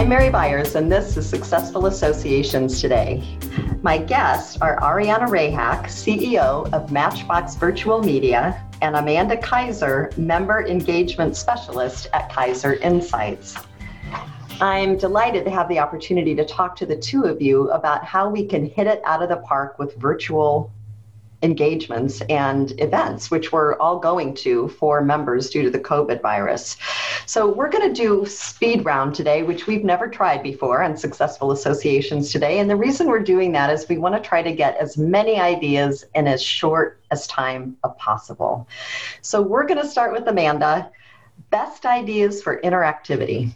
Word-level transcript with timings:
I'm 0.00 0.08
Mary 0.08 0.30
Byers, 0.30 0.76
and 0.76 0.90
this 0.90 1.18
is 1.18 1.28
Successful 1.28 1.84
Associations 1.84 2.80
Today. 2.80 3.22
My 3.82 3.98
guests 3.98 4.56
are 4.62 4.80
Ariana 4.80 5.28
Rehak, 5.28 5.88
CEO 5.88 6.72
of 6.72 6.90
Matchbox 6.90 7.56
Virtual 7.56 8.02
Media, 8.02 8.66
and 8.80 8.96
Amanda 8.96 9.36
Kaiser, 9.36 10.10
Member 10.16 10.66
Engagement 10.66 11.36
Specialist 11.36 12.06
at 12.14 12.32
Kaiser 12.32 12.76
Insights. 12.76 13.58
I'm 14.62 14.96
delighted 14.96 15.44
to 15.44 15.50
have 15.50 15.68
the 15.68 15.78
opportunity 15.78 16.34
to 16.34 16.46
talk 16.46 16.76
to 16.76 16.86
the 16.86 16.96
two 16.96 17.24
of 17.24 17.42
you 17.42 17.70
about 17.70 18.02
how 18.02 18.30
we 18.30 18.46
can 18.46 18.64
hit 18.64 18.86
it 18.86 19.02
out 19.04 19.22
of 19.22 19.28
the 19.28 19.36
park 19.36 19.78
with 19.78 19.96
virtual 19.96 20.72
engagements 21.42 22.20
and 22.28 22.78
events, 22.80 23.30
which 23.30 23.52
we're 23.52 23.76
all 23.78 23.98
going 23.98 24.34
to 24.34 24.68
for 24.68 25.02
members 25.02 25.50
due 25.50 25.62
to 25.62 25.70
the 25.70 25.78
COVID 25.78 26.20
virus. 26.20 26.76
So 27.26 27.48
we're 27.50 27.70
going 27.70 27.92
to 27.92 28.02
do 28.02 28.26
speed 28.26 28.84
round 28.84 29.14
today, 29.14 29.42
which 29.42 29.66
we've 29.66 29.84
never 29.84 30.08
tried 30.08 30.42
before 30.42 30.82
on 30.82 30.96
Successful 30.96 31.52
Associations 31.52 32.30
today. 32.30 32.58
And 32.58 32.68
the 32.68 32.76
reason 32.76 33.08
we're 33.08 33.20
doing 33.20 33.52
that 33.52 33.70
is 33.70 33.88
we 33.88 33.98
want 33.98 34.14
to 34.14 34.20
try 34.20 34.42
to 34.42 34.52
get 34.52 34.76
as 34.76 34.98
many 34.98 35.40
ideas 35.40 36.04
in 36.14 36.26
as 36.26 36.42
short 36.42 37.00
as 37.10 37.26
time 37.26 37.76
as 37.84 37.92
possible. 37.98 38.68
So 39.22 39.40
we're 39.40 39.66
going 39.66 39.80
to 39.80 39.88
start 39.88 40.12
with 40.12 40.26
Amanda. 40.28 40.90
Best 41.50 41.86
ideas 41.86 42.42
for 42.42 42.60
interactivity. 42.60 43.54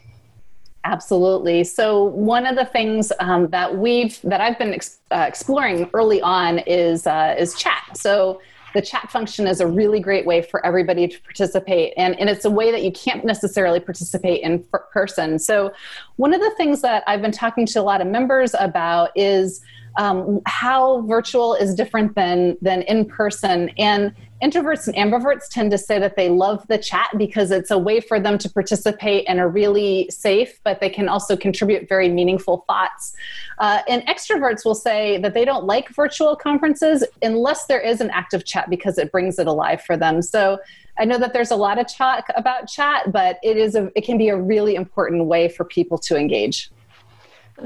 Absolutely. 0.85 1.65
So 1.65 2.05
one 2.05 2.47
of 2.47 2.57
the 2.57 2.67
things 2.67 3.11
um, 3.19 3.49
that 3.49 3.77
we've 3.77 4.21
that 4.23 4.41
I've 4.43 4.59
been 4.59 4.75
ex- 4.75 4.99
uh, 5.11 5.25
exploring 5.27 5.89
early 5.95 6.21
on 6.21 6.59
is 6.61 7.07
uh, 7.07 7.35
is 7.39 7.55
chat. 7.55 7.97
So 7.97 8.41
the 8.75 8.83
chat 8.83 9.11
function 9.11 9.47
is 9.47 9.61
a 9.61 9.67
really 9.67 10.01
great 10.01 10.27
way 10.27 10.43
for 10.43 10.65
everybody 10.67 11.09
to 11.09 11.21
participate 11.23 11.95
and, 11.97 12.19
and 12.19 12.29
it's 12.29 12.45
a 12.45 12.51
way 12.51 12.71
that 12.73 12.83
you 12.83 12.93
can't 12.93 13.25
necessarily 13.25 13.79
participate 13.79 14.43
in 14.43 14.65
person 14.93 15.39
so 15.39 15.73
one 16.17 16.35
of 16.35 16.41
the 16.41 16.51
things 16.57 16.83
that 16.83 17.05
i've 17.07 17.23
been 17.23 17.31
talking 17.31 17.65
to 17.65 17.81
a 17.81 17.83
lot 17.83 18.01
of 18.01 18.09
members 18.09 18.53
about 18.59 19.11
is 19.15 19.61
um, 19.97 20.41
how 20.47 21.03
virtual 21.03 21.55
is 21.55 21.75
different 21.75 22.15
than 22.15 22.57
than 22.61 22.83
in 22.83 23.05
person. 23.05 23.71
And 23.79 24.15
introverts 24.43 24.87
and 24.89 24.97
ambiverts 24.97 25.49
tend 25.49 25.71
to 25.71 25.79
say 25.79 25.99
that 25.99 26.17
they 26.17 26.29
love 26.29 26.67
the 26.69 26.77
chat 26.77 27.09
because 27.17 27.51
it's 27.51 27.71
a 27.71 27.79
way 27.79 28.01
for 28.01 28.21
them 28.21 28.37
to 28.37 28.51
participate 28.51 29.27
in 29.27 29.39
a 29.39 29.49
really 29.49 30.11
safe 30.11 30.61
but 30.65 30.81
they 30.81 30.91
can 30.91 31.09
also 31.09 31.37
contribute 31.37 31.89
very 31.89 32.09
meaningful 32.09 32.65
thoughts. 32.67 33.15
Uh, 33.59 33.81
and 33.89 34.03
extroverts 34.07 34.65
will 34.65 34.75
say 34.75 35.19
that 35.19 35.33
they 35.33 35.45
don't 35.45 35.65
like 35.65 35.89
virtual 35.91 36.37
conferences 36.37 37.05
unless 37.23 37.67
there 37.67 37.81
is 37.81 38.01
an 38.01 38.11
active 38.11 38.45
chat 38.45 38.69
because 38.69 38.99
it 38.99 39.11
brings 39.13 39.39
it 39.39 39.47
alive 39.47 39.81
for 39.83 39.97
them. 39.97 40.21
So 40.21 40.59
I 40.99 41.05
know 41.05 41.19
that 41.19 41.33
there's 41.33 41.51
a 41.51 41.57
lot 41.57 41.79
of 41.79 41.89
talk 41.89 42.27
about 42.37 42.69
chat, 42.69 43.13
but 43.13 43.39
it 43.43 43.57
is 43.57 43.75
a, 43.75 43.91
it 43.97 44.05
can 44.05 44.19
be 44.19 44.29
a 44.29 44.37
really 44.37 44.75
important 44.75 45.25
way 45.25 45.49
for 45.49 45.65
people 45.65 45.99
to 45.99 46.17
engage. 46.17 46.71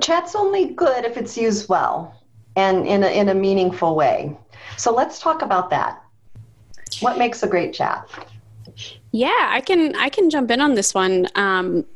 Chat's 0.01 0.35
only 0.35 0.67
good 0.75 1.05
if 1.05 1.17
it's 1.17 1.37
used 1.37 1.69
well 1.69 2.18
and 2.59 2.87
in 2.87 3.05
a, 3.05 3.09
in 3.09 3.29
a 3.29 3.35
meaningful 3.35 3.95
way. 3.95 4.37
So 4.77 4.93
let's 4.93 5.19
talk 5.21 5.43
about 5.43 5.71
that. 5.71 6.03
What 7.01 7.17
makes 7.17 7.43
a 7.43 7.47
great 7.47 7.73
chat? 7.73 8.09
Yeah, 9.13 9.49
I 9.49 9.61
can 9.61 9.95
I 9.97 10.09
can 10.09 10.29
jump 10.29 10.51
in 10.51 10.61
on 10.61 10.75
this 10.75 10.93
one. 10.93 11.29
Um, 11.35 11.87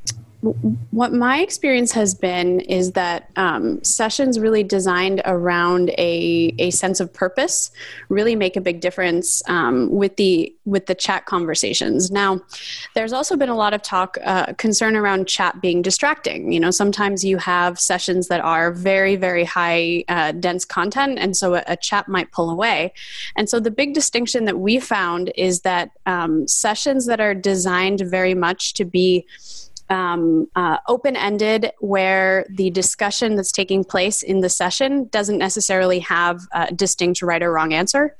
what 0.42 1.12
my 1.12 1.40
experience 1.40 1.92
has 1.92 2.14
been 2.14 2.60
is 2.60 2.92
that 2.92 3.30
um, 3.36 3.82
sessions 3.84 4.40
really 4.40 4.64
designed 4.64 5.22
around 5.24 5.90
a, 5.90 6.52
a 6.58 6.70
sense 6.70 6.98
of 6.98 7.12
purpose 7.12 7.70
really 8.08 8.34
make 8.34 8.56
a 8.56 8.60
big 8.60 8.80
difference 8.80 9.48
um, 9.48 9.88
with 9.90 10.16
the 10.16 10.52
with 10.64 10.86
the 10.86 10.94
chat 10.96 11.26
conversations. 11.26 12.10
Now 12.10 12.40
there's 12.94 13.12
also 13.12 13.36
been 13.36 13.50
a 13.50 13.56
lot 13.56 13.72
of 13.72 13.82
talk 13.82 14.18
uh, 14.24 14.52
concern 14.54 14.96
around 14.96 15.28
chat 15.28 15.60
being 15.60 15.80
distracting. 15.80 16.50
You 16.50 16.58
know 16.58 16.72
sometimes 16.72 17.24
you 17.24 17.36
have 17.38 17.78
sessions 17.78 18.26
that 18.26 18.40
are 18.40 18.72
very 18.72 19.14
very 19.14 19.44
high 19.44 20.02
uh, 20.08 20.32
dense 20.32 20.64
content 20.64 21.20
and 21.20 21.36
so 21.36 21.54
a, 21.54 21.62
a, 21.68 21.76
chat 21.76 22.08
might 22.08 22.32
pull 22.32 22.50
away. 22.50 22.92
And 23.36 23.48
so 23.48 23.60
the 23.60 23.70
big 23.70 23.94
distinction 23.94 24.44
that 24.46 24.58
we 24.58 24.80
found 24.80 25.32
is 25.36 25.60
that 25.60 25.90
um, 26.06 26.48
sessions 26.48 27.06
that 27.06 27.20
are 27.20 27.34
designed 27.34 28.00
very 28.00 28.34
much 28.34 28.74
to 28.74 28.84
be 28.84 29.26
um, 29.92 30.48
uh, 30.56 30.78
open 30.88 31.16
ended, 31.16 31.70
where 31.80 32.46
the 32.48 32.70
discussion 32.70 33.36
that's 33.36 33.52
taking 33.52 33.84
place 33.84 34.22
in 34.22 34.40
the 34.40 34.48
session 34.48 35.04
doesn't 35.12 35.38
necessarily 35.38 35.98
have 36.00 36.40
a 36.52 36.72
distinct 36.72 37.22
right 37.22 37.42
or 37.42 37.52
wrong 37.52 37.72
answer. 37.72 38.16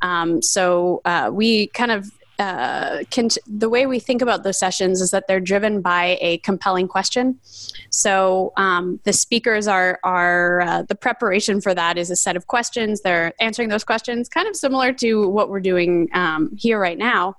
Um, 0.00 0.40
so 0.40 1.02
uh, 1.04 1.30
we 1.32 1.66
kind 1.68 1.90
of 1.90 2.10
uh, 2.38 3.02
the 3.46 3.68
way 3.68 3.86
we 3.86 3.98
think 3.98 4.22
about 4.22 4.44
those 4.44 4.58
sessions 4.58 5.00
is 5.00 5.10
that 5.10 5.26
they're 5.26 5.40
driven 5.40 5.80
by 5.80 6.16
a 6.20 6.38
compelling 6.38 6.86
question. 6.86 7.38
So 7.90 8.52
um, 8.56 9.00
the 9.04 9.12
speakers 9.12 9.66
are 9.66 9.98
are 10.04 10.60
uh, 10.60 10.82
the 10.82 10.94
preparation 10.94 11.60
for 11.60 11.74
that 11.74 11.98
is 11.98 12.10
a 12.10 12.16
set 12.16 12.36
of 12.36 12.46
questions. 12.46 13.00
They're 13.00 13.32
answering 13.40 13.70
those 13.70 13.84
questions, 13.84 14.28
kind 14.28 14.46
of 14.46 14.54
similar 14.54 14.92
to 14.94 15.28
what 15.28 15.50
we're 15.50 15.60
doing 15.60 16.08
um, 16.14 16.54
here 16.56 16.78
right 16.78 16.98
now. 16.98 17.34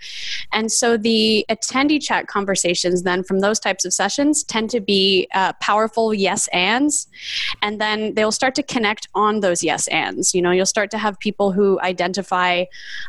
And 0.51 0.71
so 0.71 0.97
the 0.97 1.45
attendee 1.49 2.01
chat 2.01 2.27
conversations 2.27 3.03
then 3.03 3.23
from 3.23 3.39
those 3.39 3.59
types 3.59 3.85
of 3.85 3.93
sessions 3.93 4.43
tend 4.43 4.69
to 4.71 4.81
be 4.81 5.27
uh, 5.33 5.53
powerful 5.61 6.13
yes 6.13 6.47
ands, 6.49 7.07
and 7.61 7.79
then 7.79 8.13
they'll 8.15 8.33
start 8.33 8.55
to 8.55 8.63
connect 8.63 9.07
on 9.15 9.39
those 9.39 9.63
yes 9.63 9.87
ands. 9.87 10.35
You 10.35 10.41
know, 10.41 10.51
you'll 10.51 10.65
start 10.65 10.91
to 10.91 10.97
have 10.97 11.17
people 11.19 11.51
who 11.53 11.79
identify 11.79 12.65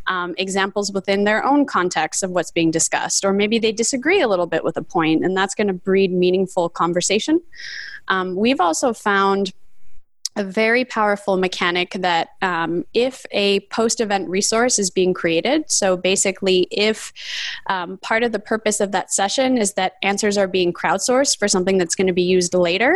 um, 0.07 0.35
examples 0.39 0.93
within 0.93 1.25
their 1.25 1.45
own 1.45 1.67
context 1.67 1.80
context 1.81 2.23
of 2.23 2.31
what's 2.31 2.51
being 2.51 2.71
discussed, 2.71 3.25
or 3.25 3.33
maybe 3.33 3.59
they 3.59 3.73
disagree 3.73 4.21
a 4.21 4.29
little 4.29 4.47
bit 4.55 4.63
with 4.65 4.77
a 4.77 4.83
point, 4.83 5.25
and 5.25 5.37
that's 5.37 5.55
going 5.55 5.67
to 5.67 5.79
breed 5.89 6.13
meaningful 6.13 6.69
conversation. 6.69 7.41
Um, 8.09 8.37
we've 8.37 8.61
also 8.61 8.93
found 8.93 9.53
a 10.37 10.45
very 10.45 10.85
powerful 10.85 11.37
mechanic 11.37 11.91
that 12.09 12.29
um, 12.41 12.85
if 12.95 13.27
a 13.33 13.61
post 13.79 14.01
event 14.01 14.29
resource 14.29 14.79
is 14.79 14.91
being 14.91 15.13
created, 15.13 15.71
so 15.71 15.97
basically, 15.97 16.69
if 16.71 17.13
um, 17.67 17.99
part 17.99 18.23
of 18.23 18.31
the 18.33 18.39
purpose 18.39 18.79
of 18.81 18.93
that 18.93 19.13
session 19.13 19.59
is 19.59 19.75
that 19.75 19.93
answers 20.03 20.39
are 20.39 20.49
being 20.49 20.73
crowdsourced 20.73 21.39
for 21.39 21.49
something 21.49 21.79
that's 21.79 21.97
going 21.97 22.07
to 22.07 22.13
be 22.13 22.23
used 22.37 22.55
later, 22.55 22.93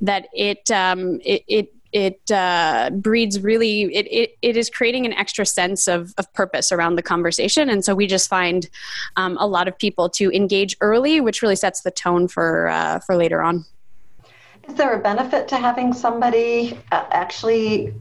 that 0.00 0.28
it, 0.34 0.70
um, 0.70 1.20
it, 1.24 1.42
it 1.48 1.66
it 1.94 2.28
uh, 2.32 2.90
breeds 2.92 3.40
really 3.40 3.82
it, 3.94 4.06
it, 4.10 4.36
it 4.42 4.56
is 4.56 4.68
creating 4.68 5.06
an 5.06 5.12
extra 5.12 5.46
sense 5.46 5.86
of, 5.86 6.12
of 6.18 6.30
purpose 6.34 6.72
around 6.72 6.96
the 6.96 7.02
conversation. 7.02 7.70
And 7.70 7.84
so 7.84 7.94
we 7.94 8.08
just 8.08 8.28
find 8.28 8.68
um, 9.16 9.38
a 9.40 9.46
lot 9.46 9.68
of 9.68 9.78
people 9.78 10.10
to 10.10 10.30
engage 10.32 10.76
early 10.80 11.20
which 11.20 11.40
really 11.40 11.56
sets 11.56 11.82
the 11.82 11.92
tone 11.92 12.26
for 12.28 12.68
uh, 12.68 12.98
for 12.98 13.16
later 13.16 13.40
on. 13.42 13.64
Is 14.68 14.74
there 14.74 14.94
a 14.94 14.98
benefit 14.98 15.46
to 15.48 15.56
having 15.56 15.92
somebody 15.92 16.78
uh, 16.90 17.04
actually 17.12 17.94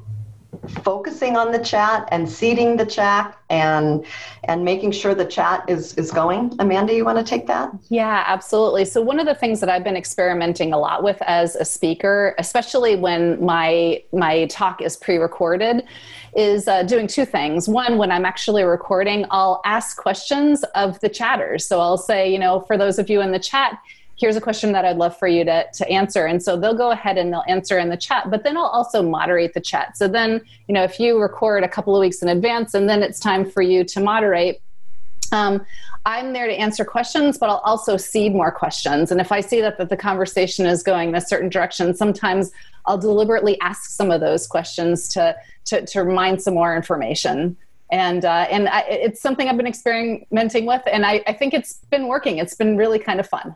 focusing 0.69 1.35
on 1.35 1.51
the 1.51 1.59
chat 1.59 2.07
and 2.12 2.29
seeding 2.29 2.78
the 2.78 2.85
chat 2.85 3.38
and 3.50 4.06
and 4.46 4.63
making 4.63 4.91
sure 4.91 5.13
the 5.13 5.25
chat 5.25 5.63
is 5.68 5.94
is 5.96 6.12
going. 6.12 6.53
Amanda 6.59 6.94
you 6.94 7.06
want 7.06 7.18
to 7.18 7.24
take 7.24 7.47
that? 7.47 7.72
Yeah 7.90 8.24
absolutely. 8.28 8.85
So 8.85 9.01
one 9.01 9.19
of 9.19 9.25
the 9.25 9.35
things 9.35 9.59
that 9.59 9.69
i've 9.69 9.84
been 9.84 9.97
experimenting 9.97 10.74
a 10.74 10.78
lot 10.78 11.03
with 11.03 11.22
as 11.24 11.56
a 11.56 11.66
speaker 11.66 12.35
especially 12.38 12.96
when 12.96 13.44
my 13.44 14.03
my 14.12 14.46
talk 14.46 14.81
is 14.81 14.96
pre-recorded 14.97 15.84
is 16.35 16.68
uh, 16.68 16.84
doing 16.84 17.07
two 17.07 17.25
things. 17.25 17.68
One 17.68 17.97
when 17.97 18.12
i'm 18.12 18.25
actually 18.25 18.63
recording 18.63 19.25
i'll 19.31 19.62
ask 19.66 19.97
questions 19.97 20.63
of 20.75 21.00
the 21.01 21.09
chatters. 21.09 21.66
So 21.66 21.80
i'll 21.80 21.97
say 21.97 22.31
you 22.31 22.40
know 22.40 22.62
for 22.62 22.78
those 22.78 23.00
of 23.00 23.09
you 23.09 23.22
in 23.22 23.31
the 23.31 23.40
chat 23.40 23.80
here's 24.16 24.35
a 24.35 24.41
question 24.41 24.72
that 24.74 24.85
I'd 24.85 24.97
love 24.97 25.18
for 25.18 25.28
you 25.28 25.44
to, 25.46 25.66
to 25.74 25.90
answer. 25.90 26.25
And 26.25 26.41
so 26.41 26.56
they'll 26.57 26.78
go 26.78 26.91
ahead 26.91 27.18
and 27.18 27.31
they'll 27.31 27.44
answer 27.47 27.79
in 27.79 27.90
the 27.90 27.97
chat, 27.97 28.29
but 28.29 28.44
then 28.44 28.57
I'll 28.57 28.66
also 28.66 29.01
moderate 29.01 29.53
the 29.53 29.62
chat. 29.62 29.97
So 29.97 30.07
then, 30.07 30.41
you 30.68 30.74
know, 30.74 30.84
if 30.84 31.00
you 31.00 31.19
record 31.19 31.63
a 31.63 31.68
couple 31.68 31.96
of 31.96 32.00
weeks 32.00 32.22
in 32.22 32.29
advance 32.29 32.74
and 32.74 32.88
then 32.88 33.01
it's 33.01 33.19
time 33.19 33.50
for 33.50 33.62
you 33.62 33.84
to 33.85 34.00
moderate, 34.00 34.62
um, 35.31 35.65
I'm 36.06 36.33
there 36.33 36.48
to 36.48 36.54
answer 36.54 36.86
questions, 36.86 37.38
but 37.38 37.50
I'll 37.50 37.63
also 37.65 37.98
seed 37.98 38.33
more 38.33 38.51
questions. 38.51 39.12
And 39.12 39.19
if 39.19 39.31
I 39.31 39.39
see 39.39 39.62
that, 39.62 39.77
that 39.77 39.89
the 39.89 39.98
conversation 39.98 40.66
is 40.66 40.83
going 40.83 41.09
in 41.09 41.16
a 41.16 41.21
certain 41.21 41.50
direction, 41.50 41.95
sometimes 41.95 42.51
I'll 42.86 42.98
deliberately 42.98 43.59
ask 43.62 43.89
some 43.89 44.12
of 44.12 44.21
those 44.21 44.45
questions 44.45 45.07
to, 45.09 45.36
to, 45.66 45.86
to 45.86 46.04
remind 46.04 46.42
some 46.42 46.54
more 46.54 46.75
information 46.75 47.57
and 47.94 48.25
uh, 48.25 48.48
and 48.50 48.68
I, 48.68 48.81
it's 48.89 49.21
something 49.21 49.48
I've 49.48 49.56
been 49.57 49.68
experimenting 49.68 50.66
with, 50.66 50.81
and 50.92 51.06
I, 51.06 51.21
I 51.27 51.33
think 51.33 51.54
it's 51.54 51.75
been 51.92 52.07
working. 52.07 52.39
It's 52.39 52.56
been 52.56 52.75
really 52.75 52.98
kind 52.98 53.19
of 53.19 53.30
fun. 53.30 53.56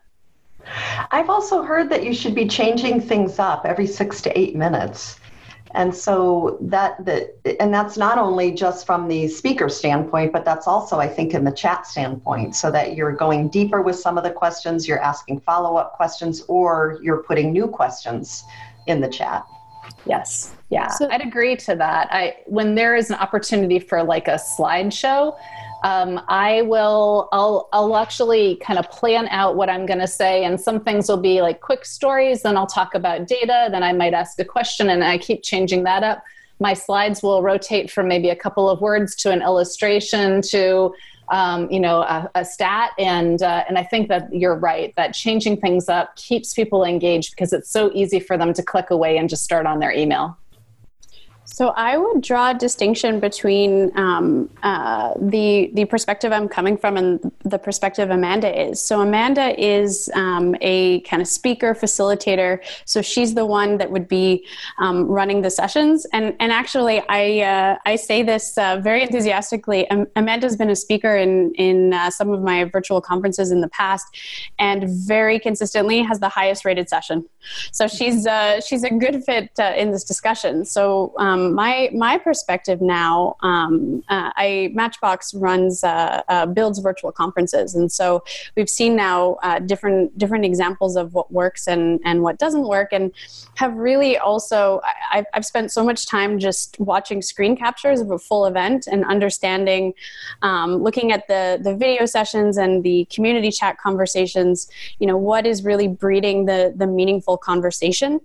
I've 1.12 1.30
also 1.30 1.64
heard 1.64 1.90
that 1.90 2.04
you 2.04 2.14
should 2.14 2.36
be 2.36 2.48
changing 2.48 3.02
things 3.02 3.40
up 3.40 3.66
every 3.66 3.88
six 3.88 4.22
to 4.22 4.38
eight 4.38 4.56
minutes. 4.56 5.20
And 5.72 5.94
so 5.94 6.58
that 6.62 7.04
that 7.06 7.36
and 7.60 7.74
that's 7.74 7.98
not 7.98 8.18
only 8.18 8.52
just 8.52 8.86
from 8.86 9.08
the 9.08 9.28
speaker 9.28 9.70
standpoint, 9.70 10.32
but 10.34 10.46
that's 10.46 10.66
also 10.66 11.00
I 11.00 11.08
think 11.08 11.34
in 11.34 11.44
the 11.44 11.52
chat 11.52 11.86
standpoint, 11.86 12.56
so 12.56 12.72
that 12.72 12.96
you're 12.96 13.12
going 13.12 13.50
deeper 13.50 13.82
with 13.82 13.98
some 13.98 14.18
of 14.18 14.24
the 14.24 14.32
questions, 14.32 14.88
you're 14.88 15.02
asking 15.02 15.42
follow-up 15.42 15.94
questions, 15.94 16.44
or 16.48 17.00
you're 17.04 17.22
putting 17.24 17.52
new 17.52 17.68
questions 17.68 18.44
in 18.88 19.02
the 19.02 19.10
chat. 19.10 19.46
Yes. 20.06 20.57
Yeah, 20.70 20.88
so, 20.90 21.08
I'd 21.10 21.22
agree 21.22 21.56
to 21.56 21.76
that. 21.76 22.10
I 22.12 22.38
when 22.46 22.76
there 22.76 22.96
is 22.96 23.10
an 23.10 23.16
opportunity 23.16 23.80
for 23.80 24.04
like 24.04 24.28
a 24.28 24.34
slideshow, 24.36 25.38
um, 25.84 26.20
I 26.28 26.64
will 26.64 27.30
I'll 27.32 27.70
I'll 27.72 27.96
actually 27.96 28.58
kind 28.58 28.78
of 28.78 28.90
plan 28.90 29.28
out 29.30 29.56
what 29.56 29.70
I'm 29.70 29.86
going 29.86 30.00
to 30.00 30.08
say, 30.08 30.44
and 30.44 30.60
some 30.60 30.82
things 30.84 31.08
will 31.08 31.22
be 31.22 31.42
like 31.42 31.62
quick 31.62 31.86
stories. 31.86 32.42
Then 32.42 32.58
I'll 32.58 32.68
talk 32.68 32.96
about 32.96 33.28
data. 33.28 33.70
Then 33.72 33.82
I 33.82 33.94
might 33.94 34.14
ask 34.14 34.38
a 34.40 34.46
question, 34.46 34.90
and 34.90 35.06
I 35.06 35.18
keep 35.18 35.42
changing 35.42 35.84
that 35.84 36.04
up. 36.04 36.22
My 36.60 36.74
slides 36.74 37.24
will 37.24 37.42
rotate 37.42 37.90
from 37.90 38.10
maybe 38.10 38.30
a 38.30 38.36
couple 38.36 38.70
of 38.70 38.82
words 38.82 39.16
to 39.18 39.32
an 39.32 39.42
illustration 39.42 40.42
to 40.50 40.94
um, 41.30 41.72
you 41.72 41.80
know 41.80 42.02
a, 42.02 42.30
a 42.36 42.44
stat, 42.44 42.92
and 43.00 43.42
uh, 43.42 43.64
and 43.70 43.78
I 43.78 43.84
think 43.84 44.10
that 44.10 44.34
you're 44.34 44.56
right 44.56 44.94
that 44.98 45.14
changing 45.14 45.62
things 45.62 45.88
up 45.88 46.18
keeps 46.18 46.54
people 46.54 46.84
engaged 46.84 47.32
because 47.32 47.54
it's 47.54 47.70
so 47.70 47.90
easy 47.94 48.20
for 48.20 48.38
them 48.38 48.52
to 48.52 48.62
click 48.62 48.90
away 48.90 49.18
and 49.18 49.30
just 49.30 49.46
start 49.46 49.66
on 49.66 49.80
their 49.80 49.94
email. 49.94 50.38
So 51.50 51.70
I 51.70 51.98
would 51.98 52.22
draw 52.22 52.52
a 52.52 52.54
distinction 52.54 53.20
between 53.20 53.98
um, 53.98 54.50
uh, 54.64 55.14
the 55.20 55.72
the 55.74 55.86
perspective 55.86 56.32
I'm 56.34 56.50
coming 56.50 56.78
from 56.78 56.98
and 56.98 57.32
the 57.44 57.58
perspective 57.58 58.10
Amanda 58.10 58.52
is. 58.70 58.82
So 58.82 59.00
Amanda 59.02 59.60
is 59.60 60.12
um, 60.14 60.56
a 60.62 61.00
kind 61.02 61.22
of 61.22 61.28
speaker 61.28 61.74
facilitator. 61.74 62.60
So 62.86 63.02
she's 63.02 63.34
the 63.34 63.46
one 63.46 63.78
that 63.78 63.90
would 63.90 64.08
be 64.10 64.46
um, 64.78 65.06
running 65.08 65.42
the 65.42 65.50
sessions. 65.50 66.06
And 66.12 66.36
and 66.42 66.52
actually, 66.52 67.02
I 67.08 67.40
uh, 67.40 67.78
I 67.86 67.96
say 67.96 68.24
this 68.24 68.58
uh, 68.58 68.80
very 68.84 69.02
enthusiastically. 69.02 69.88
Amanda's 70.18 70.58
been 70.58 70.70
a 70.70 70.76
speaker 70.76 71.16
in 71.16 71.56
in 71.56 71.94
uh, 71.94 72.12
some 72.12 72.30
of 72.30 72.44
my 72.44 72.66
virtual 72.66 73.00
conferences 73.00 73.52
in 73.52 73.62
the 73.62 73.70
past, 73.70 74.06
and 74.60 74.84
very 75.08 75.40
consistently 75.40 76.04
has 76.04 76.20
the 76.20 76.30
highest 76.30 76.66
rated 76.66 76.90
session. 76.90 77.26
So 77.72 77.88
she's 77.88 78.28
uh, 78.28 78.60
she's 78.60 78.84
a 78.84 78.92
good 78.92 79.24
fit 79.24 79.52
uh, 79.58 79.74
in 79.78 79.92
this 79.92 80.04
discussion. 80.04 80.66
So. 80.66 81.16
Um, 81.38 81.54
my 81.54 81.90
my 81.94 82.18
perspective 82.18 82.82
now, 82.82 83.36
um, 83.42 84.04
uh, 84.10 84.32
I 84.36 84.72
Matchbox 84.74 85.34
runs 85.34 85.84
uh, 85.84 86.24
uh, 86.28 86.46
builds 86.46 86.80
virtual 86.80 87.12
conferences, 87.12 87.76
and 87.76 87.92
so 87.92 88.24
we've 88.56 88.70
seen 88.70 88.96
now 88.96 89.38
uh, 89.44 89.60
different 89.60 90.18
different 90.18 90.46
examples 90.46 90.96
of 90.96 91.14
what 91.14 91.32
works 91.32 91.68
and 91.68 92.00
and 92.06 92.24
what 92.24 92.40
doesn't 92.40 92.68
work, 92.68 92.90
and 92.92 93.12
have 93.56 93.76
really 93.76 94.18
also 94.18 94.82
I, 95.12 95.26
I've 95.34 95.46
spent 95.46 95.72
so 95.72 95.84
much 95.84 96.08
time 96.08 96.40
just 96.40 96.80
watching 96.80 97.22
screen 97.22 97.56
captures 97.56 98.02
of 98.02 98.12
a 98.12 98.20
full 98.20 98.46
event 98.46 98.88
and 98.88 99.06
understanding, 99.06 99.94
um, 100.42 100.78
looking 100.78 101.12
at 101.12 101.28
the 101.28 101.60
the 101.62 101.76
video 101.76 102.06
sessions 102.06 102.58
and 102.58 102.84
the 102.84 103.06
community 103.14 103.52
chat 103.52 103.78
conversations. 103.78 104.70
You 105.00 105.08
know 105.08 105.18
what 105.18 105.46
is 105.46 105.64
really 105.64 105.88
breeding 105.88 106.46
the 106.46 106.74
the 106.76 106.88
meaningful 106.88 107.38
conversation, 107.38 108.22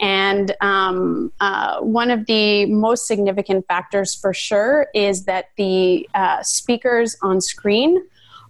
and 0.00 0.54
um, 0.60 1.32
uh, 1.40 1.80
one 1.80 2.10
of 2.10 2.26
the 2.26 2.47
most 2.66 3.06
significant 3.06 3.66
factors 3.66 4.14
for 4.14 4.32
sure 4.32 4.88
is 4.94 5.24
that 5.24 5.46
the 5.56 6.08
uh, 6.14 6.42
speakers 6.42 7.16
on 7.22 7.40
screen 7.40 8.02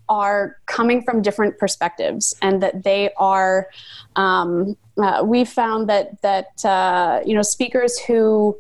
are 0.09 0.57
coming 0.67 1.03
from 1.03 1.21
different 1.23 1.59
perspectives 1.59 2.35
and 2.41 2.63
that 2.63 2.83
they 2.83 3.11
are 3.17 3.69
um, 4.17 4.77
uh, 4.97 5.23
we 5.25 5.45
found 5.45 5.89
that 5.89 6.21
that 6.23 6.65
uh, 6.65 7.21
you 7.25 7.35
know 7.35 7.43
speakers 7.43 7.99
who 7.99 8.57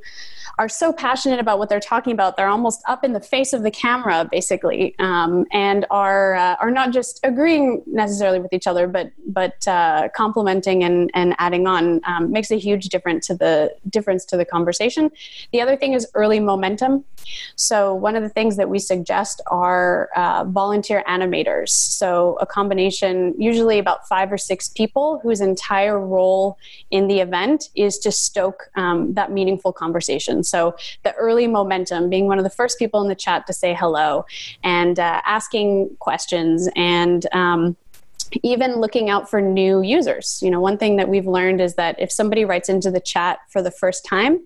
are 0.58 0.68
so 0.68 0.92
passionate 0.92 1.40
about 1.40 1.58
what 1.58 1.68
they're 1.68 1.80
talking 1.80 2.12
about 2.12 2.36
they're 2.36 2.48
almost 2.48 2.82
up 2.86 3.04
in 3.04 3.12
the 3.12 3.20
face 3.20 3.52
of 3.52 3.62
the 3.62 3.70
camera 3.70 4.28
basically 4.30 4.94
um, 4.98 5.44
and 5.52 5.86
are 5.90 6.34
uh, 6.34 6.56
are 6.60 6.70
not 6.70 6.92
just 6.92 7.20
agreeing 7.22 7.82
necessarily 7.86 8.40
with 8.40 8.52
each 8.52 8.66
other 8.66 8.86
but 8.86 9.12
but 9.26 9.66
uh, 9.68 10.08
complementing 10.14 10.82
and, 10.84 11.10
and 11.14 11.34
adding 11.38 11.66
on 11.66 12.00
um, 12.04 12.30
makes 12.32 12.50
a 12.50 12.56
huge 12.58 12.86
difference 12.86 13.26
to 13.26 13.34
the 13.34 13.74
difference 13.88 14.24
to 14.26 14.36
the 14.36 14.44
conversation. 14.44 15.10
The 15.52 15.60
other 15.60 15.76
thing 15.76 15.92
is 15.92 16.06
early 16.14 16.40
momentum. 16.40 17.04
So 17.56 17.94
one 17.94 18.16
of 18.16 18.22
the 18.22 18.28
things 18.28 18.56
that 18.56 18.68
we 18.68 18.78
suggest 18.78 19.40
are 19.48 20.08
uh, 20.16 20.44
volunteer 20.44 21.04
animators. 21.08 21.70
So 21.70 22.38
a 22.40 22.46
combination 22.46 23.34
usually 23.38 23.78
about 23.78 24.08
five 24.08 24.32
or 24.32 24.38
six 24.38 24.68
people 24.68 25.20
whose 25.22 25.40
entire 25.40 25.98
role 25.98 26.58
in 26.90 27.06
the 27.06 27.20
event 27.20 27.68
is 27.74 27.98
to 28.00 28.12
stoke 28.12 28.70
um, 28.76 29.14
that 29.14 29.30
meaningful 29.30 29.72
conversation 29.72 30.42
so 30.48 30.76
the 31.04 31.12
early 31.14 31.46
momentum, 31.46 32.08
being 32.08 32.26
one 32.26 32.38
of 32.38 32.44
the 32.44 32.50
first 32.50 32.78
people 32.78 33.02
in 33.02 33.08
the 33.08 33.14
chat 33.14 33.46
to 33.46 33.52
say 33.52 33.74
hello 33.74 34.24
and 34.64 34.98
uh, 34.98 35.20
asking 35.24 35.96
questions 35.98 36.68
and 36.74 37.26
um, 37.32 37.76
even 38.42 38.76
looking 38.76 39.10
out 39.10 39.28
for 39.28 39.40
new 39.40 39.80
users. 39.80 40.40
You 40.42 40.50
know, 40.50 40.60
one 40.60 40.78
thing 40.78 40.96
that 40.96 41.08
we've 41.08 41.26
learned 41.26 41.60
is 41.60 41.74
that 41.74 41.96
if 41.98 42.10
somebody 42.12 42.44
writes 42.44 42.68
into 42.68 42.90
the 42.90 43.00
chat 43.00 43.38
for 43.48 43.62
the 43.62 43.70
first 43.70 44.04
time, 44.04 44.40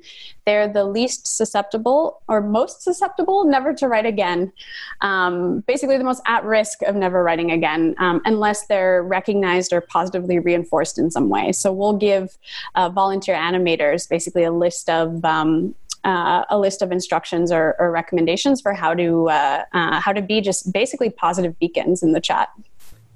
they're 0.44 0.68
the 0.68 0.84
least 0.84 1.26
susceptible 1.26 2.20
or 2.28 2.40
most 2.40 2.82
susceptible 2.82 3.44
never 3.44 3.72
to 3.74 3.86
write 3.88 4.06
again. 4.06 4.52
Um, 5.00 5.60
basically, 5.60 5.98
the 5.98 6.04
most 6.04 6.22
at 6.26 6.44
risk 6.44 6.82
of 6.82 6.96
never 6.96 7.22
writing 7.22 7.52
again, 7.52 7.94
um, 7.98 8.20
unless 8.24 8.66
they're 8.66 9.02
recognized 9.02 9.72
or 9.72 9.80
positively 9.80 10.38
reinforced 10.38 10.98
in 10.98 11.10
some 11.10 11.28
way. 11.28 11.52
So 11.52 11.72
we'll 11.72 11.96
give 11.96 12.36
uh, 12.74 12.88
volunteer 12.88 13.36
animators 13.36 14.08
basically 14.08 14.44
a 14.44 14.52
list 14.52 14.90
of 14.90 15.24
um, 15.24 15.74
uh, 16.04 16.44
a 16.50 16.58
list 16.58 16.82
of 16.82 16.90
instructions 16.90 17.52
or, 17.52 17.76
or, 17.78 17.90
recommendations 17.90 18.60
for 18.60 18.74
how 18.74 18.92
to 18.94 19.28
uh, 19.28 19.64
uh, 19.72 20.00
how 20.00 20.12
to 20.12 20.22
be 20.22 20.40
just 20.40 20.72
basically 20.72 21.10
positive 21.10 21.58
beacons 21.58 22.02
in 22.02 22.12
the 22.12 22.20
chat. 22.20 22.48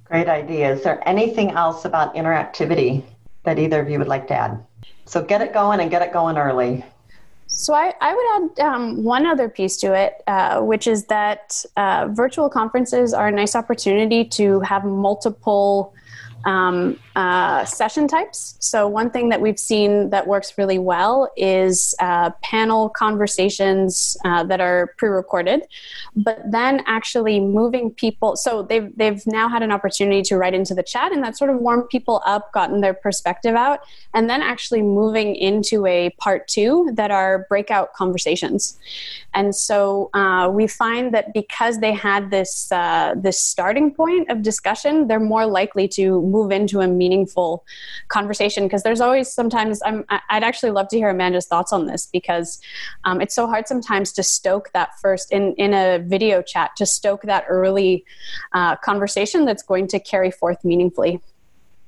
Great 0.04 0.28
idea. 0.28 0.72
Is 0.72 0.82
there 0.82 1.02
anything 1.08 1.50
else 1.50 1.84
about 1.84 2.14
interactivity 2.14 3.02
that 3.42 3.58
either 3.58 3.80
of 3.80 3.90
you 3.90 3.98
would 3.98 4.08
like 4.08 4.28
to 4.28 4.34
add? 4.34 4.64
So 5.04 5.22
get 5.22 5.40
it 5.40 5.52
going 5.52 5.80
and 5.80 5.90
get 5.90 6.02
it 6.02 6.12
going 6.12 6.38
early. 6.38 6.84
So 7.48 7.74
I, 7.74 7.94
I 8.00 8.14
would 8.14 8.60
add 8.60 8.66
um, 8.66 9.04
one 9.04 9.24
other 9.24 9.48
piece 9.48 9.76
to 9.78 9.94
it, 9.94 10.22
uh, 10.26 10.60
which 10.60 10.86
is 10.86 11.06
that 11.06 11.64
uh, 11.76 12.08
virtual 12.10 12.48
conferences 12.48 13.14
are 13.14 13.28
a 13.28 13.32
nice 13.32 13.54
opportunity 13.54 14.24
to 14.24 14.60
have 14.60 14.84
multiple 14.84 15.94
um, 16.46 16.96
uh, 17.16 17.64
session 17.64 18.06
types. 18.06 18.56
So, 18.60 18.86
one 18.86 19.10
thing 19.10 19.30
that 19.30 19.40
we've 19.40 19.58
seen 19.58 20.10
that 20.10 20.26
works 20.26 20.56
really 20.56 20.78
well 20.78 21.30
is 21.36 21.94
uh, 21.98 22.30
panel 22.42 22.88
conversations 22.88 24.16
uh, 24.24 24.44
that 24.44 24.60
are 24.60 24.94
pre 24.96 25.08
recorded, 25.08 25.62
but 26.14 26.38
then 26.50 26.82
actually 26.86 27.40
moving 27.40 27.90
people. 27.90 28.36
So, 28.36 28.62
they've, 28.62 28.96
they've 28.96 29.26
now 29.26 29.48
had 29.48 29.62
an 29.62 29.72
opportunity 29.72 30.22
to 30.22 30.36
write 30.36 30.54
into 30.54 30.74
the 30.74 30.84
chat, 30.84 31.10
and 31.10 31.22
that 31.24 31.36
sort 31.36 31.50
of 31.50 31.58
warmed 31.58 31.88
people 31.88 32.22
up, 32.24 32.52
gotten 32.52 32.80
their 32.80 32.94
perspective 32.94 33.56
out, 33.56 33.80
and 34.14 34.30
then 34.30 34.40
actually 34.40 34.82
moving 34.82 35.34
into 35.34 35.84
a 35.86 36.10
part 36.18 36.46
two 36.46 36.90
that 36.94 37.10
are 37.10 37.46
breakout 37.48 37.92
conversations. 37.94 38.78
And 39.34 39.54
so, 39.54 40.10
uh, 40.14 40.48
we 40.52 40.68
find 40.68 41.12
that 41.12 41.34
because 41.34 41.80
they 41.80 41.92
had 41.92 42.30
this, 42.30 42.70
uh, 42.70 43.14
this 43.16 43.40
starting 43.40 43.92
point 43.92 44.30
of 44.30 44.42
discussion, 44.42 45.08
they're 45.08 45.18
more 45.18 45.46
likely 45.46 45.88
to 45.88 46.20
move 46.36 46.50
into 46.52 46.80
a 46.80 46.88
meaningful 46.88 47.64
conversation 48.08 48.64
because 48.64 48.82
there's 48.82 49.00
always 49.00 49.32
sometimes 49.32 49.80
I'm, 49.84 50.04
I'd 50.08 50.44
actually 50.44 50.72
love 50.72 50.88
to 50.88 50.96
hear 50.96 51.08
Amanda's 51.08 51.46
thoughts 51.46 51.72
on 51.72 51.86
this 51.86 52.06
because 52.12 52.60
um, 53.04 53.20
it's 53.20 53.34
so 53.34 53.46
hard 53.46 53.66
sometimes 53.66 54.12
to 54.12 54.22
stoke 54.22 54.70
that 54.72 54.90
first 55.00 55.32
in, 55.32 55.54
in 55.54 55.72
a 55.72 55.98
video 55.98 56.42
chat 56.42 56.76
to 56.76 56.86
stoke 56.86 57.22
that 57.22 57.44
early 57.48 58.04
uh, 58.52 58.76
conversation 58.76 59.44
that's 59.44 59.62
going 59.62 59.86
to 59.88 59.98
carry 59.98 60.30
forth 60.30 60.64
meaningfully. 60.64 61.20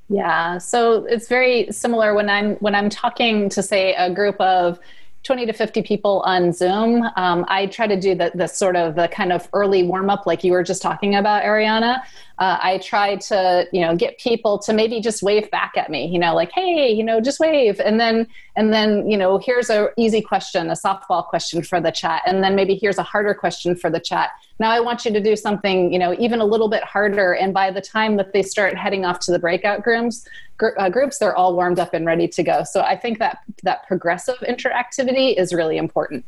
Yeah, 0.09 0.57
so 0.57 1.05
it's 1.05 1.29
very 1.29 1.71
similar 1.71 2.15
when 2.15 2.31
I'm 2.31 2.55
when 2.57 2.75
I'm 2.75 2.89
talking 2.89 3.51
to 3.51 3.63
say 3.63 3.95
a 3.95 4.09
group 4.13 4.41
of 4.41 4.81
20 5.25 5.45
to 5.47 5.53
50 5.53 5.83
people 5.83 6.23
on 6.25 6.53
Zoom. 6.53 7.03
Um, 7.17 7.45
I 7.49 7.67
try 7.67 7.87
to 7.87 8.01
do 8.01 8.15
the, 8.15 8.31
the 8.35 8.47
sort 8.47 8.77
of 8.77 8.95
the 8.95 9.09
kind 9.09 9.33
of 9.33 9.49
early 9.53 9.83
warm 9.83 10.09
up, 10.09 10.27
like 10.27 10.45
you 10.45 10.53
were 10.53 10.63
just 10.63 10.81
talking 10.81 11.17
about, 11.17 11.43
Ariana. 11.43 12.01
Uh, 12.39 12.57
I 12.61 12.79
try 12.79 13.17
to, 13.17 13.67
you 13.73 13.81
know, 13.81 13.97
get 13.97 14.19
people 14.19 14.59
to 14.61 14.73
maybe 14.73 15.01
just 15.01 15.23
wave 15.23 15.51
back 15.51 15.73
at 15.77 15.91
me, 15.91 16.07
you 16.07 16.21
know, 16.21 16.35
like, 16.37 16.53
hey, 16.53 16.89
you 16.93 17.03
know, 17.03 17.21
just 17.21 17.41
wave, 17.41 17.81
and 17.81 17.99
then, 17.99 18.29
and 18.55 18.73
then, 18.73 19.11
you 19.11 19.17
know, 19.17 19.39
here's 19.39 19.71
a 19.71 19.89
easy 19.97 20.23
question, 20.23 20.71
a 20.71 20.75
softball 20.75 21.27
question 21.27 21.63
for 21.63 21.81
the 21.81 21.91
chat, 21.91 22.23
and 22.27 22.45
then 22.45 22.55
maybe 22.55 22.77
here's 22.77 22.99
a 22.99 23.03
harder 23.03 23.35
question 23.35 23.75
for 23.75 23.91
the 23.91 23.99
chat. 23.99 24.31
Now 24.61 24.71
I 24.71 24.79
want 24.79 25.05
you 25.05 25.13
to 25.13 25.21
do 25.21 25.35
something, 25.35 25.93
you 25.93 25.99
know, 25.99 26.15
even 26.19 26.41
a 26.41 26.45
little 26.45 26.69
bit 26.69 26.85
harder, 26.85 27.33
and 27.33 27.53
by 27.53 27.73
the 27.73 27.81
time 27.81 28.17
that 28.17 28.33
they 28.33 28.43
start 28.43 28.77
heading 28.77 29.05
off 29.05 29.19
to 29.21 29.33
the 29.33 29.39
breakout 29.41 29.85
rooms, 29.85 30.25
gr- 30.59 30.79
uh, 30.79 30.89
groups, 30.89 31.19
they're 31.19 31.35
all 31.35 31.55
warmed 31.55 31.81
up 31.81 31.93
and 31.93 32.07
ready 32.07 32.29
to 32.29 32.43
go. 32.45 32.63
So 32.63 32.83
I 32.83 32.97
think 32.97 33.19
that 33.19 33.39
that 33.65 33.87
progressive 33.89 34.39
interactivity 34.49 35.37
is 35.37 35.53
really 35.53 35.77
important. 35.77 36.25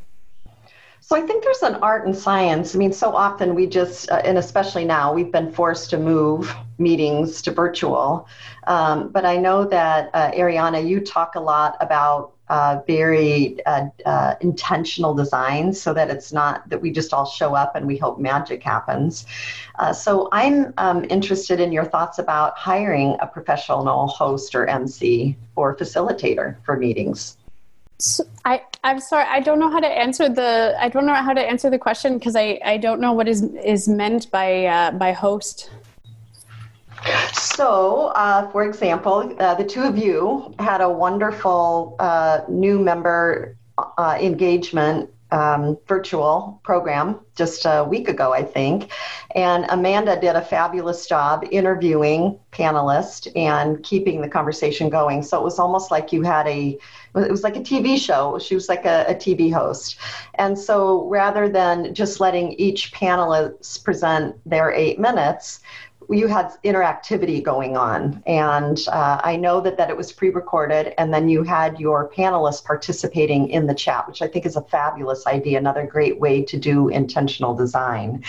So 1.10 1.16
I 1.16 1.22
think 1.22 1.42
there's 1.42 1.62
an 1.64 1.74
art 1.82 2.06
and 2.06 2.16
science. 2.16 2.72
I 2.72 2.78
mean, 2.78 2.92
so 2.92 3.10
often 3.12 3.56
we 3.56 3.66
just, 3.66 4.08
uh, 4.12 4.22
and 4.24 4.38
especially 4.38 4.84
now, 4.84 5.12
we've 5.12 5.32
been 5.32 5.50
forced 5.50 5.90
to 5.90 5.98
move 5.98 6.54
meetings 6.78 7.42
to 7.42 7.50
virtual. 7.50 8.28
Um, 8.68 9.08
but 9.08 9.24
I 9.26 9.36
know 9.36 9.64
that 9.64 10.10
uh, 10.14 10.30
Ariana, 10.30 10.86
you 10.86 11.00
talk 11.00 11.34
a 11.34 11.40
lot 11.40 11.76
about 11.80 12.34
uh, 12.48 12.82
very 12.86 13.58
uh, 13.66 13.86
uh, 14.06 14.36
intentional 14.40 15.12
designs 15.12 15.82
so 15.82 15.92
that 15.94 16.10
it's 16.10 16.32
not 16.32 16.68
that 16.68 16.80
we 16.80 16.92
just 16.92 17.12
all 17.12 17.26
show 17.26 17.56
up 17.56 17.74
and 17.74 17.88
we 17.88 17.96
hope 17.96 18.20
magic 18.20 18.62
happens. 18.62 19.26
Uh, 19.80 19.92
so 19.92 20.28
I'm 20.30 20.72
um, 20.78 21.04
interested 21.10 21.58
in 21.58 21.72
your 21.72 21.86
thoughts 21.86 22.20
about 22.20 22.56
hiring 22.56 23.16
a 23.18 23.26
professional 23.26 24.06
host 24.06 24.54
or 24.54 24.64
MC 24.68 25.36
or 25.56 25.76
facilitator 25.76 26.54
for 26.64 26.76
meetings. 26.76 27.36
So 28.00 28.24
I, 28.46 28.62
I'm 28.82 28.98
sorry, 28.98 29.26
I 29.28 29.40
don't 29.40 29.58
know 29.58 29.70
how 29.70 29.80
to 29.80 29.86
answer 29.86 30.28
the 30.28 30.74
I 30.78 30.88
don't 30.88 31.04
know 31.04 31.14
how 31.14 31.34
to 31.34 31.40
answer 31.40 31.68
the 31.68 31.78
question 31.78 32.18
because 32.18 32.34
I, 32.34 32.58
I 32.64 32.78
don't 32.78 33.00
know 33.00 33.12
what 33.12 33.28
is 33.28 33.42
is 33.42 33.88
meant 33.88 34.30
by 34.30 34.64
uh, 34.64 34.90
by 34.92 35.12
host. 35.12 35.70
So, 37.32 38.12
uh, 38.14 38.50
for 38.50 38.64
example, 38.64 39.34
uh, 39.38 39.54
the 39.54 39.64
two 39.64 39.82
of 39.82 39.96
you 39.96 40.54
had 40.58 40.80
a 40.80 40.88
wonderful 40.88 41.96
uh, 41.98 42.40
new 42.48 42.78
member 42.78 43.56
uh, 43.78 44.18
engagement 44.20 45.10
um, 45.32 45.78
virtual 45.86 46.60
program 46.64 47.20
just 47.36 47.64
a 47.64 47.84
week 47.84 48.08
ago, 48.08 48.32
I 48.32 48.42
think. 48.42 48.90
And 49.34 49.64
Amanda 49.68 50.20
did 50.20 50.34
a 50.36 50.42
fabulous 50.42 51.06
job 51.06 51.46
interviewing 51.50 52.38
panelists 52.52 53.30
and 53.36 53.82
keeping 53.82 54.20
the 54.20 54.28
conversation 54.28 54.88
going. 54.90 55.22
So 55.22 55.38
it 55.38 55.44
was 55.44 55.58
almost 55.58 55.90
like 55.90 56.12
you 56.12 56.22
had 56.22 56.46
a, 56.48 56.78
it 57.16 57.30
was 57.30 57.42
like 57.42 57.56
a 57.56 57.60
TV 57.60 57.98
show. 57.98 58.38
She 58.38 58.54
was 58.54 58.68
like 58.68 58.84
a, 58.84 59.04
a 59.08 59.14
TV 59.14 59.52
host. 59.52 59.96
And 60.34 60.58
so 60.58 61.08
rather 61.08 61.48
than 61.48 61.94
just 61.94 62.20
letting 62.20 62.52
each 62.52 62.92
panelist 62.92 63.84
present 63.84 64.36
their 64.46 64.72
eight 64.72 64.98
minutes, 64.98 65.60
you 66.08 66.26
had 66.26 66.50
interactivity 66.64 67.42
going 67.42 67.76
on 67.76 68.22
and 68.26 68.86
uh, 68.88 69.20
i 69.22 69.36
know 69.36 69.60
that, 69.60 69.76
that 69.76 69.90
it 69.90 69.96
was 69.96 70.12
pre-recorded 70.12 70.92
and 70.98 71.14
then 71.14 71.28
you 71.28 71.42
had 71.42 71.78
your 71.78 72.10
panelists 72.10 72.64
participating 72.64 73.48
in 73.48 73.66
the 73.66 73.74
chat 73.74 74.06
which 74.08 74.20
i 74.22 74.26
think 74.26 74.44
is 74.44 74.56
a 74.56 74.62
fabulous 74.62 75.26
idea 75.26 75.58
another 75.58 75.86
great 75.86 76.18
way 76.18 76.42
to 76.42 76.58
do 76.58 76.88
intentional 76.88 77.54
design 77.54 78.22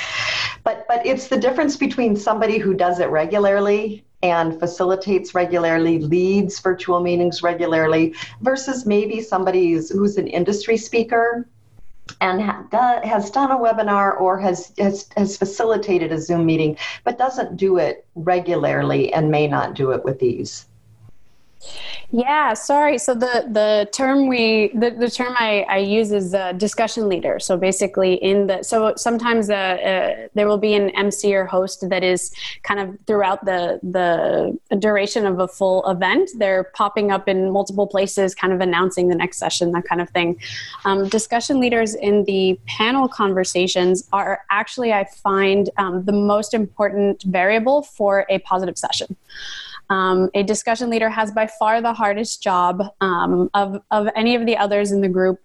but 0.64 0.86
but 0.88 1.06
it's 1.06 1.28
the 1.28 1.38
difference 1.38 1.76
between 1.76 2.16
somebody 2.16 2.58
who 2.58 2.74
does 2.74 3.00
it 3.00 3.10
regularly 3.10 4.04
and 4.24 4.60
facilitates 4.60 5.34
regularly, 5.34 6.00
leads 6.00 6.60
virtual 6.60 7.00
meetings 7.00 7.42
regularly, 7.42 8.14
versus 8.42 8.86
maybe 8.86 9.22
somebody 9.22 9.72
who's 9.72 10.18
an 10.18 10.28
industry 10.28 10.78
speaker 10.78 11.48
and 12.20 12.42
ha- 12.42 13.00
has 13.04 13.32
done 13.32 13.52
a 13.52 13.58
webinar 13.58 14.20
or 14.20 14.38
has, 14.38 14.74
has, 14.78 15.10
has 15.16 15.38
facilitated 15.38 16.12
a 16.12 16.20
Zoom 16.20 16.46
meeting, 16.46 16.78
but 17.04 17.18
doesn't 17.18 17.58
do 17.58 17.78
it 17.78 18.06
regularly 18.16 19.14
and 19.14 19.32
may 19.32 19.48
not 19.48 19.74
do 19.74 19.92
it 19.92 20.04
with 20.04 20.22
ease. 20.22 20.66
Yeah, 22.12 22.54
sorry. 22.54 22.98
So 22.98 23.14
the 23.14 23.48
the 23.50 23.88
term 23.92 24.28
we 24.28 24.72
the, 24.74 24.92
the 24.92 25.10
term 25.10 25.34
I, 25.38 25.66
I 25.70 25.78
use 25.78 26.12
is 26.12 26.34
a 26.34 26.54
discussion 26.54 27.08
leader. 27.08 27.40
So 27.40 27.56
basically, 27.58 28.16
in 28.16 28.48
the 28.48 28.64
so 28.64 28.94
sometimes 28.98 29.50
uh, 29.50 29.54
uh, 29.54 30.28
there 30.34 30.48
will 30.48 30.58
be 30.58 30.74
an 30.74 30.90
MC 30.92 31.34
or 31.34 31.46
host 31.46 31.90
that 31.90 32.04
is 32.04 32.34
kind 32.64 32.80
of 32.80 32.98
throughout 33.08 33.46
the 33.46 33.80
the 33.84 34.58
duration 34.78 35.26
of 35.26 35.40
a 35.40 35.48
full 35.48 35.90
event. 35.90 36.32
They're 36.38 36.66
popping 36.74 37.12
up 37.12 37.30
in 37.30 37.52
multiple 37.52 37.88
places, 37.88 38.36
kind 38.36 38.52
of 38.52 38.60
announcing 38.60 39.08
the 39.08 39.16
next 39.16 39.38
session, 39.38 39.72
that 39.72 39.86
kind 39.86 40.02
of 40.02 40.10
thing. 40.10 40.38
Um, 40.86 41.08
discussion 41.08 41.60
leaders 41.60 41.96
in 41.96 42.26
the 42.26 42.60
panel 42.66 43.08
conversations 43.08 44.08
are 44.12 44.42
actually, 44.50 44.92
I 44.94 45.06
find, 45.06 45.70
um, 45.78 46.04
the 46.06 46.12
most 46.12 46.54
important 46.54 47.24
variable 47.24 47.84
for 47.84 48.26
a 48.30 48.40
positive 48.40 48.78
session. 48.78 49.16
Um, 49.92 50.30
a 50.34 50.42
discussion 50.42 50.90
leader 50.90 51.10
has 51.10 51.32
by 51.32 51.48
far 51.48 51.82
the 51.82 51.94
hardest 51.94 52.42
job 52.42 52.82
um, 53.02 53.50
of, 53.54 53.82
of 53.92 54.08
any 54.16 54.36
of 54.36 54.46
the 54.46 54.56
others 54.56 54.94
in 54.94 55.02
the 55.02 55.10
group. 55.10 55.38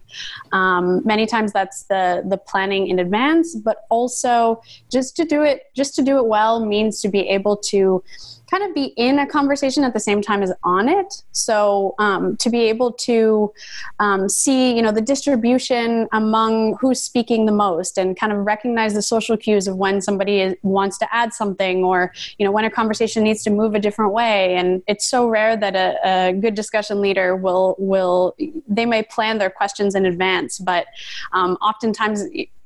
Um, 0.52 1.02
many 1.04 1.26
times 1.26 1.52
that's 1.52 1.82
the, 1.84 2.22
the 2.28 2.38
planning 2.38 2.86
in 2.86 3.00
advance, 3.00 3.56
but 3.56 3.78
also 3.90 4.62
just 4.90 5.16
to 5.16 5.24
do 5.24 5.42
it, 5.42 5.62
just 5.74 5.96
to 5.96 6.02
do 6.02 6.16
it 6.18 6.26
well 6.26 6.64
means 6.64 7.00
to 7.00 7.08
be 7.08 7.28
able 7.28 7.56
to 7.72 8.04
kind 8.50 8.62
of 8.62 8.74
be 8.74 8.86
in 8.96 9.18
a 9.18 9.26
conversation 9.26 9.82
at 9.84 9.92
the 9.92 10.00
same 10.00 10.22
time 10.22 10.42
as 10.42 10.52
on 10.62 10.88
it. 10.88 11.22
So 11.32 11.94
um, 11.98 12.36
to 12.36 12.50
be 12.50 12.62
able 12.68 12.92
to 12.92 13.52
um, 13.98 14.28
see, 14.28 14.74
you 14.74 14.82
know, 14.82 14.92
the 14.92 15.00
distribution 15.00 16.08
among 16.12 16.76
who's 16.80 17.00
speaking 17.00 17.46
the 17.46 17.52
most, 17.52 17.98
and 17.98 18.18
kind 18.18 18.32
of 18.32 18.38
recognize 18.46 18.94
the 18.94 19.02
social 19.02 19.36
cues 19.36 19.66
of 19.66 19.76
when 19.76 20.00
somebody 20.00 20.40
is, 20.40 20.54
wants 20.62 20.98
to 20.98 21.14
add 21.14 21.32
something, 21.32 21.84
or 21.84 22.12
you 22.38 22.46
know, 22.46 22.52
when 22.52 22.64
a 22.64 22.70
conversation 22.70 23.24
needs 23.24 23.42
to 23.44 23.50
move 23.50 23.74
a 23.74 23.80
different 23.80 24.12
way. 24.12 24.54
And 24.56 24.82
it's 24.86 25.08
so 25.08 25.28
rare 25.28 25.56
that 25.56 25.74
a, 25.74 26.28
a 26.28 26.32
good 26.32 26.54
discussion 26.54 27.00
leader 27.00 27.34
will 27.36 27.74
will 27.78 28.36
they 28.68 28.86
may 28.86 29.02
plan 29.02 29.38
their 29.38 29.50
questions 29.50 29.94
in 29.94 30.06
advance, 30.06 30.58
but 30.58 30.86
um, 31.32 31.56
oftentimes 31.60 32.24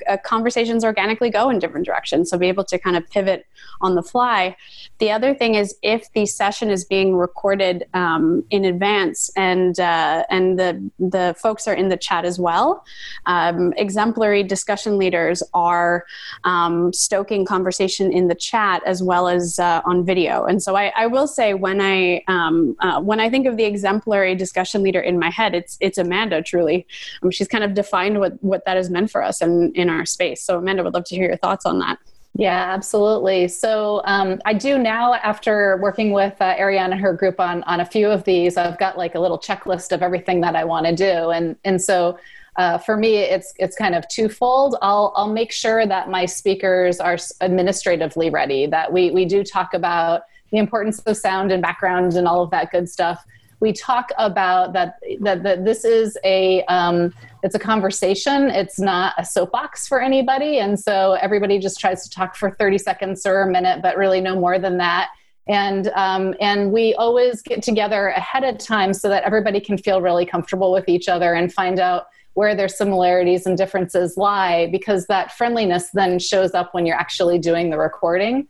uh, 0.09 0.17
conversations 0.25 0.85
organically 0.85 1.31
go 1.31 1.51
in 1.51 1.59
different 1.59 1.87
directions. 1.87 2.31
So 2.31 2.39
be 2.39 2.49
able 2.49 2.65
to 2.65 2.79
kind 2.79 2.97
of 2.97 3.09
pivot 3.11 3.47
on 3.81 3.95
the 3.95 4.03
fly. 4.03 4.57
The 4.99 5.11
other 5.11 5.35
thing 5.35 5.55
is 5.55 5.70
if 5.83 6.13
the 6.13 6.27
session 6.27 6.71
is 6.71 6.85
being 6.85 7.17
recorded 7.17 7.85
um, 7.95 8.45
in 8.51 8.65
advance 8.65 9.31
and 9.37 9.79
uh, 9.81 10.25
and 10.31 10.59
the 10.59 10.91
the 10.99 11.35
folks 11.39 11.67
are 11.67 11.75
in 11.75 11.89
the 11.89 11.97
chat 11.97 12.25
as 12.25 12.39
well. 12.39 12.85
Um, 13.27 13.73
exemplary 13.77 14.43
discussion 14.43 14.99
leaders 14.99 15.43
are 15.55 16.05
um, 16.45 16.93
stoking 16.93 17.45
conversation 17.45 18.13
in 18.13 18.29
the 18.29 18.35
chat 18.35 18.83
as 18.87 19.03
well 19.03 19.29
as 19.29 19.59
uh, 19.59 19.83
on 19.85 20.05
video. 20.05 20.45
And 20.45 20.63
so 20.63 20.77
I, 20.77 20.93
I, 20.97 21.07
will 21.07 21.27
say 21.27 21.55
when 21.55 21.81
I 21.81 22.23
um, 22.29 22.77
uh, 22.81 23.01
when 23.01 23.21
I 23.21 23.31
think 23.31 23.47
of 23.47 23.57
the 23.57 23.65
exemplary 23.65 24.35
discussion 24.35 24.83
leader 24.83 25.01
in 25.01 25.19
my 25.19 25.31
head, 25.31 25.55
it's 25.55 25.77
it's 25.81 25.99
Amanda. 25.99 26.43
Truly, 26.43 26.87
um, 27.23 27.31
she's 27.31 27.49
kind 27.49 27.65
of 27.65 27.75
defined 27.75 28.19
what 28.19 28.43
what 28.43 28.65
that 28.65 28.77
has 28.77 28.91
meant 28.91 29.11
for 29.11 29.23
us 29.23 29.41
in 29.41 29.73
in 29.75 29.89
our 29.89 30.07
space. 30.07 30.43
So 30.43 30.59
Amanda, 30.59 30.83
would 30.83 30.95
love 30.95 31.05
to 31.05 31.15
hear 31.15 31.29
your 31.29 31.37
thoughts 31.37 31.67
on 31.67 31.79
that. 31.81 31.99
Yeah, 32.41 32.73
absolutely. 32.73 33.49
So 33.49 34.01
um, 34.07 34.41
I 34.47 34.55
do 34.55 34.79
now, 34.79 35.13
after 35.13 35.77
working 35.83 36.11
with 36.11 36.41
uh, 36.41 36.57
Ariana 36.57 36.93
and 36.93 37.01
her 37.03 37.13
group 37.13 37.39
on 37.39 37.63
on 37.65 37.81
a 37.81 37.85
few 37.85 38.09
of 38.09 38.25
these, 38.25 38.57
I've 38.57 38.79
got 38.79 38.97
like 38.97 39.15
a 39.15 39.21
little 39.21 39.39
checklist 39.39 39.93
of 39.93 40.03
everything 40.03 40.41
that 40.41 40.57
I 40.57 40.65
want 40.65 40.87
to 40.87 40.97
do, 40.97 41.33
and 41.33 41.55
and 41.67 41.83
so 41.83 42.19
uh, 42.57 42.79
for 42.79 42.97
me, 42.97 43.19
it's 43.19 43.53
it's 43.59 43.77
kind 43.77 43.95
of 43.95 44.09
twofold. 44.09 44.77
I'll 44.81 45.13
I'll 45.17 45.31
make 45.31 45.53
sure 45.53 45.87
that 45.87 46.09
my 46.09 46.25
speakers 46.25 46.99
are 46.99 47.19
administratively 47.43 48.31
ready. 48.31 48.65
That 48.65 48.91
we 48.91 49.11
we 49.11 49.27
do 49.27 49.45
talk 49.45 49.75
about 49.75 50.23
the 50.51 50.57
importance 50.57 50.99
of 51.01 51.19
sound 51.19 51.53
and 51.53 51.61
background 51.61 52.15
and 52.15 52.27
all 52.27 52.43
of 52.43 52.51
that 52.53 52.71
good 52.73 52.89
stuff 52.89 53.23
we 53.61 53.73
talk 53.73 54.11
about 54.19 54.73
that 54.73 54.99
that, 55.21 55.43
that 55.43 55.65
this 55.65 55.85
is 55.85 56.17
a 56.25 56.65
um, 56.65 57.13
it's 57.43 57.55
a 57.55 57.59
conversation. 57.59 58.51
It's 58.51 58.79
not 58.79 59.15
a 59.19 59.25
soapbox 59.25 59.87
for 59.87 60.01
anybody. 60.01 60.59
And 60.59 60.79
so 60.79 61.15
everybody 61.15 61.59
just 61.59 61.79
tries 61.79 62.03
to 62.05 62.11
talk 62.11 62.37
for 62.37 62.51
30 62.51 62.79
seconds 62.79 63.25
or 63.25 63.43
a 63.43 63.51
minute 63.51 63.81
but 63.83 63.97
really 63.97 64.21
no 64.21 64.39
more 64.39 64.59
than 64.59 64.79
that. 64.79 65.11
And 65.47 65.89
um, 65.95 66.35
and 66.41 66.73
we 66.73 66.95
always 66.95 67.43
get 67.43 67.63
together 67.63 68.09
ahead 68.09 68.45
of 68.45 68.59
time 68.59 68.95
so 68.95 69.09
that 69.09 69.25
everybody 69.25 69.61
can 69.61 69.77
feel 69.79 70.01
really 70.01 70.27
comfortable 70.27 70.73
with 70.73 70.89
each 70.89 71.09
other 71.09 71.35
and 71.35 71.53
find 71.53 71.79
out 71.79 72.07
where 72.35 72.55
their 72.55 72.69
similarities 72.69 73.47
and 73.47 73.59
differences 73.59 74.17
lie 74.17 74.69
because 74.71 75.07
that 75.07 75.33
friendliness 75.33 75.91
then 75.91 76.19
shows 76.19 76.55
up 76.55 76.73
when 76.73 76.87
you're 76.87 76.97
actually 76.97 77.39
doing 77.39 77.71
the 77.71 77.79
recording. 77.79 78.47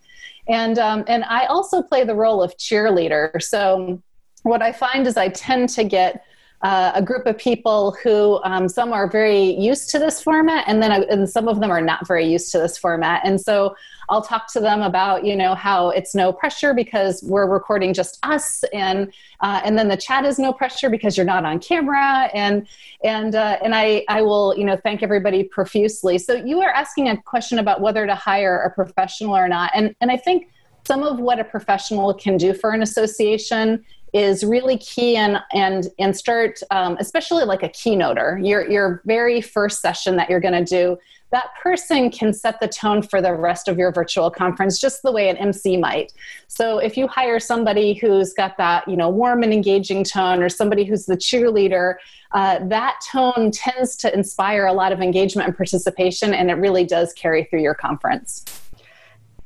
And 0.48 0.78
um, 0.78 1.04
and 1.06 1.24
i 1.24 1.46
also 1.46 1.82
play 1.82 2.04
the 2.04 2.14
role 2.14 2.42
of 2.42 2.56
cheerleader. 2.56 3.40
So 3.42 4.02
what 4.42 4.62
I 4.62 4.72
find 4.72 5.06
is 5.06 5.16
I 5.16 5.28
tend 5.28 5.68
to 5.70 5.84
get 5.84 6.24
uh, 6.62 6.92
a 6.94 7.02
group 7.02 7.26
of 7.26 7.38
people 7.38 7.96
who 8.02 8.38
um, 8.44 8.68
some 8.68 8.92
are 8.92 9.08
very 9.08 9.44
used 9.58 9.88
to 9.88 9.98
this 9.98 10.22
format 10.22 10.64
and 10.66 10.82
then 10.82 10.92
and 10.92 11.28
some 11.28 11.48
of 11.48 11.58
them 11.58 11.70
are 11.70 11.80
not 11.80 12.06
very 12.06 12.26
used 12.26 12.52
to 12.52 12.58
this 12.58 12.76
format. 12.76 13.22
And 13.24 13.40
so 13.40 13.74
i'll 14.10 14.20
talk 14.20 14.52
to 14.52 14.58
them 14.58 14.82
about 14.82 15.24
you 15.24 15.36
know 15.36 15.54
how 15.54 15.88
it's 15.90 16.16
no 16.16 16.32
pressure 16.32 16.74
because 16.74 17.22
we're 17.22 17.46
recording 17.46 17.94
just 17.94 18.18
us 18.24 18.64
and 18.74 19.10
uh, 19.40 19.60
and 19.64 19.78
then 19.78 19.86
the 19.88 19.96
chat 19.96 20.24
is 20.24 20.36
no 20.36 20.52
pressure 20.52 20.90
because 20.90 21.16
you're 21.16 21.24
not 21.24 21.46
on 21.46 21.60
camera. 21.60 22.28
And 22.34 22.68
and 23.02 23.34
uh, 23.34 23.56
and 23.62 23.74
i 23.74 24.04
i 24.08 24.20
will 24.20 24.54
you 24.58 24.64
know 24.64 24.76
thank 24.76 25.02
everybody 25.02 25.44
profusely. 25.44 26.18
So 26.18 26.34
you 26.34 26.60
are 26.60 26.70
asking 26.70 27.08
a 27.08 27.16
question 27.16 27.58
about 27.58 27.80
whether 27.80 28.06
to 28.06 28.14
hire 28.14 28.58
a 28.58 28.70
professional 28.70 29.34
or 29.34 29.48
not. 29.48 29.70
And 29.74 29.94
and 30.02 30.10
i 30.10 30.18
think 30.18 30.50
some 30.86 31.02
of 31.02 31.20
what 31.20 31.38
a 31.38 31.44
professional 31.44 32.12
can 32.14 32.36
do 32.36 32.52
for 32.52 32.72
an 32.72 32.82
association 32.82 33.84
is 34.12 34.44
really 34.44 34.78
key 34.78 35.16
and 35.16 35.38
and 35.52 35.88
and 35.98 36.16
start 36.16 36.60
um, 36.70 36.96
especially 37.00 37.44
like 37.44 37.62
a 37.62 37.68
keynoter. 37.68 38.44
Your 38.46 38.68
your 38.68 39.02
very 39.04 39.40
first 39.40 39.80
session 39.80 40.16
that 40.16 40.30
you're 40.30 40.40
going 40.40 40.64
to 40.64 40.64
do 40.64 40.98
that 41.30 41.54
person 41.62 42.10
can 42.10 42.32
set 42.32 42.58
the 42.60 42.66
tone 42.66 43.02
for 43.02 43.22
the 43.22 43.32
rest 43.32 43.68
of 43.68 43.78
your 43.78 43.92
virtual 43.92 44.30
conference 44.30 44.80
just 44.80 45.02
the 45.02 45.12
way 45.12 45.28
an 45.28 45.36
mc 45.36 45.76
might. 45.76 46.12
So 46.48 46.78
if 46.78 46.96
you 46.96 47.06
hire 47.06 47.40
somebody 47.40 47.94
who's 47.94 48.32
got 48.32 48.56
that 48.58 48.86
you 48.88 48.96
know 48.96 49.08
warm 49.08 49.42
and 49.42 49.52
engaging 49.52 50.04
tone 50.04 50.42
or 50.42 50.48
somebody 50.48 50.84
who's 50.84 51.06
the 51.06 51.16
cheerleader 51.16 51.94
uh, 52.32 52.60
that 52.68 53.00
tone 53.10 53.50
tends 53.50 53.96
to 53.96 54.12
inspire 54.14 54.66
a 54.66 54.72
lot 54.72 54.92
of 54.92 55.00
engagement 55.00 55.48
and 55.48 55.56
participation 55.56 56.34
and 56.34 56.50
it 56.50 56.54
really 56.54 56.84
does 56.84 57.12
carry 57.12 57.44
through 57.44 57.62
your 57.62 57.74
conference 57.74 58.44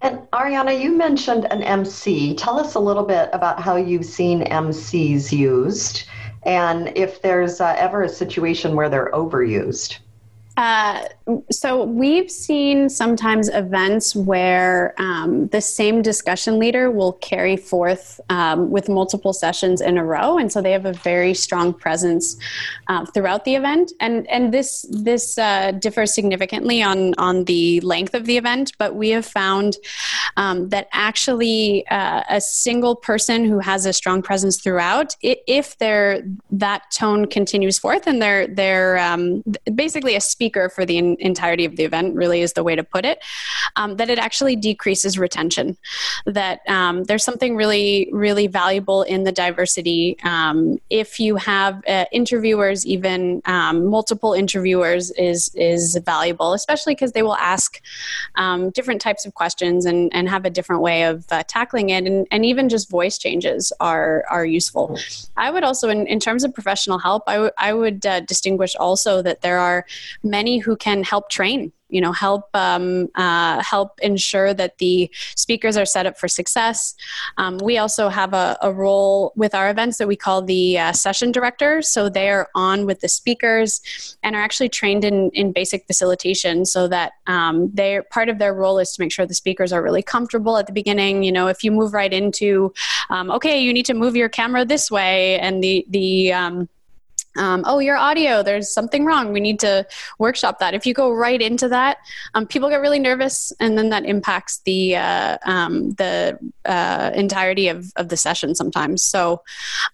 and 0.04 0.18
Ariana, 0.32 0.78
you 0.78 0.94
mentioned 0.94 1.46
an 1.50 1.62
MC. 1.62 2.34
Tell 2.34 2.60
us 2.60 2.74
a 2.74 2.78
little 2.78 3.04
bit 3.04 3.30
about 3.32 3.58
how 3.58 3.76
you've 3.76 4.04
seen 4.04 4.44
MCs 4.44 5.32
used 5.32 6.04
and 6.42 6.92
if 6.94 7.22
there's 7.22 7.58
uh, 7.58 7.74
ever 7.78 8.02
a 8.02 8.08
situation 8.08 8.76
where 8.76 8.90
they're 8.90 9.10
overused. 9.12 9.96
Uh, 10.56 11.08
so 11.50 11.82
we've 11.82 12.30
seen 12.30 12.88
sometimes 12.88 13.48
events 13.48 14.14
where 14.14 14.94
um, 14.98 15.48
the 15.48 15.60
same 15.60 16.00
discussion 16.00 16.60
leader 16.60 16.92
will 16.92 17.14
carry 17.14 17.56
forth 17.56 18.20
um, 18.28 18.70
with 18.70 18.88
multiple 18.88 19.32
sessions 19.32 19.80
in 19.80 19.98
a 19.98 20.04
row, 20.04 20.38
and 20.38 20.52
so 20.52 20.62
they 20.62 20.70
have 20.70 20.86
a 20.86 20.92
very 20.92 21.34
strong 21.34 21.72
presence 21.72 22.36
uh, 22.86 23.04
throughout 23.06 23.44
the 23.44 23.56
event. 23.56 23.92
And 24.00 24.28
and 24.28 24.54
this 24.54 24.86
this 24.90 25.38
uh, 25.38 25.72
differs 25.72 26.14
significantly 26.14 26.82
on 26.82 27.14
on 27.14 27.44
the 27.44 27.80
length 27.80 28.14
of 28.14 28.26
the 28.26 28.36
event, 28.36 28.72
but 28.78 28.94
we 28.94 29.10
have 29.10 29.26
found 29.26 29.76
um, 30.36 30.68
that 30.68 30.88
actually 30.92 31.84
uh, 31.88 32.22
a 32.28 32.40
single 32.40 32.94
person 32.94 33.44
who 33.44 33.58
has 33.58 33.86
a 33.86 33.92
strong 33.92 34.22
presence 34.22 34.60
throughout, 34.60 35.16
if 35.20 35.78
they 35.78 36.22
that 36.50 36.82
tone 36.92 37.26
continues 37.26 37.76
forth 37.76 38.06
and 38.06 38.22
they're 38.22 38.46
they're 38.46 38.98
um, 38.98 39.42
basically 39.74 40.14
a 40.14 40.20
speaker 40.20 40.43
for 40.52 40.84
the 40.84 40.98
in- 40.98 41.16
entirety 41.20 41.64
of 41.64 41.76
the 41.76 41.84
event, 41.84 42.14
really 42.14 42.40
is 42.40 42.52
the 42.52 42.62
way 42.62 42.76
to 42.76 42.84
put 42.84 43.04
it, 43.04 43.18
um, 43.76 43.96
that 43.96 44.10
it 44.10 44.18
actually 44.18 44.56
decreases 44.56 45.18
retention. 45.18 45.76
That 46.26 46.60
um, 46.68 47.04
there's 47.04 47.24
something 47.24 47.56
really, 47.56 48.08
really 48.12 48.46
valuable 48.46 49.02
in 49.02 49.24
the 49.24 49.32
diversity. 49.32 50.16
Um, 50.22 50.78
if 50.90 51.18
you 51.18 51.36
have 51.36 51.82
uh, 51.86 52.04
interviewers, 52.12 52.86
even 52.86 53.42
um, 53.46 53.86
multiple 53.86 54.32
interviewers, 54.32 55.10
is 55.12 55.54
is 55.54 55.96
valuable, 56.04 56.52
especially 56.52 56.94
because 56.94 57.12
they 57.12 57.22
will 57.22 57.36
ask 57.36 57.80
um, 58.36 58.70
different 58.70 59.00
types 59.00 59.26
of 59.26 59.34
questions 59.34 59.86
and, 59.86 60.12
and 60.14 60.28
have 60.28 60.44
a 60.44 60.50
different 60.50 60.82
way 60.82 61.04
of 61.04 61.24
uh, 61.30 61.42
tackling 61.46 61.90
it, 61.90 62.06
and, 62.06 62.26
and 62.30 62.44
even 62.44 62.68
just 62.68 62.90
voice 62.90 63.18
changes 63.18 63.72
are 63.80 64.24
are 64.30 64.44
useful. 64.44 64.98
I 65.36 65.50
would 65.50 65.64
also, 65.64 65.88
in, 65.88 66.06
in 66.06 66.20
terms 66.20 66.44
of 66.44 66.54
professional 66.54 66.98
help, 66.98 67.24
I, 67.26 67.34
w- 67.34 67.50
I 67.58 67.72
would 67.72 68.06
uh, 68.06 68.20
distinguish 68.20 68.76
also 68.76 69.22
that 69.22 69.40
there 69.40 69.58
are 69.58 69.84
many 70.38 70.54
who 70.58 70.74
can 70.76 70.98
help 71.12 71.24
train 71.30 71.72
you 71.94 72.00
know 72.00 72.12
help 72.12 72.48
um, 72.54 73.08
uh, 73.14 73.62
help 73.62 74.00
ensure 74.00 74.52
that 74.52 74.78
the 74.78 75.08
speakers 75.36 75.76
are 75.76 75.86
set 75.86 76.06
up 76.06 76.18
for 76.18 76.26
success. 76.26 76.94
Um, 77.38 77.58
we 77.58 77.78
also 77.78 78.08
have 78.08 78.34
a, 78.34 78.58
a, 78.60 78.72
role 78.72 79.32
with 79.36 79.54
our 79.54 79.70
events 79.70 79.98
that 79.98 80.08
we 80.08 80.16
call 80.16 80.42
the 80.42 80.78
uh, 80.78 80.92
session 80.92 81.30
director. 81.30 81.82
So 81.82 82.08
they're 82.08 82.48
on 82.56 82.84
with 82.84 82.98
the 83.00 83.08
speakers 83.08 83.80
and 84.24 84.34
are 84.34 84.42
actually 84.42 84.70
trained 84.70 85.04
in, 85.04 85.30
in 85.34 85.52
basic 85.52 85.86
facilitation 85.86 86.64
so 86.64 86.88
that 86.88 87.12
um, 87.28 87.70
they 87.72 88.00
part 88.10 88.28
of 88.28 88.40
their 88.40 88.54
role 88.54 88.80
is 88.80 88.90
to 88.92 89.02
make 89.02 89.12
sure 89.12 89.24
the 89.24 89.34
speakers 89.34 89.72
are 89.72 89.82
really 89.82 90.02
comfortable 90.02 90.56
at 90.56 90.66
the 90.66 90.72
beginning. 90.72 91.22
You 91.22 91.30
know 91.30 91.46
if 91.46 91.62
you 91.62 91.70
move 91.70 91.92
right 91.94 92.12
into 92.12 92.74
um, 93.08 93.30
okay 93.30 93.60
you 93.60 93.72
need 93.72 93.86
to 93.86 93.94
move 93.94 94.16
your 94.16 94.28
camera 94.28 94.64
this 94.64 94.90
way 94.90 95.38
and 95.38 95.62
the 95.62 95.86
the 95.90 96.32
um, 97.36 97.62
oh 97.66 97.78
your 97.78 97.96
audio 97.96 98.42
there's 98.42 98.72
something 98.72 99.04
wrong. 99.04 99.32
We 99.32 99.40
need 99.40 99.60
to 99.60 99.86
workshop 100.18 100.58
that. 100.58 100.74
If 100.74 100.86
you 100.86 100.94
go 100.94 101.12
right 101.12 101.40
into 101.40 101.68
that 101.68 101.98
um, 102.34 102.46
people 102.46 102.68
get 102.68 102.80
really 102.80 102.98
nervous 102.98 103.52
and 103.60 103.76
then 103.76 103.90
that 103.90 104.04
impacts 104.04 104.58
the 104.64 104.96
uh, 104.96 105.38
um, 105.44 105.90
the 105.92 106.38
uh, 106.64 107.10
entirety 107.14 107.68
of, 107.68 107.92
of 107.96 108.08
the 108.08 108.16
session 108.16 108.54
sometimes. 108.54 109.02
So 109.02 109.42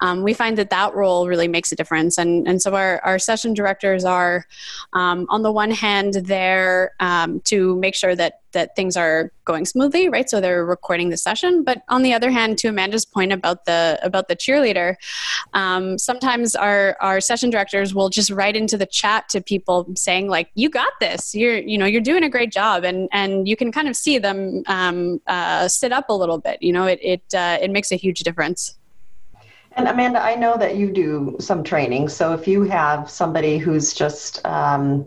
um, 0.01 0.23
we 0.23 0.35
find 0.35 0.57
that 0.59 0.71
that 0.71 0.95
role 0.95 1.29
really 1.29 1.49
makes 1.49 1.73
a 1.73 1.77
difference. 1.77 2.19
And, 2.19 2.47
and 2.47 2.61
so 2.63 2.75
our, 2.75 3.01
our 3.05 3.19
session 3.19 3.55
directors 3.55 4.05
are 4.05 4.47
um, 4.93 5.27
on 5.31 5.43
the 5.43 5.53
one 5.53 5.71
hand 5.71 6.15
there 6.15 6.93
um, 7.01 7.41
to 7.41 7.77
make 7.77 7.95
sure 7.95 8.15
that 8.15 8.41
that 8.53 8.77
things 8.77 8.97
are 8.97 9.33
going 9.45 9.65
smoothly 9.65 10.09
right? 10.09 10.29
So 10.31 10.41
they're 10.41 10.65
recording 10.65 11.11
the 11.11 11.17
session. 11.17 11.65
But 11.65 11.83
on 11.89 12.03
the 12.03 12.13
other 12.13 12.31
hand 12.31 12.59
to 12.59 12.69
amanda's 12.69 13.05
point 13.05 13.33
about 13.33 13.65
the 13.65 13.99
about 14.03 14.29
the 14.29 14.37
cheerleader 14.37 14.97
um, 15.55 15.99
sometimes 15.99 16.55
our 16.55 16.97
our 17.01 17.21
session 17.21 17.51
directors 17.51 17.95
will 17.95 18.09
just 18.09 18.31
write 18.31 18.57
into 18.57 18.77
the 18.77 18.87
chat 18.87 19.29
to 19.31 19.41
people 19.41 19.87
saying 19.97 20.29
like 20.29 20.51
you 20.55 20.69
got 20.71 20.93
this. 21.01 21.35
You're 21.35 21.59
you 21.59 21.79
know 21.79 21.87
you're 21.87 22.01
doing 22.01 22.25
a 22.25 22.31
great 22.31 22.53
job. 22.53 22.85
And 22.85 23.09
and 23.13 23.49
you 23.49 23.57
can 23.57 23.73
kind 23.73 23.89
of 23.89 23.97
see 23.97 24.19
them 24.19 24.63
um, 24.67 25.21
uh, 25.27 25.69
sit 25.69 25.93
up 25.93 26.09
a 26.09 26.15
little 26.15 26.39
bit 26.39 26.63
you 26.63 26.73
know? 26.73 26.87
It 26.87 26.99
it, 27.03 27.35
uh, 27.35 27.59
it 27.61 27.71
makes 27.71 27.93
a 27.93 27.97
huge 27.97 28.21
difference. 28.21 28.77
And 29.73 29.87
Amanda, 29.87 30.21
I 30.21 30.35
know 30.35 30.57
that 30.57 30.77
you 30.77 30.91
do 30.91 31.37
some 31.39 31.63
training. 31.63 32.09
So 32.09 32.33
if 32.35 32.49
you 32.49 32.65
have 32.65 33.09
somebody 33.09 33.57
who's 33.57 33.95
just 33.95 34.45
um, 34.45 35.07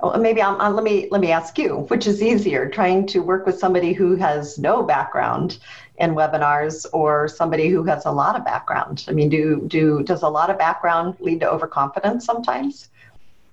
Oh, 0.00 0.18
maybe 0.18 0.42
I'm, 0.42 0.60
uh, 0.60 0.70
let 0.70 0.84
me 0.84 1.08
let 1.10 1.20
me 1.20 1.30
ask 1.30 1.58
you, 1.58 1.86
which 1.88 2.06
is 2.06 2.22
easier, 2.22 2.68
trying 2.68 3.06
to 3.06 3.20
work 3.20 3.46
with 3.46 3.58
somebody 3.58 3.92
who 3.92 4.16
has 4.16 4.58
no 4.58 4.82
background 4.82 5.58
in 5.98 6.14
webinars 6.14 6.86
or 6.92 7.28
somebody 7.28 7.68
who 7.68 7.82
has 7.84 8.04
a 8.04 8.10
lot 8.10 8.36
of 8.36 8.44
background? 8.44 9.04
I 9.08 9.12
mean, 9.12 9.28
do 9.28 9.64
do 9.66 10.02
does 10.02 10.22
a 10.22 10.28
lot 10.28 10.50
of 10.50 10.58
background 10.58 11.16
lead 11.20 11.40
to 11.40 11.50
overconfidence 11.50 12.24
sometimes? 12.24 12.88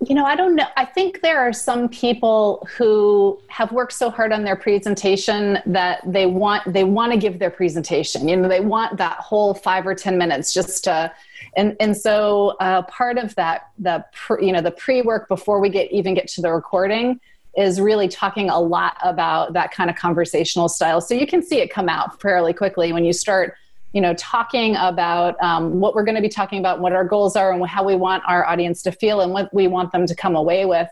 You 0.05 0.15
know, 0.15 0.25
I 0.25 0.35
don't 0.35 0.55
know. 0.55 0.67
I 0.75 0.83
think 0.83 1.21
there 1.21 1.39
are 1.39 1.53
some 1.53 1.87
people 1.87 2.67
who 2.77 3.39
have 3.47 3.71
worked 3.71 3.93
so 3.93 4.09
hard 4.09 4.33
on 4.33 4.43
their 4.43 4.57
presentation 4.57 5.59
that 5.65 6.01
they 6.05 6.25
want 6.25 6.73
they 6.73 6.83
want 6.83 7.13
to 7.13 7.17
give 7.17 7.39
their 7.39 7.51
presentation. 7.51 8.27
You 8.27 8.35
know, 8.35 8.49
they 8.49 8.59
want 8.59 8.97
that 8.97 9.17
whole 9.19 9.53
five 9.53 9.87
or 9.87 9.95
ten 9.95 10.17
minutes 10.17 10.53
just 10.53 10.83
to 10.85 11.11
and 11.55 11.75
and 11.79 11.95
so 11.95 12.55
uh, 12.59 12.81
part 12.83 13.17
of 13.17 13.35
that 13.35 13.69
the 13.77 14.03
pre, 14.13 14.45
you 14.45 14.51
know 14.51 14.61
the 14.61 14.71
pre 14.71 15.01
work 15.01 15.27
before 15.27 15.59
we 15.59 15.69
get 15.69 15.91
even 15.91 16.13
get 16.13 16.27
to 16.29 16.41
the 16.41 16.51
recording 16.51 17.19
is 17.55 17.79
really 17.79 18.07
talking 18.07 18.49
a 18.49 18.59
lot 18.59 18.97
about 19.03 19.53
that 19.53 19.71
kind 19.71 19.87
of 19.89 19.95
conversational 19.95 20.67
style. 20.67 20.99
So 20.99 21.13
you 21.13 21.27
can 21.27 21.43
see 21.43 21.59
it 21.59 21.69
come 21.69 21.87
out 21.87 22.19
fairly 22.19 22.51
quickly 22.51 22.91
when 22.93 23.05
you 23.05 23.13
start 23.13 23.55
you 23.93 24.01
know 24.01 24.13
talking 24.15 24.75
about 24.77 25.41
um, 25.41 25.79
what 25.79 25.95
we're 25.95 26.03
going 26.03 26.15
to 26.15 26.21
be 26.21 26.29
talking 26.29 26.59
about 26.59 26.79
what 26.79 26.93
our 26.93 27.05
goals 27.05 27.35
are 27.35 27.51
and 27.51 27.65
how 27.65 27.83
we 27.83 27.95
want 27.95 28.23
our 28.27 28.45
audience 28.45 28.81
to 28.83 28.91
feel 28.91 29.21
and 29.21 29.31
what 29.31 29.53
we 29.53 29.67
want 29.67 29.91
them 29.91 30.05
to 30.07 30.15
come 30.15 30.35
away 30.35 30.65
with. 30.65 30.89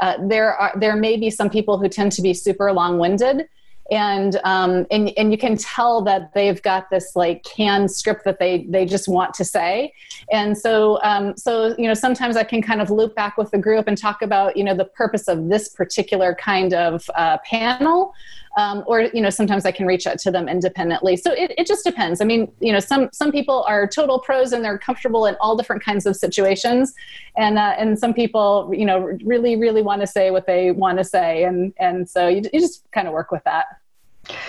Uh, 0.00 0.14
there 0.28 0.54
are 0.54 0.72
there 0.78 0.96
may 0.96 1.16
be 1.16 1.30
some 1.30 1.50
people 1.50 1.78
who 1.78 1.88
tend 1.88 2.12
to 2.12 2.22
be 2.22 2.32
super 2.32 2.72
long-winded 2.72 3.48
and 3.90 4.38
um, 4.44 4.86
and 4.90 5.12
and 5.16 5.32
you 5.32 5.38
can 5.38 5.56
tell 5.56 6.02
that 6.02 6.32
they've 6.34 6.60
got 6.62 6.90
this 6.90 7.16
like 7.16 7.42
canned 7.44 7.90
script 7.90 8.24
that 8.24 8.38
they 8.38 8.66
they 8.68 8.84
just 8.84 9.08
want 9.08 9.34
to 9.34 9.44
say, 9.44 9.92
and 10.30 10.56
so 10.56 11.00
um, 11.02 11.36
so 11.36 11.74
you 11.78 11.86
know 11.86 11.94
sometimes 11.94 12.36
I 12.36 12.44
can 12.44 12.60
kind 12.60 12.80
of 12.80 12.90
loop 12.90 13.14
back 13.14 13.38
with 13.38 13.50
the 13.50 13.58
group 13.58 13.88
and 13.88 13.96
talk 13.96 14.22
about 14.22 14.56
you 14.56 14.64
know 14.64 14.74
the 14.74 14.84
purpose 14.84 15.28
of 15.28 15.48
this 15.48 15.68
particular 15.70 16.34
kind 16.34 16.74
of 16.74 17.08
uh, 17.14 17.38
panel 17.44 18.14
um, 18.56 18.82
or 18.86 19.02
you 19.02 19.20
know 19.20 19.30
sometimes 19.30 19.64
i 19.64 19.70
can 19.70 19.86
reach 19.86 20.06
out 20.06 20.18
to 20.18 20.30
them 20.30 20.48
independently 20.48 21.16
so 21.16 21.32
it, 21.32 21.52
it 21.58 21.66
just 21.66 21.84
depends 21.84 22.20
i 22.20 22.24
mean 22.24 22.50
you 22.60 22.72
know 22.72 22.80
some 22.80 23.08
some 23.12 23.30
people 23.30 23.64
are 23.68 23.86
total 23.86 24.18
pros 24.18 24.52
and 24.52 24.64
they're 24.64 24.78
comfortable 24.78 25.26
in 25.26 25.36
all 25.40 25.56
different 25.56 25.82
kinds 25.82 26.06
of 26.06 26.16
situations 26.16 26.94
and 27.36 27.58
uh, 27.58 27.74
and 27.78 27.98
some 27.98 28.14
people 28.14 28.70
you 28.74 28.84
know 28.84 29.16
really 29.24 29.56
really 29.56 29.82
want 29.82 30.00
to 30.00 30.06
say 30.06 30.30
what 30.30 30.46
they 30.46 30.70
want 30.70 30.98
to 30.98 31.04
say 31.04 31.44
and 31.44 31.72
and 31.78 32.08
so 32.08 32.28
you, 32.28 32.42
you 32.52 32.60
just 32.60 32.90
kind 32.92 33.06
of 33.06 33.14
work 33.14 33.30
with 33.30 33.44
that 33.44 33.66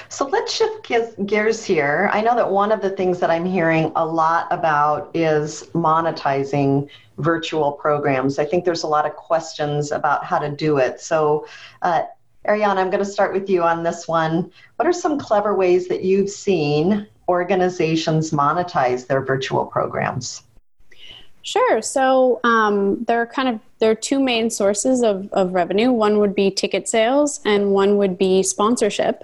so 0.09 0.27
let's 0.27 0.53
shift 0.53 0.91
gears 1.25 1.63
here. 1.63 2.09
I 2.11 2.21
know 2.21 2.35
that 2.35 2.49
one 2.49 2.71
of 2.71 2.81
the 2.81 2.89
things 2.89 3.19
that 3.19 3.29
I'm 3.29 3.45
hearing 3.45 3.91
a 3.95 4.05
lot 4.05 4.47
about 4.51 5.09
is 5.13 5.63
monetizing 5.73 6.89
virtual 7.17 7.73
programs. 7.73 8.39
I 8.39 8.45
think 8.45 8.65
there's 8.65 8.83
a 8.83 8.87
lot 8.87 9.05
of 9.05 9.15
questions 9.15 9.91
about 9.91 10.25
how 10.25 10.39
to 10.39 10.49
do 10.49 10.77
it. 10.77 10.99
So, 10.99 11.47
uh, 11.81 12.03
Ariana, 12.49 12.77
I'm 12.77 12.89
going 12.89 13.03
to 13.03 13.05
start 13.05 13.31
with 13.31 13.47
you 13.47 13.61
on 13.61 13.83
this 13.83 14.07
one. 14.07 14.51
What 14.77 14.87
are 14.87 14.93
some 14.93 15.19
clever 15.19 15.53
ways 15.53 15.87
that 15.87 16.03
you've 16.03 16.31
seen 16.31 17.07
organizations 17.27 18.31
monetize 18.31 19.05
their 19.05 19.23
virtual 19.23 19.67
programs? 19.67 20.41
Sure. 21.41 21.81
So 21.81 22.39
um, 22.43 23.03
there 23.05 23.21
are 23.21 23.25
kind 23.25 23.49
of 23.49 23.59
there 23.79 23.89
are 23.89 23.95
two 23.95 24.19
main 24.19 24.49
sources 24.49 25.01
of, 25.01 25.31
of 25.31 25.53
revenue. 25.53 25.91
One 25.91 26.19
would 26.19 26.35
be 26.35 26.51
ticket 26.51 26.89
sales, 26.89 27.39
and 27.45 27.71
one 27.71 27.95
would 27.95 28.17
be 28.17 28.43
sponsorship. 28.43 29.23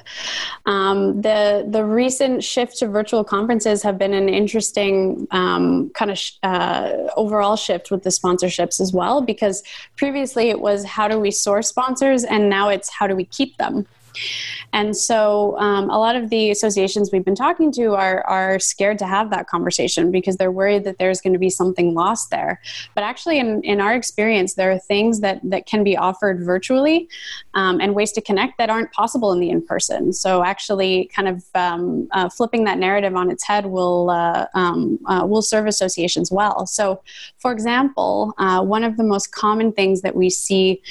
Um, 0.65 1.21
the 1.21 1.67
the 1.69 1.84
recent 1.84 2.41
shift 2.41 2.78
to 2.78 2.88
virtual 2.88 3.25
conferences 3.25 3.84
have 3.84 3.97
been 3.97 4.13
an 4.13 4.30
interesting 4.30 5.28
um, 5.32 5.89
kind 5.89 6.10
of 6.10 6.17
sh- 6.17 6.34
uh, 6.41 6.93
overall 7.17 7.58
shift 7.58 7.91
with 7.91 8.04
the 8.04 8.10
sponsorships 8.10 8.80
as 8.80 8.93
well, 8.93 9.21
because 9.21 9.62
previously 9.97 10.49
it 10.49 10.62
was 10.62 10.86
how 10.86 11.10
do 11.10 11.19
we 11.19 11.32
source 11.32 11.67
sponsors, 11.67 12.23
and 12.23 12.49
now 12.49 12.69
it's 12.69 12.89
how 12.89 13.08
do 13.08 13.15
we 13.15 13.25
keep 13.25 13.58
them. 13.58 13.86
And 14.73 14.95
so 14.95 15.58
um, 15.58 15.89
a 15.89 15.97
lot 15.97 16.15
of 16.15 16.30
the 16.30 16.51
associations 16.51 17.12
we've 17.12 17.23
been 17.23 17.36
talking 17.36 17.71
to 17.73 17.95
are, 17.95 18.21
are 18.28 18.60
scared 18.60 18.99
to 18.99 19.08
have 19.08 19.30
that 19.30 19.47
conversation 19.47 20.12
because 20.12 20.38
they're 20.38 20.51
worried 20.51 20.84
that 20.84 20.97
there's 20.97 21.21
going 21.21 21.34
to 21.34 21.39
be 21.39 21.49
something 21.49 21.93
lost 21.93 22.30
there. 22.30 22.62
But 22.93 23.04
actually, 23.04 23.39
in, 23.39 23.63
in 23.63 23.80
our 23.80 23.95
experience, 23.95 24.56
there 24.56 24.71
are 24.71 24.80
things 24.80 25.21
that, 25.21 25.39
that 25.43 25.65
can 25.65 25.84
be 25.84 25.95
offered 25.95 26.43
virtually 26.43 27.08
um, 27.54 27.80
and 27.80 27.95
ways 27.95 28.12
to 28.13 28.21
connect 28.21 28.58
that 28.58 28.69
aren't 28.69 28.91
possible 28.91 29.32
in 29.32 29.39
the 29.39 29.49
in 29.49 29.62
person. 29.65 30.12
So 30.12 30.43
actually, 30.43 31.06
kind 31.15 31.28
of 31.28 31.45
um, 31.56 32.08
uh, 32.12 32.30
flipping 32.30 32.65
that 32.65 32.78
narrative 32.78 33.15
on 33.15 33.32
its 33.32 33.43
head 33.45 33.65
will, 33.65 34.10
uh, 34.10 34.47
um, 34.54 34.99
uh, 35.06 35.25
will 35.25 35.41
serve 35.41 35.67
associations 35.67 36.32
well. 36.32 36.67
So, 36.67 37.01
for 37.38 37.51
example, 37.51 38.34
uh, 38.38 38.62
one 38.62 38.84
of 38.84 38.97
the 38.97 39.04
most 39.04 39.32
common 39.32 39.71
things 39.71 40.01
that 40.01 40.15
we 40.15 40.30
see 40.30 40.82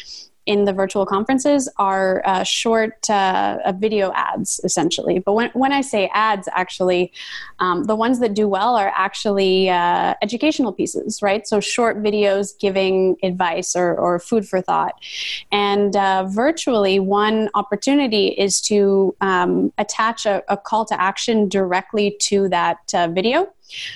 in 0.47 0.65
the 0.65 0.73
virtual 0.73 1.07
conferences 1.07 1.69
are 1.79 2.23
uh, 2.25 2.43
short 2.43 3.09
uh, 3.09 3.73
video 3.79 4.13
ads, 4.15 4.61
essentially. 4.65 5.19
But 5.19 5.33
when, 5.33 5.51
when 5.55 5.73
I 5.73 5.81
say 5.81 6.11
ads, 6.13 6.49
actually, 6.53 7.13
um, 7.59 7.85
the 7.85 7.97
ones 7.97 8.21
that 8.21 8.35
do 8.35 8.47
well 8.49 8.77
are 8.77 8.93
actually 8.95 9.71
uh, 9.71 10.15
educational 10.23 10.73
pieces, 10.73 11.23
right? 11.23 11.47
So 11.47 11.61
short 11.61 12.03
videos 12.03 12.59
giving 12.59 13.17
advice 13.23 13.75
or, 13.75 13.95
or 13.95 14.19
food 14.19 14.47
for 14.47 14.61
thought. 14.61 14.95
And 15.51 15.97
uh, 15.97 16.25
virtually, 16.25 16.99
one 16.99 17.49
opportunity 17.55 18.29
is 18.29 18.61
to 18.63 19.15
um, 19.21 19.73
attach 19.79 20.27
a, 20.27 20.43
a, 20.49 20.57
call 20.57 20.85
to 20.87 21.01
action 21.01 21.49
directly 21.49 22.17
to 22.21 22.49
that 22.49 22.79
uh, 22.95 23.09
video. 23.09 23.53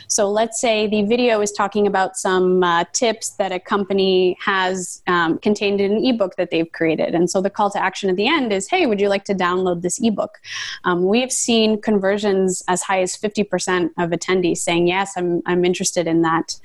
So 0.09 0.31
let's 0.31 0.61
say 0.61 0.87
the 0.87 1.03
video 1.03 1.41
is 1.41 1.53
talking 1.53 1.87
about 1.87 2.17
some 2.17 2.63
uh, 2.63 2.85
tips 2.93 3.31
that 3.31 3.53
a 3.53 3.61
company 3.61 4.37
has 4.41 5.03
um, 5.07 5.39
contained 5.39 5.81
in 5.81 5.93
an 5.93 6.05
ebook 6.05 6.37
that 6.37 6.51
they've 6.51 6.71
created. 6.73 7.15
And 7.15 7.31
so 7.31 7.41
the 7.41 7.51
call 7.51 7.71
to 7.71 7.83
action 7.83 8.11
at 8.11 8.17
the 8.17 8.29
end 8.29 8.53
is, 8.53 8.69
hey, 8.69 8.87
would 8.87 9.01
you 9.01 9.09
like 9.09 9.25
to 9.25 9.35
download 9.35 9.83
this 9.83 10.01
ebook? 10.03 10.39
Um, 10.85 11.05
we've 11.05 11.33
seen 11.33 11.81
conversions 11.81 12.63
as 12.69 12.83
high 12.83 13.03
as 13.03 13.17
50% 13.17 13.91
of 13.99 14.11
attendees 14.11 14.59
saying, 14.59 14.89
yes, 14.89 15.13
I'm, 15.17 15.43
I'm 15.47 15.65
interested 15.65 16.07
in 16.07 16.23
that, 16.23 16.59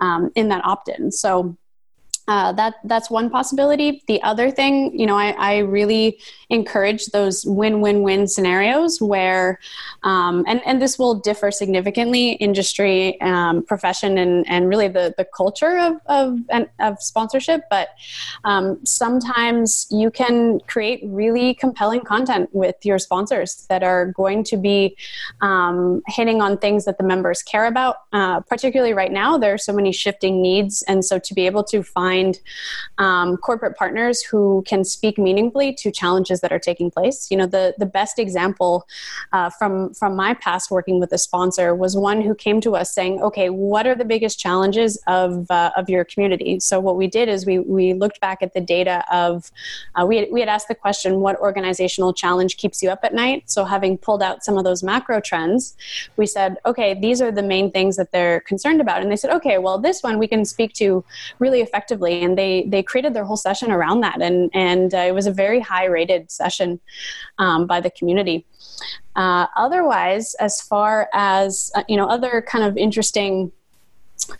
um, 0.00 0.30
in 0.34 0.48
that 0.48 0.64
opt-in. 0.64 1.10
So 1.10 1.56
uh, 2.26 2.52
that 2.52 2.76
that's 2.84 3.10
one 3.10 3.28
possibility. 3.28 4.02
The 4.06 4.22
other 4.22 4.50
thing, 4.50 4.98
you 4.98 5.06
know, 5.06 5.16
I, 5.16 5.30
I 5.32 5.58
really 5.58 6.18
encourage 6.48 7.06
those 7.06 7.44
win-win-win 7.44 8.28
scenarios 8.28 9.00
where, 9.00 9.58
um, 10.04 10.44
and 10.48 10.62
and 10.64 10.80
this 10.80 10.98
will 10.98 11.16
differ 11.16 11.50
significantly 11.50 12.32
industry, 12.32 13.20
um, 13.20 13.62
profession, 13.62 14.16
and 14.16 14.48
and 14.48 14.68
really 14.68 14.88
the 14.88 15.14
the 15.18 15.26
culture 15.36 15.78
of 15.78 16.00
of 16.06 16.38
of 16.80 17.02
sponsorship. 17.02 17.62
But 17.68 17.88
um, 18.44 18.84
sometimes 18.86 19.86
you 19.90 20.10
can 20.10 20.60
create 20.66 21.00
really 21.04 21.54
compelling 21.54 22.00
content 22.00 22.48
with 22.52 22.76
your 22.84 22.98
sponsors 22.98 23.66
that 23.68 23.82
are 23.82 24.06
going 24.12 24.44
to 24.44 24.56
be 24.56 24.96
um, 25.42 26.02
hitting 26.06 26.40
on 26.40 26.56
things 26.56 26.86
that 26.86 26.96
the 26.96 27.04
members 27.04 27.42
care 27.42 27.66
about. 27.66 27.96
Uh, 28.14 28.40
particularly 28.40 28.94
right 28.94 29.12
now, 29.12 29.36
there 29.36 29.52
are 29.52 29.58
so 29.58 29.74
many 29.74 29.92
shifting 29.92 30.40
needs, 30.40 30.82
and 30.88 31.04
so 31.04 31.18
to 31.18 31.34
be 31.34 31.44
able 31.44 31.64
to 31.64 31.82
find 31.82 32.13
find 32.14 32.40
um, 32.98 33.36
corporate 33.36 33.76
partners 33.76 34.22
who 34.22 34.62
can 34.66 34.84
speak 34.84 35.18
meaningfully 35.18 35.72
to 35.74 35.90
challenges 35.90 36.40
that 36.40 36.52
are 36.52 36.58
taking 36.58 36.90
place. 36.90 37.30
You 37.30 37.36
know, 37.36 37.46
the 37.46 37.74
the 37.78 37.86
best 37.86 38.18
example 38.18 38.86
uh, 39.32 39.50
from 39.50 39.94
from 39.94 40.16
my 40.16 40.34
past 40.34 40.70
working 40.70 41.00
with 41.00 41.12
a 41.12 41.18
sponsor 41.18 41.74
was 41.74 41.96
one 41.96 42.20
who 42.20 42.34
came 42.34 42.60
to 42.62 42.76
us 42.76 42.94
saying, 42.94 43.20
"Okay, 43.22 43.50
what 43.50 43.86
are 43.86 43.94
the 43.94 44.04
biggest 44.04 44.38
challenges 44.38 44.98
of 45.06 45.50
uh, 45.50 45.70
of 45.76 45.88
your 45.88 46.04
community?" 46.04 46.60
So 46.60 46.80
what 46.80 46.96
we 46.96 47.06
did 47.06 47.28
is 47.28 47.46
we 47.46 47.58
we 47.58 47.94
looked 47.94 48.20
back 48.20 48.42
at 48.42 48.54
the 48.54 48.60
data 48.60 49.04
of 49.10 49.50
uh, 49.96 50.06
we 50.06 50.16
had, 50.18 50.28
we 50.30 50.40
had 50.40 50.48
asked 50.48 50.68
the 50.68 50.74
question, 50.74 51.20
"What 51.20 51.36
organizational 51.40 52.12
challenge 52.12 52.56
keeps 52.56 52.82
you 52.82 52.90
up 52.90 53.02
at 53.02 53.14
night?" 53.14 53.50
So 53.50 53.64
having 53.64 53.98
pulled 53.98 54.22
out 54.22 54.44
some 54.44 54.56
of 54.58 54.64
those 54.64 54.82
macro 54.82 55.20
trends, 55.20 55.76
we 56.16 56.26
said, 56.26 56.56
"Okay, 56.64 56.94
these 57.06 57.20
are 57.24 57.32
the 57.32 57.42
main 57.54 57.70
things 57.70 57.96
that 57.96 58.12
they're 58.12 58.40
concerned 58.40 58.80
about," 58.80 59.02
and 59.02 59.10
they 59.10 59.20
said, 59.22 59.32
"Okay, 59.38 59.58
well, 59.58 59.78
this 59.78 60.02
one 60.02 60.18
we 60.18 60.28
can 60.28 60.44
speak 60.44 60.72
to 60.74 61.04
really 61.38 61.60
effectively." 61.60 62.03
And 62.12 62.36
they 62.36 62.64
they 62.68 62.82
created 62.82 63.14
their 63.14 63.24
whole 63.24 63.36
session 63.36 63.70
around 63.70 64.00
that 64.00 64.20
and 64.20 64.50
and 64.54 64.94
uh, 64.94 64.98
it 64.98 65.12
was 65.12 65.26
a 65.26 65.32
very 65.32 65.60
high 65.60 65.86
rated 65.86 66.30
session 66.30 66.80
um, 67.38 67.66
by 67.66 67.80
the 67.80 67.90
community 67.90 68.44
uh, 69.16 69.46
otherwise 69.56 70.34
as 70.34 70.60
far 70.60 71.08
as 71.12 71.70
uh, 71.74 71.82
you 71.88 71.96
know 71.96 72.06
other 72.06 72.42
kind 72.42 72.64
of 72.64 72.76
interesting 72.76 73.52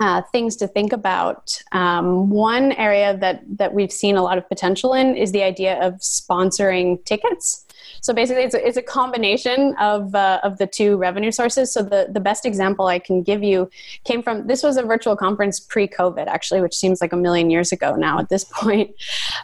uh, 0.00 0.22
things 0.32 0.56
to 0.56 0.68
think 0.68 0.92
about. 0.92 1.60
Um, 1.72 2.30
one 2.30 2.72
area 2.72 3.16
that 3.18 3.42
that 3.58 3.74
we've 3.74 3.92
seen 3.92 4.16
a 4.16 4.22
lot 4.22 4.38
of 4.38 4.48
potential 4.48 4.94
in 4.94 5.16
is 5.16 5.32
the 5.32 5.42
idea 5.42 5.80
of 5.80 5.94
sponsoring 5.94 7.04
tickets. 7.04 7.64
So 8.04 8.12
basically, 8.12 8.42
it's 8.42 8.54
a, 8.54 8.68
it's 8.68 8.76
a 8.76 8.82
combination 8.82 9.74
of, 9.80 10.14
uh, 10.14 10.38
of 10.42 10.58
the 10.58 10.66
two 10.66 10.98
revenue 10.98 11.30
sources. 11.30 11.72
So 11.72 11.82
the, 11.82 12.08
the 12.10 12.20
best 12.20 12.44
example 12.44 12.86
I 12.86 12.98
can 12.98 13.22
give 13.22 13.42
you 13.42 13.70
came 14.04 14.22
from 14.22 14.46
this 14.46 14.62
was 14.62 14.76
a 14.76 14.82
virtual 14.82 15.16
conference 15.16 15.58
pre 15.58 15.88
COVID, 15.88 16.26
actually, 16.26 16.60
which 16.60 16.74
seems 16.74 17.00
like 17.00 17.14
a 17.14 17.16
million 17.16 17.48
years 17.48 17.72
ago 17.72 17.96
now 17.96 18.18
at 18.18 18.28
this 18.28 18.44
point. 18.52 18.94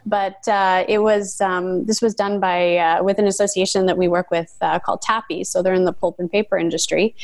But 0.04 0.46
uh, 0.46 0.84
it 0.86 0.98
was 0.98 1.40
um, 1.40 1.86
this 1.86 2.02
was 2.02 2.14
done 2.14 2.38
by 2.38 2.76
uh, 2.76 3.02
with 3.02 3.18
an 3.18 3.26
association 3.26 3.86
that 3.86 3.96
we 3.96 4.08
work 4.08 4.30
with 4.30 4.54
uh, 4.60 4.78
called 4.78 5.00
TAPPI. 5.00 5.46
So 5.46 5.62
they're 5.62 5.72
in 5.72 5.86
the 5.86 5.94
pulp 5.94 6.18
and 6.18 6.30
paper 6.30 6.58
industry, 6.58 7.14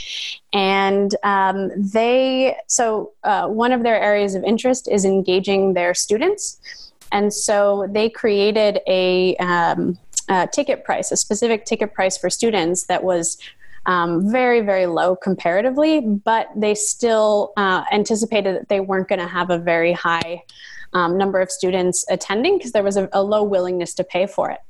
and 0.54 1.14
um, 1.22 1.70
they 1.76 2.56
so 2.66 3.12
uh, 3.24 3.46
one 3.46 3.72
of 3.72 3.82
their 3.82 4.00
areas 4.00 4.34
of 4.34 4.42
interest 4.42 4.88
is 4.88 5.04
engaging 5.04 5.74
their 5.74 5.92
students. 5.92 6.58
And 7.12 7.32
so 7.32 7.86
they 7.90 8.10
created 8.10 8.80
a 8.88 9.36
um, 9.36 9.96
uh, 10.28 10.46
ticket 10.46 10.84
price, 10.84 11.12
a 11.12 11.16
specific 11.16 11.64
ticket 11.64 11.94
price 11.94 12.16
for 12.16 12.30
students 12.30 12.84
that 12.84 13.02
was 13.02 13.38
um, 13.86 14.30
very, 14.30 14.60
very 14.60 14.86
low 14.86 15.14
comparatively, 15.14 16.00
but 16.00 16.48
they 16.56 16.74
still 16.74 17.52
uh, 17.56 17.84
anticipated 17.92 18.56
that 18.56 18.68
they 18.68 18.80
weren't 18.80 19.08
going 19.08 19.20
to 19.20 19.28
have 19.28 19.50
a 19.50 19.58
very 19.58 19.92
high 19.92 20.42
um, 20.96 21.18
number 21.18 21.42
of 21.42 21.50
students 21.50 22.06
attending 22.08 22.56
because 22.56 22.72
there 22.72 22.82
was 22.82 22.96
a, 22.96 23.06
a, 23.12 23.22
low 23.22 23.42
willingness 23.42 23.92
to 23.92 24.02
pay 24.02 24.26
for 24.26 24.50
it. 24.50 24.60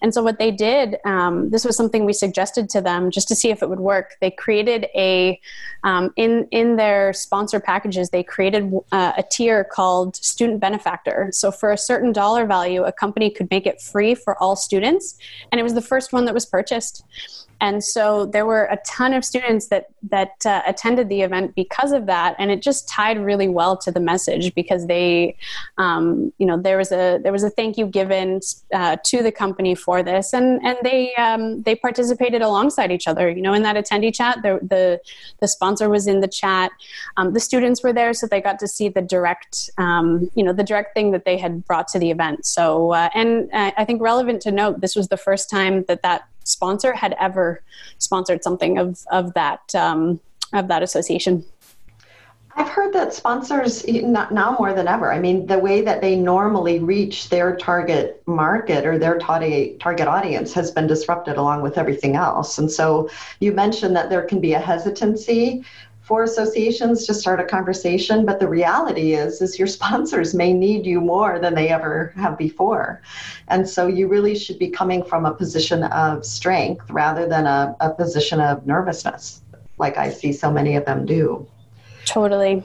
And 0.00 0.14
so, 0.14 0.22
what 0.22 0.38
they 0.38 0.50
did, 0.50 0.96
um, 1.04 1.50
this 1.50 1.62
was 1.62 1.76
something 1.76 2.06
we 2.06 2.14
suggested 2.14 2.70
to 2.70 2.80
them 2.80 3.10
just 3.10 3.28
to 3.28 3.34
see 3.34 3.50
if 3.50 3.62
it 3.62 3.68
would 3.68 3.80
work. 3.80 4.16
They 4.22 4.30
created 4.30 4.86
a, 4.94 5.38
um, 5.82 6.10
in, 6.16 6.48
in 6.50 6.76
their 6.76 7.12
sponsor 7.12 7.60
packages, 7.60 8.08
they 8.08 8.22
created 8.22 8.72
uh, 8.92 9.12
a 9.18 9.24
tier 9.30 9.62
called 9.62 10.16
Student 10.16 10.60
Benefactor. 10.60 11.28
So, 11.32 11.50
for 11.50 11.70
a 11.70 11.78
certain 11.78 12.12
dollar 12.12 12.46
value, 12.46 12.84
a 12.84 12.92
company 12.92 13.28
could 13.28 13.50
make 13.50 13.66
it 13.66 13.82
free 13.82 14.14
for 14.14 14.42
all 14.42 14.56
students. 14.56 15.18
And 15.52 15.60
it 15.60 15.64
was 15.64 15.74
the 15.74 15.82
first 15.82 16.14
one 16.14 16.24
that 16.24 16.32
was 16.32 16.46
purchased 16.46 17.04
and 17.60 17.82
so 17.82 18.26
there 18.26 18.46
were 18.46 18.64
a 18.64 18.78
ton 18.86 19.12
of 19.14 19.24
students 19.24 19.68
that 19.68 19.86
that 20.10 20.44
uh, 20.44 20.62
attended 20.66 21.08
the 21.08 21.22
event 21.22 21.54
because 21.54 21.92
of 21.92 22.06
that. 22.06 22.36
And 22.38 22.50
it 22.50 22.62
just 22.62 22.88
tied 22.88 23.18
really 23.18 23.48
well 23.48 23.76
to 23.78 23.90
the 23.90 24.00
message 24.00 24.54
because 24.54 24.86
they 24.86 25.36
um, 25.78 26.32
you 26.38 26.46
know 26.46 26.60
there 26.60 26.76
was 26.76 26.92
a 26.92 27.18
there 27.22 27.32
was 27.32 27.44
a 27.44 27.50
thank 27.50 27.76
you 27.78 27.86
given 27.86 28.40
uh, 28.72 28.96
to 29.04 29.22
the 29.22 29.32
company 29.32 29.74
for 29.74 30.02
this. 30.02 30.32
And 30.32 30.64
and 30.64 30.76
they 30.82 31.14
um, 31.14 31.62
they 31.62 31.74
participated 31.74 32.42
alongside 32.42 32.90
each 32.90 33.06
other 33.06 33.30
you 33.30 33.42
know 33.42 33.52
in 33.54 33.62
that 33.62 33.76
attendee 33.76 34.14
chat. 34.14 34.38
The 34.42 34.58
the, 34.62 35.00
the 35.40 35.48
sponsor 35.48 35.88
was 35.88 36.06
in 36.06 36.20
the 36.20 36.28
chat. 36.28 36.72
Um, 37.16 37.32
the 37.32 37.40
students 37.40 37.82
were 37.82 37.92
there 37.92 38.12
so 38.14 38.26
they 38.26 38.40
got 38.40 38.58
to 38.58 38.68
see 38.68 38.88
the 38.88 39.02
direct 39.02 39.70
um, 39.78 40.30
you 40.34 40.44
know 40.44 40.52
the 40.52 40.64
direct 40.64 40.94
thing 40.94 41.12
that 41.12 41.24
they 41.24 41.38
had 41.38 41.64
brought 41.64 41.88
to 41.88 41.98
the 41.98 42.10
event. 42.10 42.46
So 42.46 42.92
uh, 42.92 43.10
and 43.14 43.48
uh, 43.52 43.72
I 43.76 43.84
think 43.84 44.02
relevant 44.02 44.42
to 44.42 44.50
note 44.50 44.80
this 44.80 44.96
was 44.96 45.08
the 45.08 45.16
first 45.16 45.48
time 45.48 45.84
that 45.84 46.02
that 46.02 46.28
sponsor 46.44 46.92
had 46.92 47.14
ever 47.18 47.62
sponsored 47.98 48.42
something 48.42 48.78
of 48.78 49.00
of 49.10 49.34
that 49.34 49.74
um, 49.74 50.20
of 50.52 50.68
that 50.68 50.82
association. 50.82 51.44
I've 52.56 52.68
heard 52.68 52.92
that 52.92 53.12
sponsors 53.12 53.84
now 53.88 54.56
more 54.58 54.72
than 54.72 54.86
ever. 54.86 55.12
I 55.12 55.18
mean, 55.18 55.46
the 55.46 55.58
way 55.58 55.80
that 55.80 56.00
they 56.00 56.14
normally 56.14 56.78
reach 56.78 57.28
their 57.28 57.56
target 57.56 58.22
market 58.26 58.86
or 58.86 58.96
their 58.96 59.18
target 59.18 60.06
audience 60.06 60.52
has 60.52 60.70
been 60.70 60.86
disrupted 60.86 61.36
along 61.36 61.62
with 61.62 61.78
everything 61.78 62.14
else. 62.14 62.58
And 62.58 62.70
so 62.70 63.10
you 63.40 63.50
mentioned 63.50 63.96
that 63.96 64.08
there 64.08 64.22
can 64.22 64.40
be 64.40 64.52
a 64.52 64.60
hesitancy 64.60 65.64
for 66.04 66.22
associations 66.22 67.06
to 67.06 67.14
start 67.14 67.40
a 67.40 67.44
conversation 67.44 68.26
but 68.26 68.38
the 68.38 68.46
reality 68.46 69.14
is 69.14 69.40
is 69.40 69.58
your 69.58 69.66
sponsors 69.78 70.34
may 70.34 70.52
need 70.52 70.86
you 70.86 71.00
more 71.00 71.38
than 71.38 71.54
they 71.54 71.68
ever 71.68 72.12
have 72.16 72.38
before. 72.38 73.00
And 73.48 73.68
so 73.68 73.86
you 73.86 74.06
really 74.06 74.36
should 74.36 74.58
be 74.58 74.68
coming 74.68 75.02
from 75.02 75.24
a 75.24 75.34
position 75.34 75.82
of 75.84 76.24
strength 76.24 76.88
rather 76.90 77.26
than 77.26 77.46
a, 77.46 77.74
a 77.80 77.90
position 77.90 78.40
of 78.40 78.66
nervousness 78.66 79.40
like 79.78 79.96
i 79.96 80.08
see 80.08 80.32
so 80.32 80.50
many 80.50 80.76
of 80.76 80.84
them 80.84 81.04
do. 81.04 81.46
Totally. 82.04 82.62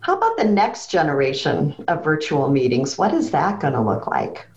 How 0.00 0.16
about 0.16 0.36
the 0.36 0.44
next 0.44 0.90
generation 0.90 1.74
of 1.86 2.02
virtual 2.02 2.50
meetings? 2.50 2.98
What 2.98 3.14
is 3.14 3.30
that 3.30 3.60
going 3.60 3.74
to 3.74 3.80
look 3.80 4.08
like 4.08 4.48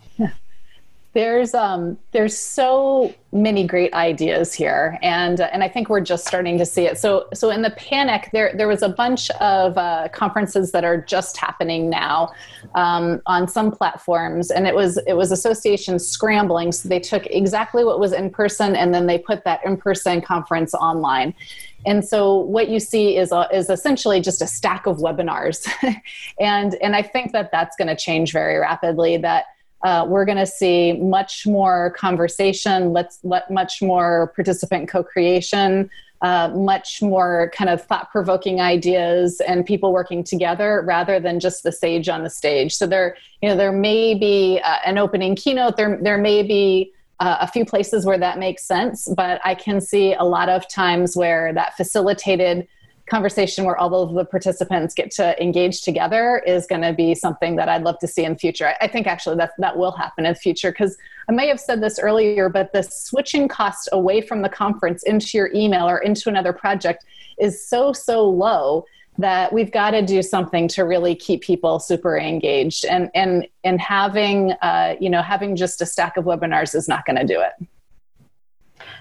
there's 1.16 1.54
um, 1.54 1.98
there's 2.12 2.38
so 2.38 3.16
many 3.32 3.66
great 3.66 3.94
ideas 3.94 4.54
here, 4.54 5.00
and 5.02 5.40
uh, 5.40 5.48
and 5.54 5.64
I 5.64 5.70
think 5.70 5.90
we're 5.90 6.02
just 6.02 6.28
starting 6.28 6.58
to 6.58 6.66
see 6.66 6.88
it. 6.88 6.98
So 6.98 7.30
so 7.34 7.52
in 7.52 7.62
the 7.62 7.70
panic, 7.72 8.30
there 8.34 8.54
there 8.54 8.68
was 8.68 8.82
a 8.82 8.90
bunch 8.90 9.30
of 9.32 9.78
uh, 9.78 10.10
conferences 10.12 10.74
that 10.74 10.84
are 10.84 11.00
just 11.02 11.38
happening 11.38 11.90
now 11.90 12.34
um, 12.76 13.22
on 13.28 13.48
some 13.48 13.72
platforms, 13.72 14.52
and 14.52 14.68
it 14.68 14.76
was 14.76 14.98
it 15.08 15.14
was 15.14 15.32
associations 15.32 16.06
scrambling. 16.06 16.74
So 16.74 16.90
they 16.90 17.00
took 17.00 17.26
exactly 17.28 17.86
what 17.86 17.98
was 17.98 18.12
in 18.12 18.30
person, 18.30 18.76
and 18.76 18.94
then 18.94 19.08
they 19.08 19.18
put 19.18 19.46
that 19.46 19.66
in 19.66 19.78
person 19.78 20.22
conference 20.22 20.74
online. 20.74 21.34
And 21.86 22.04
so 22.04 22.40
what 22.40 22.68
you 22.68 22.80
see 22.82 23.16
is 23.16 23.32
a, 23.32 23.48
is 23.54 23.70
essentially 23.70 24.20
just 24.20 24.42
a 24.42 24.48
stack 24.48 24.86
of 24.86 24.98
webinars, 24.98 25.66
and 26.42 26.76
and 26.76 26.94
I 26.94 27.04
think 27.04 27.32
that 27.32 27.52
that's 27.54 27.78
going 27.78 27.88
to 27.88 27.96
change 27.96 28.34
very 28.34 28.58
rapidly. 28.58 29.16
That 29.16 29.46
uh, 29.84 30.06
we're 30.08 30.26
going 30.26 30.38
to 30.38 30.46
see 30.46 30.94
much 30.94 31.46
more 31.46 31.92
conversation, 31.92 32.92
let's 32.94 33.20
let 33.24 33.52
much 33.52 33.82
more 33.82 34.32
participant 34.36 34.90
co-creation, 34.90 35.90
uh, 36.22 36.48
much 36.56 37.02
more 37.02 37.52
kind 37.54 37.70
of 37.70 37.84
thought 37.84 38.10
provoking 38.12 38.62
ideas 38.62 39.42
and 39.48 39.66
people 39.66 39.94
working 39.94 40.24
together 40.24 40.82
rather 40.86 41.20
than 41.20 41.40
just 41.40 41.62
the 41.64 41.72
sage 41.72 42.10
on 42.10 42.24
the 42.24 42.30
stage. 42.30 42.74
So 42.74 42.88
there, 42.88 43.16
you 43.42 43.50
know, 43.50 43.56
there 43.56 43.72
may 43.72 44.16
be 44.16 44.60
uh, 44.64 44.78
an 44.86 44.98
opening 44.98 45.36
keynote. 45.36 45.78
There, 45.78 46.00
there 46.02 46.18
may 46.18 46.42
be 46.42 46.92
uh, 47.20 47.38
a 47.42 47.48
few 47.48 47.66
places 47.66 48.06
where 48.06 48.18
that 48.18 48.40
makes 48.40 48.64
sense, 48.64 49.08
but 49.16 49.40
I 49.44 49.56
can 49.56 49.80
see 49.82 50.14
a 50.14 50.24
lot 50.24 50.50
of 50.50 50.68
times 50.68 51.16
where 51.16 51.54
that 51.54 51.78
facilitated 51.78 52.68
conversation 53.08 53.66
where 53.66 53.78
all 53.78 53.94
of 54.02 54.14
the 54.14 54.26
participants 54.26 54.94
get 54.94 55.12
to 55.12 55.42
engage 55.42 55.82
together 55.82 56.42
is 56.46 56.66
going 56.66 56.82
to 56.82 56.94
be 56.94 57.14
something 57.14 57.56
that 57.56 57.70
I'd 57.70 57.84
love 57.84 58.00
to 58.00 58.08
see 58.08 58.24
in 58.24 58.38
future. 58.38 58.68
I, 58.68 58.86
I 58.86 58.88
think 58.88 59.08
actually 59.08 59.38
that 59.38 59.52
that 59.60 59.78
will 59.78 59.92
happen 59.92 60.26
in 60.26 60.34
the 60.34 60.40
future 60.40 60.72
because 60.72 60.98
I 61.30 61.32
may 61.32 61.48
have 61.48 61.60
said 61.60 61.82
this 61.82 62.00
earlier, 62.00 62.50
but 62.50 62.74
the 62.74 62.84
switching 62.84 63.48
cost 63.48 63.90
away 63.92 64.22
from 64.22 64.42
the 64.42 64.50
conference 64.50 65.04
into 65.04 65.38
your 65.38 65.52
email 65.54 65.88
or 65.88 66.00
into 66.00 66.30
another 66.30 66.54
project 66.54 67.06
is 67.38 67.68
so 67.68 67.94
so 67.94 68.28
low 68.28 68.86
that 69.18 69.54
we've 69.54 69.72
got 69.72 69.92
to 69.92 70.02
do 70.02 70.22
something 70.22 70.68
to 70.68 70.84
really 70.84 71.16
keep 71.16 71.42
people 71.42 71.80
super 71.80 72.18
engaged 72.18 72.86
and 72.86 73.10
and 73.16 73.48
and 73.64 73.80
having 73.80 74.52
uh, 74.62 74.96
you 75.00 75.10
know 75.10 75.22
having 75.22 75.56
just 75.56 75.82
a 75.82 75.86
stack 75.86 76.18
of 76.18 76.26
webinars 76.26 76.76
is 76.76 76.88
not 76.88 77.06
going 77.06 77.16
to 77.16 77.26
do 77.26 77.40
it 77.40 77.68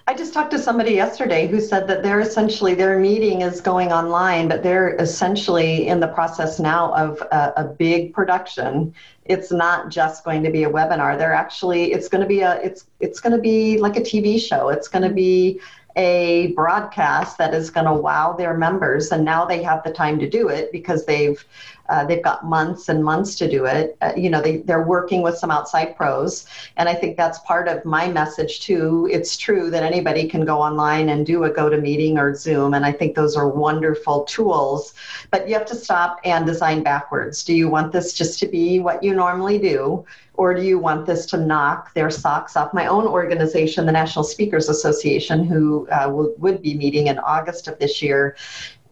I 0.07 0.15
just 0.15 0.35
talked 0.35 0.51
to 0.53 0.59
somebody 0.59 0.93
yesterday 0.93 1.47
who 1.47 1.61
said 1.61 1.89
that 1.89 2.03
they're 2.03 2.21
essentially 2.21 2.75
their 2.75 2.99
meeting 2.99 3.41
is 3.41 3.61
going 3.61 3.91
online, 3.91 4.49
but 4.49 4.63
they're 4.63 4.95
essentially 4.97 5.89
in 5.89 5.99
the 5.99 6.09
process 6.09 6.61
now 6.61 6.93
of 6.95 7.21
a, 7.33 7.53
a, 7.57 7.65
big 7.65 8.13
production. 8.13 8.95
It's 9.25 9.51
not 9.51 9.89
just 9.89 10.23
going 10.25 10.43
to 10.43 10.51
be 10.51 10.65
a 10.65 10.71
webinar. 10.71 11.19
They're 11.19 11.33
actually 11.33 11.93
it's 11.93 12.09
going 12.09 12.21
to 12.21 12.29
be 12.29 12.41
a 12.41 12.57
it's 12.57 12.87
it's 13.01 13.21
going 13.21 13.35
to 13.35 13.41
be 13.41 13.79
like 13.79 13.97
a 13.97 14.01
TV 14.01 14.41
show. 14.41 14.69
It's 14.69 14.89
going 14.89 15.09
to 15.09 15.15
be 15.15 15.61
a 15.97 16.49
broadcast 16.49 17.39
that 17.39 17.55
is 17.55 17.71
going 17.71 17.87
to 17.87 17.93
wow 17.95 18.33
their 18.33 18.57
members 18.57 19.13
and 19.13 19.25
now 19.25 19.45
they 19.45 19.63
have 19.63 19.83
the 19.85 19.93
time 19.93 20.19
to 20.19 20.29
do 20.29 20.49
it 20.49 20.73
because 20.73 21.07
they've 21.07 21.45
uh, 21.89 22.05
they've 22.05 22.23
got 22.23 22.47
months 22.47 22.89
and 22.89 23.05
months 23.05 23.37
to 23.37 23.49
do 23.49 23.65
it. 23.65 23.97
Uh, 24.01 24.13
you 24.17 24.31
know 24.31 24.41
they, 24.41 24.59
they're 24.59 24.83
working 24.83 25.23
with 25.23 25.37
some 25.37 25.51
outside 25.51 25.97
pros. 25.97 26.47
And 26.77 26.89
i 26.89 26.95
think 26.95 27.17
that's 27.17 27.39
part 27.41 27.69
of 27.69 27.85
my 27.85 28.09
message 28.09 28.61
too. 28.61 29.09
It's 29.11 29.37
true 29.37 29.71
that 29.71 29.83
anybody 29.83 30.29
can 30.29 30.45
go 30.45 30.59
online 30.59 31.09
and 31.09 31.27
do 31.27 31.45
a 31.45 31.51
GoToMeeting 31.51 32.17
or 32.17 32.35
zoom 32.35 32.75
and 32.75 32.85
i 32.85 32.93
think 32.93 33.15
those 33.15 33.37
are 33.37 33.49
wonderful 33.49 34.25
tools. 34.25 34.95
But 35.31 35.49
you 35.49 35.55
have 35.55 35.67
to 35.67 35.75
stop 35.75 36.21
and 36.25 36.47
design 36.47 36.83
backwards. 36.83 37.45
Do 37.45 37.55
you 37.55 37.69
want 37.69 37.93
this 37.93 38.13
just 38.13 38.39
to 38.41 38.47
be 38.47 38.81
what 38.81 39.03
you 39.03 39.15
normally 39.15 39.59
do 39.59 40.05
or 40.37 40.55
do 40.55 40.63
you 40.63 40.79
want 40.79 41.07
this 41.07 41.27
to 41.27 41.37
knock 41.37 41.95
their 41.95 42.11
socks 42.11 42.57
off? 42.57 42.75
My 42.75 42.87
own 42.87 43.07
organization, 43.07 43.87
the 43.87 43.93
National 43.93 44.25
Speakers 44.25 44.69
Association, 44.69 45.45
who 45.45 45.89
uh, 45.91 46.07
w- 46.07 46.35
would 46.39 46.61
be 46.61 46.75
meeting 46.75 47.07
in 47.07 47.19
August 47.21 47.69
of 47.69 47.79
this 47.79 48.03
year, 48.03 48.37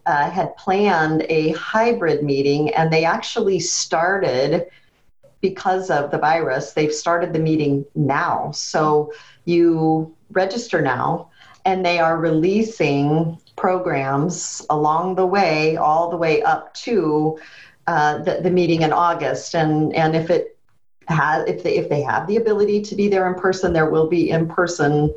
uh, 0.05 0.29
had 0.29 0.55
planned 0.57 1.25
a 1.29 1.51
hybrid 1.51 2.23
meeting, 2.23 2.73
and 2.73 2.91
they 2.91 3.05
actually 3.05 3.59
started 3.59 4.65
because 5.41 5.89
of 5.89 6.11
the 6.11 6.17
virus. 6.17 6.73
They've 6.73 6.93
started 6.93 7.33
the 7.33 7.39
meeting 7.39 7.85
now. 7.95 8.51
So 8.51 9.13
you 9.45 10.15
register 10.31 10.81
now, 10.81 11.29
and 11.65 11.85
they 11.85 11.99
are 11.99 12.17
releasing 12.17 13.37
programs 13.55 14.65
along 14.69 15.15
the 15.15 15.25
way, 15.25 15.77
all 15.77 16.09
the 16.09 16.17
way 16.17 16.41
up 16.41 16.73
to 16.75 17.37
uh, 17.87 18.19
the, 18.19 18.39
the 18.41 18.49
meeting 18.49 18.81
in 18.81 18.93
August. 18.93 19.53
And, 19.55 19.93
and 19.93 20.15
if 20.15 20.29
it 20.29 20.53
has 21.07 21.47
if 21.47 21.63
they 21.63 21.75
if 21.75 21.89
they 21.89 22.01
have 22.01 22.27
the 22.27 22.37
ability 22.37 22.81
to 22.81 22.95
be 22.95 23.07
there 23.07 23.27
in 23.27 23.39
person 23.39 23.73
there 23.73 23.89
will 23.89 24.07
be 24.07 24.29
in 24.29 24.47
person 24.47 25.13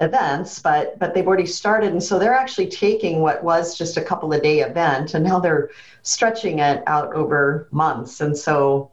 events 0.00 0.58
but 0.58 0.98
but 0.98 1.14
they've 1.14 1.26
already 1.26 1.46
started. 1.46 1.92
And 1.92 2.02
so 2.02 2.18
they're 2.18 2.34
actually 2.34 2.68
taking 2.68 3.20
what 3.20 3.42
was 3.42 3.76
just 3.76 3.96
a 3.96 4.02
couple 4.02 4.32
of 4.32 4.42
day 4.42 4.60
event 4.60 5.14
and 5.14 5.24
now 5.24 5.38
they're 5.40 5.70
stretching 6.02 6.58
it 6.58 6.82
out 6.86 7.14
over 7.14 7.68
months. 7.70 8.20
And 8.20 8.36
so 8.36 8.90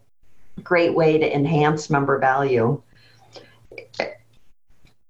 great 0.63 0.95
way 0.95 1.17
to 1.17 1.35
enhance 1.35 1.89
member 1.89 2.17
value. 2.19 2.81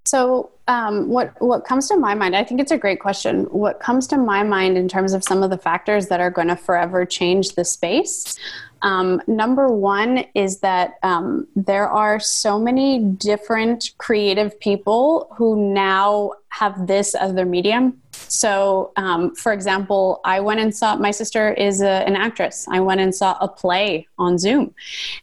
So 0.06 0.52
um, 0.68 1.10
what 1.10 1.40
what 1.42 1.66
comes 1.66 1.90
to 1.90 1.98
my 1.98 2.14
mind 2.14 2.36
i 2.36 2.44
think 2.44 2.62
it's 2.62 2.72
a 2.72 2.78
great 2.78 3.00
question. 3.00 3.44
What 3.46 3.80
comes 3.80 4.08
to 4.08 4.18
my 4.18 4.44
mind 4.44 4.78
in 4.78 4.88
terms 4.88 5.14
of 5.14 5.24
some 5.24 5.44
of 5.44 5.50
the 5.50 5.58
factors 5.58 6.08
that 6.08 6.20
are 6.20 6.32
going 6.32 6.48
to 6.48 6.56
forever 6.56 7.06
change 7.06 7.56
the 7.56 7.66
space 7.66 8.38
um, 8.84 9.22
number 9.28 9.70
one 9.70 10.26
is 10.36 10.60
that 10.60 10.96
um, 11.04 11.48
there 11.56 11.90
are 11.90 12.20
so 12.20 12.60
many 12.60 13.00
different 13.00 13.92
creative 13.98 14.60
people 14.60 15.34
who 15.38 15.74
now 15.74 16.34
have 16.50 16.86
this 16.86 17.16
as 17.16 17.34
their 17.34 17.46
medium. 17.46 18.00
So, 18.12 18.92
um, 18.98 19.34
for 19.36 19.54
example, 19.54 20.20
I 20.26 20.40
went 20.40 20.60
and 20.60 20.76
saw 20.76 20.96
my 20.98 21.12
sister 21.12 21.54
is 21.54 21.82
a, 21.82 22.08
an 22.08 22.16
actress. 22.16 22.68
I 22.70 22.80
went 22.80 23.00
and 23.00 23.16
saw 23.16 23.38
a 23.40 23.48
play 23.48 24.08
on 24.20 24.38
Zoom, 24.38 24.74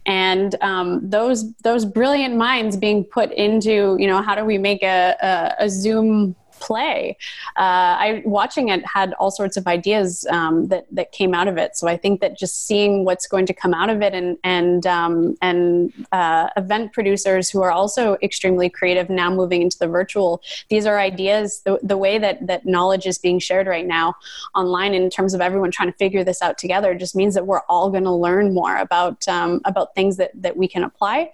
and 0.07 0.57
um, 0.61 1.09
those 1.09 1.53
those 1.62 1.85
brilliant 1.85 2.37
minds 2.37 2.77
being 2.77 3.05
put 3.05 3.31
into 3.33 3.96
you 3.99 4.07
know 4.07 4.23
how 4.23 4.35
do 4.35 4.44
we 4.44 4.59
make 4.59 4.83
a, 4.83 5.16
a, 5.23 5.64
a 5.64 5.70
Zoom 5.70 6.35
play. 6.61 7.16
Uh, 7.57 7.96
I 8.07 8.23
watching 8.25 8.68
it 8.68 8.85
had 8.87 9.12
all 9.14 9.31
sorts 9.31 9.57
of 9.57 9.66
ideas 9.66 10.27
um, 10.31 10.68
that 10.68 10.87
that 10.92 11.12
came 11.12 11.35
out 11.35 11.49
of 11.49 11.57
it. 11.57 11.77
So 11.77 11.88
I 11.88 11.96
think 11.96 12.20
that 12.20 12.38
just 12.38 12.66
seeing 12.66 13.05
what's 13.05 13.27
going 13.27 13.46
to 13.46 13.55
come 13.55 13.75
out 13.75 13.90
of 13.90 14.03
it, 14.03 14.14
and 14.14 14.38
and 14.44 14.87
um, 14.87 15.37
and 15.42 15.92
uh, 16.12 16.49
event 16.57 16.92
producers 16.92 17.51
who 17.51 17.62
are 17.62 17.73
also 17.73 18.16
extremely 18.23 18.68
creative 18.68 19.11
now 19.11 19.31
moving 19.31 19.62
into 19.62 19.79
the 19.79 19.88
virtual. 19.88 20.42
These 20.68 20.87
are 20.87 20.99
ideas. 20.99 21.62
The, 21.64 21.79
the 21.83 21.96
way 21.96 22.18
that 22.18 22.46
that 22.46 22.66
knowledge 22.66 23.07
is 23.07 23.18
being 23.18 23.38
shared 23.38 23.66
right 23.66 23.87
now 23.87 24.14
online, 24.55 24.94
in 24.94 25.11
terms 25.11 25.35
of 25.35 25.40
everyone 25.40 25.70
trying 25.70 25.90
to 25.90 25.96
figure 25.96 26.23
this 26.23 26.42
out 26.42 26.59
together, 26.59 26.94
just 26.94 27.16
means 27.16 27.35
that 27.35 27.46
we're 27.46 27.64
all 27.68 27.90
going 27.90 28.05
to 28.05 28.12
learn 28.12 28.55
more 28.55 28.77
about 28.77 29.27
um, 29.29 29.61
about 29.64 29.94
things 29.94 30.16
that 30.18 30.31
that 30.35 30.57
we 30.57 30.68
can 30.68 30.85
apply. 30.85 31.33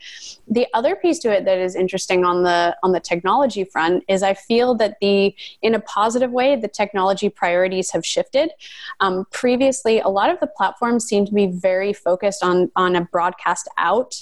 The 0.49 0.67
other 0.73 0.95
piece 0.95 1.19
to 1.21 1.33
it 1.33 1.45
that 1.45 1.59
is 1.59 1.75
interesting 1.75 2.25
on 2.25 2.45
the 2.45 2.77
on 2.83 2.93
the 2.93 3.01
technology 3.01 3.65
front 3.65 4.05
is 4.09 4.23
I 4.23 4.35
feel 4.35 4.75
that 4.77 4.97
the 5.01 5.16
in 5.63 5.75
a 5.75 5.81
positive 5.81 6.31
way, 6.31 6.57
the 6.57 6.69
technology 6.69 7.29
priorities 7.29 7.91
have 7.91 8.05
shifted. 8.05 8.51
Um, 9.01 9.27
previously, 9.31 10.01
a 10.01 10.09
lot 10.09 10.31
of 10.31 10.41
the 10.41 10.47
platforms 10.47 11.05
seem 11.05 11.27
to 11.27 11.33
be 11.33 11.47
very 11.47 11.93
focused 11.93 12.43
on, 12.43 12.71
on 12.77 12.97
a 12.97 13.03
broadcast 13.03 13.69
out 13.79 14.15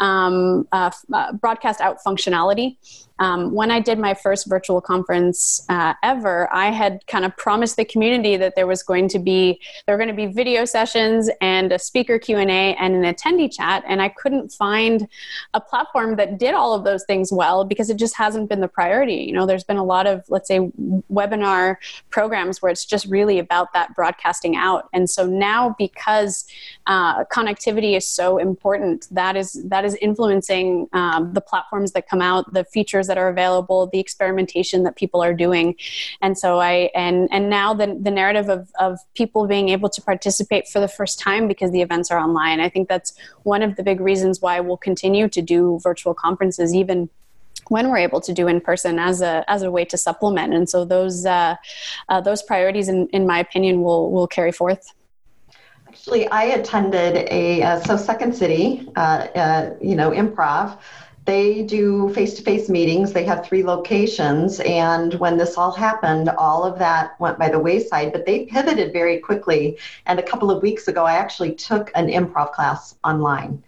um, 0.00 0.66
uh, 0.72 0.90
uh, 1.12 1.32
broadcast 1.34 1.80
out 1.80 1.98
functionality. 2.04 2.76
Um, 3.22 3.52
when 3.52 3.70
I 3.70 3.78
did 3.78 4.00
my 4.00 4.14
first 4.14 4.48
virtual 4.48 4.80
conference 4.80 5.64
uh, 5.68 5.94
ever, 6.02 6.52
I 6.52 6.70
had 6.70 7.06
kind 7.06 7.24
of 7.24 7.36
promised 7.36 7.76
the 7.76 7.84
community 7.84 8.36
that 8.36 8.56
there 8.56 8.66
was 8.66 8.82
going 8.82 9.06
to 9.10 9.20
be 9.20 9.60
there 9.86 9.94
were 9.94 10.04
going 10.04 10.14
to 10.14 10.26
be 10.26 10.26
video 10.26 10.64
sessions 10.64 11.30
and 11.40 11.70
a 11.70 11.78
speaker 11.78 12.18
Q 12.18 12.38
and 12.38 12.50
A 12.50 12.74
and 12.74 12.96
an 12.96 13.14
attendee 13.14 13.52
chat, 13.52 13.84
and 13.86 14.02
I 14.02 14.08
couldn't 14.08 14.50
find 14.50 15.06
a 15.54 15.60
platform 15.60 16.16
that 16.16 16.36
did 16.36 16.52
all 16.52 16.74
of 16.74 16.82
those 16.82 17.04
things 17.04 17.32
well 17.32 17.64
because 17.64 17.90
it 17.90 17.96
just 17.96 18.16
hasn't 18.16 18.48
been 18.48 18.60
the 18.60 18.66
priority. 18.66 19.14
You 19.14 19.34
know, 19.34 19.46
there's 19.46 19.62
been 19.62 19.76
a 19.76 19.84
lot 19.84 20.08
of 20.08 20.24
let's 20.28 20.48
say 20.48 20.72
webinar 21.08 21.76
programs 22.10 22.60
where 22.60 22.72
it's 22.72 22.84
just 22.84 23.06
really 23.06 23.38
about 23.38 23.72
that 23.72 23.94
broadcasting 23.94 24.56
out, 24.56 24.88
and 24.92 25.08
so 25.08 25.26
now 25.26 25.76
because 25.78 26.44
uh, 26.88 27.24
connectivity 27.26 27.96
is 27.96 28.04
so 28.04 28.38
important, 28.38 29.06
that 29.12 29.36
is 29.36 29.62
that 29.66 29.84
is 29.84 29.94
influencing 30.02 30.88
um, 30.92 31.32
the 31.34 31.40
platforms 31.40 31.92
that 31.92 32.08
come 32.08 32.20
out, 32.20 32.52
the 32.52 32.64
features 32.64 33.06
that 33.12 33.18
are 33.18 33.28
available, 33.28 33.86
the 33.86 34.00
experimentation 34.00 34.84
that 34.84 34.96
people 34.96 35.22
are 35.22 35.34
doing. 35.34 35.74
And 36.22 36.38
so 36.38 36.60
I 36.60 36.90
and 36.94 37.28
and 37.30 37.50
now 37.50 37.74
the 37.74 37.88
the 38.00 38.10
narrative 38.10 38.48
of 38.48 38.70
of 38.80 38.98
people 39.14 39.46
being 39.46 39.68
able 39.68 39.90
to 39.90 40.00
participate 40.00 40.66
for 40.66 40.80
the 40.80 40.88
first 40.88 41.18
time 41.18 41.46
because 41.46 41.70
the 41.72 41.82
events 41.82 42.10
are 42.10 42.18
online. 42.18 42.58
I 42.60 42.70
think 42.70 42.88
that's 42.88 43.12
one 43.42 43.62
of 43.62 43.76
the 43.76 43.82
big 43.82 44.00
reasons 44.00 44.40
why 44.40 44.60
we'll 44.60 44.78
continue 44.90 45.28
to 45.28 45.42
do 45.42 45.78
virtual 45.82 46.14
conferences 46.14 46.74
even 46.74 47.10
when 47.68 47.90
we're 47.90 47.98
able 47.98 48.20
to 48.22 48.32
do 48.32 48.48
in 48.48 48.60
person 48.62 48.98
as 48.98 49.20
a 49.20 49.44
as 49.46 49.62
a 49.62 49.70
way 49.70 49.84
to 49.84 49.96
supplement 49.96 50.52
and 50.52 50.68
so 50.68 50.84
those 50.84 51.26
uh, 51.26 51.54
uh, 52.08 52.20
those 52.20 52.42
priorities 52.42 52.88
in, 52.88 53.06
in 53.12 53.26
my 53.26 53.38
opinion 53.38 53.82
will 53.82 54.10
will 54.10 54.26
carry 54.26 54.52
forth 54.52 54.92
Actually, 55.92 56.26
I 56.28 56.44
attended 56.44 57.28
a 57.30 57.62
uh, 57.62 57.80
so 57.80 57.98
Second 57.98 58.34
City, 58.34 58.88
uh, 58.96 59.26
uh, 59.44 59.74
you 59.78 59.94
know, 59.94 60.10
improv. 60.10 60.78
They 61.24 61.62
do 61.62 62.12
face-to-face 62.14 62.68
meetings. 62.68 63.12
They 63.12 63.24
have 63.24 63.46
three 63.46 63.62
locations, 63.62 64.58
and 64.60 65.14
when 65.14 65.36
this 65.36 65.56
all 65.56 65.70
happened, 65.70 66.28
all 66.30 66.64
of 66.64 66.78
that 66.80 67.18
went 67.20 67.38
by 67.38 67.48
the 67.48 67.60
wayside. 67.60 68.12
But 68.12 68.26
they 68.26 68.46
pivoted 68.46 68.92
very 68.92 69.18
quickly. 69.18 69.78
And 70.06 70.18
a 70.18 70.22
couple 70.22 70.50
of 70.50 70.62
weeks 70.62 70.88
ago, 70.88 71.04
I 71.04 71.14
actually 71.14 71.54
took 71.54 71.92
an 71.94 72.08
improv 72.08 72.52
class 72.52 72.96
online. 73.04 73.62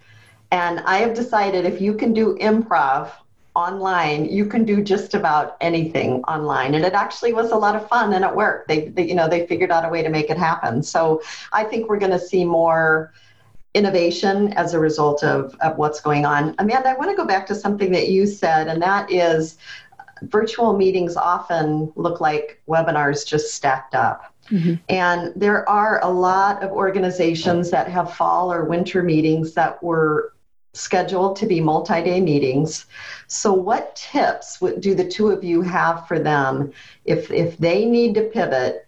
And 0.51 0.81
I 0.81 0.97
have 0.97 1.13
decided 1.13 1.65
if 1.65 1.79
you 1.79 1.93
can 1.93 2.13
do 2.13 2.37
improv 2.39 3.11
online 3.55 4.25
you 4.25 4.45
can 4.45 4.65
do 4.65 4.83
just 4.83 5.13
about 5.13 5.55
anything 5.61 6.21
online 6.23 6.75
and 6.75 6.83
it 6.83 6.93
actually 6.93 7.31
was 7.31 7.51
a 7.51 7.55
lot 7.55 7.73
of 7.73 7.87
fun 7.87 8.11
and 8.11 8.25
it 8.25 8.35
worked 8.35 8.67
they, 8.67 8.89
they 8.89 9.07
you 9.07 9.15
know 9.15 9.29
they 9.29 9.47
figured 9.47 9.71
out 9.71 9.85
a 9.85 9.89
way 9.89 10.03
to 10.03 10.09
make 10.09 10.29
it 10.29 10.37
happen 10.37 10.83
so 10.83 11.21
i 11.53 11.63
think 11.63 11.87
we're 11.87 11.97
going 11.97 12.11
to 12.11 12.19
see 12.19 12.43
more 12.43 13.13
innovation 13.75 14.51
as 14.53 14.73
a 14.73 14.79
result 14.79 15.23
of, 15.23 15.53
of 15.61 15.77
what's 15.77 15.99
going 15.99 16.25
on 16.25 16.55
amanda 16.59 16.89
i 16.89 16.93
want 16.93 17.09
to 17.09 17.15
go 17.15 17.25
back 17.25 17.45
to 17.45 17.53
something 17.53 17.91
that 17.91 18.07
you 18.07 18.25
said 18.25 18.67
and 18.67 18.81
that 18.81 19.11
is 19.11 19.57
virtual 20.23 20.75
meetings 20.75 21.15
often 21.15 21.91
look 21.95 22.21
like 22.21 22.61
webinars 22.67 23.25
just 23.25 23.53
stacked 23.53 23.95
up. 23.95 24.33
Mm-hmm. 24.49 24.75
And 24.89 25.33
there 25.35 25.67
are 25.67 26.03
a 26.03 26.09
lot 26.09 26.63
of 26.63 26.71
organizations 26.71 27.71
that 27.71 27.89
have 27.89 28.13
fall 28.13 28.51
or 28.51 28.65
winter 28.65 29.01
meetings 29.01 29.53
that 29.53 29.81
were 29.81 30.33
scheduled 30.73 31.35
to 31.37 31.45
be 31.45 31.61
multi 31.61 32.03
day 32.03 32.21
meetings. 32.21 32.85
So, 33.27 33.53
what 33.53 33.95
tips 33.95 34.59
do 34.79 34.93
the 34.93 35.07
two 35.07 35.29
of 35.29 35.43
you 35.43 35.61
have 35.61 36.07
for 36.07 36.19
them 36.19 36.71
if, 37.05 37.31
if 37.31 37.57
they 37.57 37.85
need 37.85 38.13
to 38.15 38.23
pivot? 38.23 38.87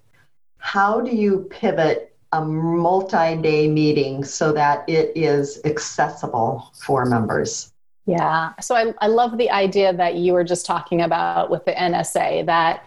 How 0.59 1.01
do 1.01 1.15
you 1.15 1.47
pivot 1.49 2.15
a 2.31 2.43
multi 2.43 3.35
day 3.41 3.67
meeting 3.67 4.23
so 4.23 4.51
that 4.53 4.87
it 4.87 5.11
is 5.15 5.61
accessible 5.65 6.71
for 6.73 7.05
members? 7.05 7.71
Yeah. 8.05 8.53
So 8.61 8.75
I, 8.75 8.93
I 9.01 9.07
love 9.07 9.37
the 9.37 9.49
idea 9.49 9.93
that 9.93 10.15
you 10.15 10.33
were 10.33 10.43
just 10.43 10.65
talking 10.65 11.01
about 11.01 11.49
with 11.49 11.65
the 11.65 11.73
NSA 11.73 12.45
that 12.45 12.83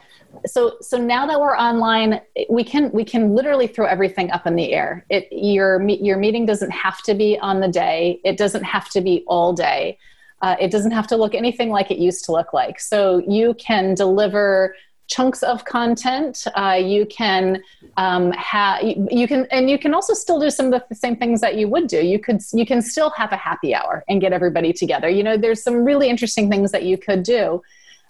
so 0.46 0.76
so 0.80 0.96
now 0.96 1.26
that 1.26 1.40
we're 1.40 1.56
online 1.56 2.20
we 2.48 2.62
can 2.64 2.90
we 2.92 3.04
can 3.04 3.34
literally 3.34 3.66
throw 3.66 3.86
everything 3.86 4.30
up 4.30 4.46
in 4.46 4.54
the 4.54 4.72
air 4.72 5.04
it 5.10 5.28
your 5.30 5.82
your 5.88 6.16
meeting 6.16 6.46
doesn't 6.46 6.70
have 6.70 7.02
to 7.02 7.14
be 7.14 7.38
on 7.40 7.60
the 7.60 7.68
day 7.68 8.20
it 8.24 8.36
doesn't 8.36 8.62
have 8.62 8.88
to 8.88 9.00
be 9.00 9.24
all 9.26 9.52
day 9.52 9.98
uh, 10.42 10.56
it 10.58 10.70
doesn't 10.70 10.92
have 10.92 11.06
to 11.06 11.16
look 11.16 11.34
anything 11.34 11.68
like 11.68 11.90
it 11.90 11.98
used 11.98 12.24
to 12.24 12.32
look 12.32 12.52
like 12.52 12.80
so 12.80 13.22
you 13.28 13.54
can 13.54 13.94
deliver 13.94 14.74
chunks 15.10 15.42
of 15.42 15.64
content. 15.64 16.46
Uh, 16.54 16.78
you 16.80 17.04
can 17.06 17.62
um, 17.96 18.30
have 18.32 18.82
you 18.82 19.26
can 19.26 19.46
and 19.50 19.68
you 19.68 19.78
can 19.78 19.92
also 19.92 20.14
still 20.14 20.38
do 20.38 20.50
some 20.50 20.72
of 20.72 20.82
the 20.88 20.94
same 20.94 21.16
things 21.16 21.40
that 21.40 21.56
you 21.56 21.68
would 21.68 21.88
do. 21.88 22.00
You 22.00 22.18
could 22.18 22.40
you 22.52 22.64
can 22.64 22.80
still 22.80 23.10
have 23.10 23.32
a 23.32 23.36
happy 23.36 23.74
hour 23.74 24.04
and 24.08 24.20
get 24.20 24.32
everybody 24.32 24.72
together. 24.72 25.08
You 25.08 25.22
know, 25.22 25.36
there's 25.36 25.62
some 25.62 25.84
really 25.84 26.08
interesting 26.08 26.48
things 26.48 26.70
that 26.72 26.84
you 26.84 26.96
could 26.96 27.22
do. 27.24 27.60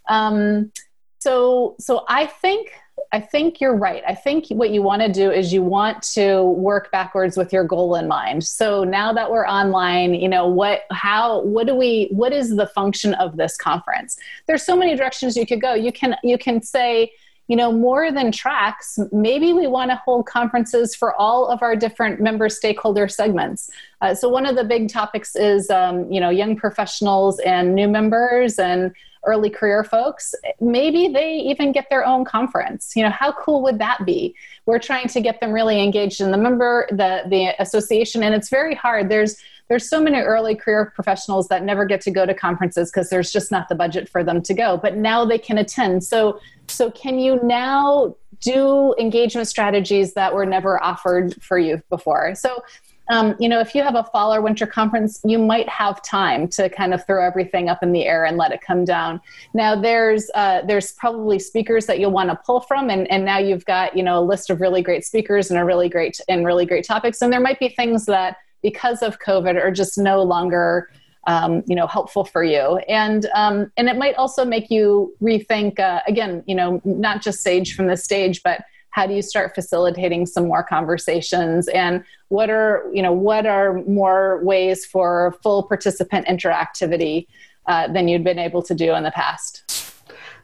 Um, 0.09 0.73
so 1.19 1.75
so 1.81 2.05
I 2.09 2.27
think 2.27 2.73
I 3.13 3.21
think 3.21 3.61
you're 3.61 3.77
right. 3.77 4.05
I 4.07 4.15
think 4.15 4.47
what 4.51 4.71
you 4.71 4.83
want 4.83 5.03
to 5.03 5.13
do 5.13 5.33
is 5.33 5.53
you 5.53 5.63
want 5.63 6.03
to 6.15 6.45
work 6.45 6.93
backwards 6.93 7.37
with 7.37 7.53
your 7.53 7.65
goal 7.65 7.97
in 7.97 8.07
mind. 8.07 8.45
So 8.45 8.85
now 8.85 9.13
that 9.13 9.31
we're 9.31 9.47
online, 9.47 10.15
you 10.15 10.29
know, 10.29 10.47
what 10.47 10.83
how 10.93 11.43
what 11.43 11.67
do 11.67 11.75
we 11.75 12.09
what 12.13 12.33
is 12.33 12.55
the 12.55 12.69
function 12.69 13.15
of 13.15 13.37
this 13.37 13.57
conference? 13.57 14.17
There's 14.47 14.65
so 14.65 14.77
many 14.77 14.95
directions 14.95 15.37
you 15.37 15.45
could 15.45 15.61
go. 15.61 15.75
You 15.75 15.91
can 15.91 16.15
you 16.23 16.39
can 16.39 16.63
say, 16.63 17.11
you 17.49 17.57
know, 17.57 17.73
more 17.73 18.13
than 18.13 18.31
tracks, 18.31 18.97
maybe 19.11 19.53
we 19.53 19.67
want 19.67 19.91
to 19.91 19.97
hold 19.97 20.27
conferences 20.27 20.95
for 20.95 21.13
all 21.17 21.49
of 21.49 21.63
our 21.63 21.75
different 21.75 22.21
member 22.21 22.49
stakeholder 22.49 23.09
segments. 23.09 23.69
Uh, 24.01 24.15
so 24.15 24.29
one 24.29 24.47
of 24.47 24.55
the 24.55 24.63
big 24.63 24.89
topics 24.89 25.35
is, 25.35 25.69
um, 25.69 26.09
you 26.13 26.21
know, 26.21 26.31
young 26.31 26.55
professionals 26.55 27.41
and 27.41 27.75
new 27.75 27.89
members 27.89 28.61
and 28.61 28.95
early 29.25 29.51
career 29.51 29.85
folks, 29.85 30.35
maybe 30.61 31.09
they 31.09 31.35
even 31.37 31.73
get 31.73 31.89
their 31.91 32.07
own 32.07 32.25
conference. 32.25 32.93
You 32.97 33.03
know, 33.03 33.11
how 33.11 33.33
cool 33.33 33.63
would 33.63 33.79
that 33.79 34.05
be? 34.07 34.35
We're 34.67 34.79
trying 34.79 35.09
to 35.09 35.21
get 35.21 35.41
them 35.41 35.53
really 35.53 35.83
engaged 35.83 36.21
in 36.21 36.31
the 36.31 36.39
member, 36.39 36.89
the 36.91 37.23
the 37.29 37.55
association, 37.61 38.23
and 38.23 38.35
it's 38.35 38.49
very 38.49 38.75
hard. 38.75 39.09
There's 39.09 39.37
there's 39.69 39.89
so 39.89 40.01
many 40.01 40.19
early 40.19 40.57
career 40.57 40.93
professionals 40.95 41.47
that 41.49 41.63
never 41.63 41.85
get 41.85 42.01
to 42.03 42.11
go 42.11 42.27
to 42.27 42.35
conferences 42.35 42.91
because 42.91 43.09
there's 43.09 43.33
just 43.33 43.53
not 43.53 43.69
the 43.69 43.77
budget 43.77 44.09
for 44.09 44.25
them 44.25 44.43
to 44.43 44.53
go. 44.53 44.77
But 44.77 44.97
now 44.97 45.25
they 45.25 45.39
can 45.39 45.59
attend. 45.59 46.03
So 46.03 46.41
so 46.69 46.91
can 46.91 47.19
you 47.19 47.41
now 47.43 48.17
do 48.41 48.95
engagement 48.99 49.49
strategies 49.49 50.15
that 50.15 50.35
were 50.35 50.47
never 50.47 50.83
offered 50.83 51.41
for 51.43 51.59
you 51.59 51.83
before? 51.89 52.35
So 52.35 52.63
um, 53.11 53.35
you 53.41 53.49
know, 53.49 53.59
if 53.59 53.75
you 53.75 53.83
have 53.83 53.97
a 53.97 54.05
fall 54.05 54.33
or 54.33 54.41
winter 54.41 54.67
conference, 54.67 55.21
you 55.25 55.37
might 55.37 55.69
have 55.69 56.01
time 56.03 56.47
to 56.49 56.69
kind 56.69 56.95
of 56.95 57.05
throw 57.05 57.27
everything 57.27 57.69
up 57.69 57.83
in 57.83 57.91
the 57.91 58.07
air 58.07 58.25
and 58.25 58.37
let 58.37 58.53
it 58.53 58.61
come 58.61 58.85
down. 58.85 59.21
Now, 59.53 59.75
there's 59.79 60.31
uh, 60.35 60.63
there's 60.63 60.93
probably 60.93 61.41
speakers 61.41 61.87
that 61.87 61.99
you'll 61.99 62.13
want 62.13 62.31
to 62.31 62.37
pull 62.37 62.61
from, 62.61 62.89
and, 62.89 63.11
and 63.11 63.25
now 63.25 63.39
you've 63.39 63.65
got 63.65 63.97
you 63.97 64.05
know 64.05 64.21
a 64.21 64.25
list 64.25 64.49
of 64.49 64.61
really 64.61 64.81
great 64.81 65.05
speakers 65.05 65.51
and 65.51 65.59
a 65.59 65.65
really 65.65 65.89
great 65.89 66.21
and 66.29 66.47
really 66.47 66.65
great 66.65 66.87
topics. 66.87 67.21
And 67.21 67.33
there 67.33 67.41
might 67.41 67.59
be 67.59 67.69
things 67.71 68.07
that 68.07 68.37
because 68.63 69.03
of 69.03 69.19
COVID 69.19 69.61
are 69.61 69.73
just 69.73 69.99
no 69.99 70.23
longer 70.23 70.89
um, 71.27 71.65
you 71.67 71.75
know 71.75 71.87
helpful 71.87 72.25
for 72.25 72.43
you 72.43 72.79
and 72.89 73.27
um, 73.35 73.71
and 73.77 73.89
it 73.89 73.99
might 73.99 74.15
also 74.15 74.45
make 74.45 74.71
you 74.71 75.15
rethink 75.21 75.79
uh, 75.79 76.01
again 76.07 76.43
you 76.47 76.55
know 76.55 76.81
not 76.85 77.21
just 77.21 77.43
sage 77.43 77.75
from 77.75 77.89
the 77.89 77.97
stage 77.97 78.43
but 78.43 78.63
how 78.91 79.07
do 79.07 79.15
you 79.15 79.23
start 79.23 79.55
facilitating 79.55 80.27
some 80.27 80.49
more 80.49 80.63
conversations? 80.63 81.69
And 81.69 82.05
what 82.29 82.51
are 82.51 82.85
you 82.93 83.03
know 83.03 83.13
what 83.13 83.47
are 83.47 83.83
more 83.85 84.43
ways 84.45 84.85
for 84.85 85.37
full 85.43 85.63
participant 85.65 86.27
interactivity 86.27 87.27
uh, 87.67 87.89
than 87.93 88.09
you'd 88.09 88.25
been 88.25 88.39
able 88.39 88.63
to 88.63 88.75
do 88.75 88.95
in 88.95 89.03
the 89.03 89.11
past 89.11 89.90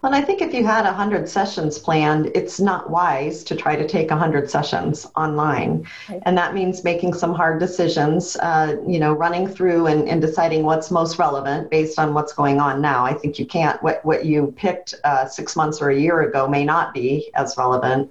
well, 0.06 0.14
I 0.14 0.20
think 0.20 0.40
if 0.40 0.54
you 0.54 0.64
had 0.64 0.84
100 0.84 1.28
sessions 1.28 1.80
planned, 1.80 2.30
it's 2.32 2.60
not 2.60 2.90
wise 2.90 3.42
to 3.42 3.56
try 3.56 3.74
to 3.74 3.88
take 3.88 4.08
100 4.08 4.48
sessions 4.48 5.04
online. 5.16 5.84
Right. 6.08 6.22
And 6.24 6.38
that 6.38 6.54
means 6.54 6.84
making 6.84 7.14
some 7.14 7.34
hard 7.34 7.58
decisions, 7.58 8.36
uh, 8.36 8.76
you 8.86 9.00
know, 9.00 9.14
running 9.14 9.48
through 9.48 9.88
and, 9.88 10.08
and, 10.08 10.20
deciding 10.20 10.62
what's 10.62 10.92
most 10.92 11.18
relevant 11.18 11.72
based 11.72 11.98
on 11.98 12.14
what's 12.14 12.32
going 12.32 12.60
on 12.60 12.80
now. 12.80 13.04
I 13.04 13.14
think 13.14 13.40
you 13.40 13.46
can't, 13.46 13.82
what, 13.82 14.04
what 14.04 14.24
you 14.24 14.54
picked 14.56 14.94
uh, 15.02 15.26
six 15.26 15.56
months 15.56 15.82
or 15.82 15.90
a 15.90 15.98
year 15.98 16.20
ago 16.20 16.46
may 16.46 16.64
not 16.64 16.94
be 16.94 17.32
as 17.34 17.56
relevant. 17.58 18.08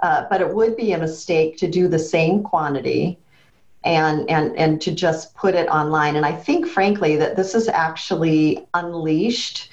Uh, 0.00 0.26
but 0.28 0.42
it 0.42 0.54
would 0.54 0.76
be 0.76 0.92
a 0.92 0.98
mistake 0.98 1.56
to 1.56 1.70
do 1.70 1.88
the 1.88 1.98
same 1.98 2.42
quantity 2.42 3.18
and 3.84 4.28
and 4.28 4.54
and 4.58 4.78
to 4.82 4.92
just 4.92 5.34
put 5.34 5.54
it 5.54 5.66
online 5.68 6.16
and 6.16 6.26
i 6.26 6.32
think 6.32 6.66
frankly 6.66 7.16
that 7.16 7.34
this 7.34 7.54
has 7.54 7.66
actually 7.66 8.66
unleashed 8.74 9.69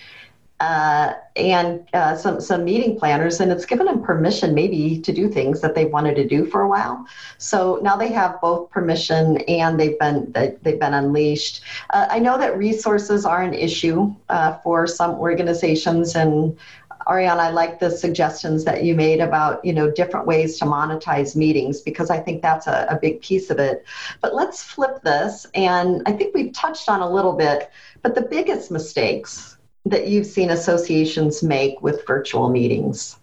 uh, 0.60 1.13
and 1.36 1.88
uh, 1.93 2.15
some 2.15 2.41
some 2.41 2.65
meeting 2.65 2.98
planners, 2.98 3.39
and 3.39 3.52
it's 3.52 3.65
given 3.65 3.86
them 3.86 4.02
permission 4.02 4.56
maybe 4.56 5.00
to 5.00 5.12
do 5.13 5.30
things 5.30 5.62
that 5.62 5.76
they 5.76 5.86
wanted 5.86 6.15
to 6.15 6.28
do 6.28 6.46
for 6.46 6.62
a 6.62 6.67
while. 6.67 7.06
So 7.38 7.80
now 7.84 7.96
they 7.96 8.08
have 8.10 8.41
both 8.41 8.72
permission 8.72 9.38
and 9.48 9.80
they've 9.80 10.00
been 10.00 10.32
they've 10.34 10.80
been 10.80 10.93
unleashed. 10.96 11.62
Uh, 11.91 12.08
I 12.10 12.17
know 12.20 12.38
that 12.39 12.58
resources 12.58 13.26
are 13.26 13.43
an 13.43 13.54
issue 13.54 14.13
uh, 14.30 14.58
for 14.60 14.88
some 14.88 15.12
organizations, 15.12 16.15
and 16.15 16.58
Ariana, 17.06 17.39
I 17.39 17.50
like 17.52 17.80
the 17.80 17.91
suggestions 17.91 18.65
that 18.65 18.84
you 18.84 18.96
made 18.96 19.20
about 19.20 19.63
you 19.63 19.74
know 19.74 19.91
different 19.91 20.26
ways 20.26 20.58
to 20.58 20.65
monetize 20.65 21.36
meetings 21.36 21.82
because 21.82 22.10
I 22.10 22.17
think 22.17 22.41
that's 22.41 22.65
a, 22.65 22.88
a 22.89 22.98
big 23.00 23.22
piece 23.22 23.52
of 23.52 23.60
it. 23.60 23.86
But 24.22 24.34
let's 24.34 24.63
flip 24.63 25.04
this, 25.04 25.46
and 25.54 26.02
I 26.08 26.13
think 26.13 26.34
we've 26.34 26.52
touched 26.54 26.89
on 26.89 27.02
a 27.02 27.10
little 27.10 27.34
bit, 27.34 27.70
but 28.02 28.15
the 28.15 28.22
biggest 28.22 28.72
mistakes 28.72 29.57
that 29.89 30.08
you've 30.08 30.26
seen 30.26 30.50
associations 30.50 31.43
make 31.43 31.82
with 31.82 32.06
virtual 32.06 32.50
meetings? 32.50 33.17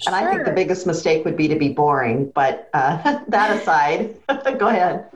Sure. 0.00 0.14
And 0.14 0.16
I 0.16 0.32
think 0.32 0.46
the 0.46 0.52
biggest 0.52 0.86
mistake 0.86 1.24
would 1.24 1.36
be 1.36 1.48
to 1.48 1.56
be 1.56 1.68
boring, 1.68 2.30
but 2.34 2.70
uh, 2.72 3.20
that 3.28 3.56
aside, 3.56 4.16
go 4.58 4.68
ahead. 4.68 5.06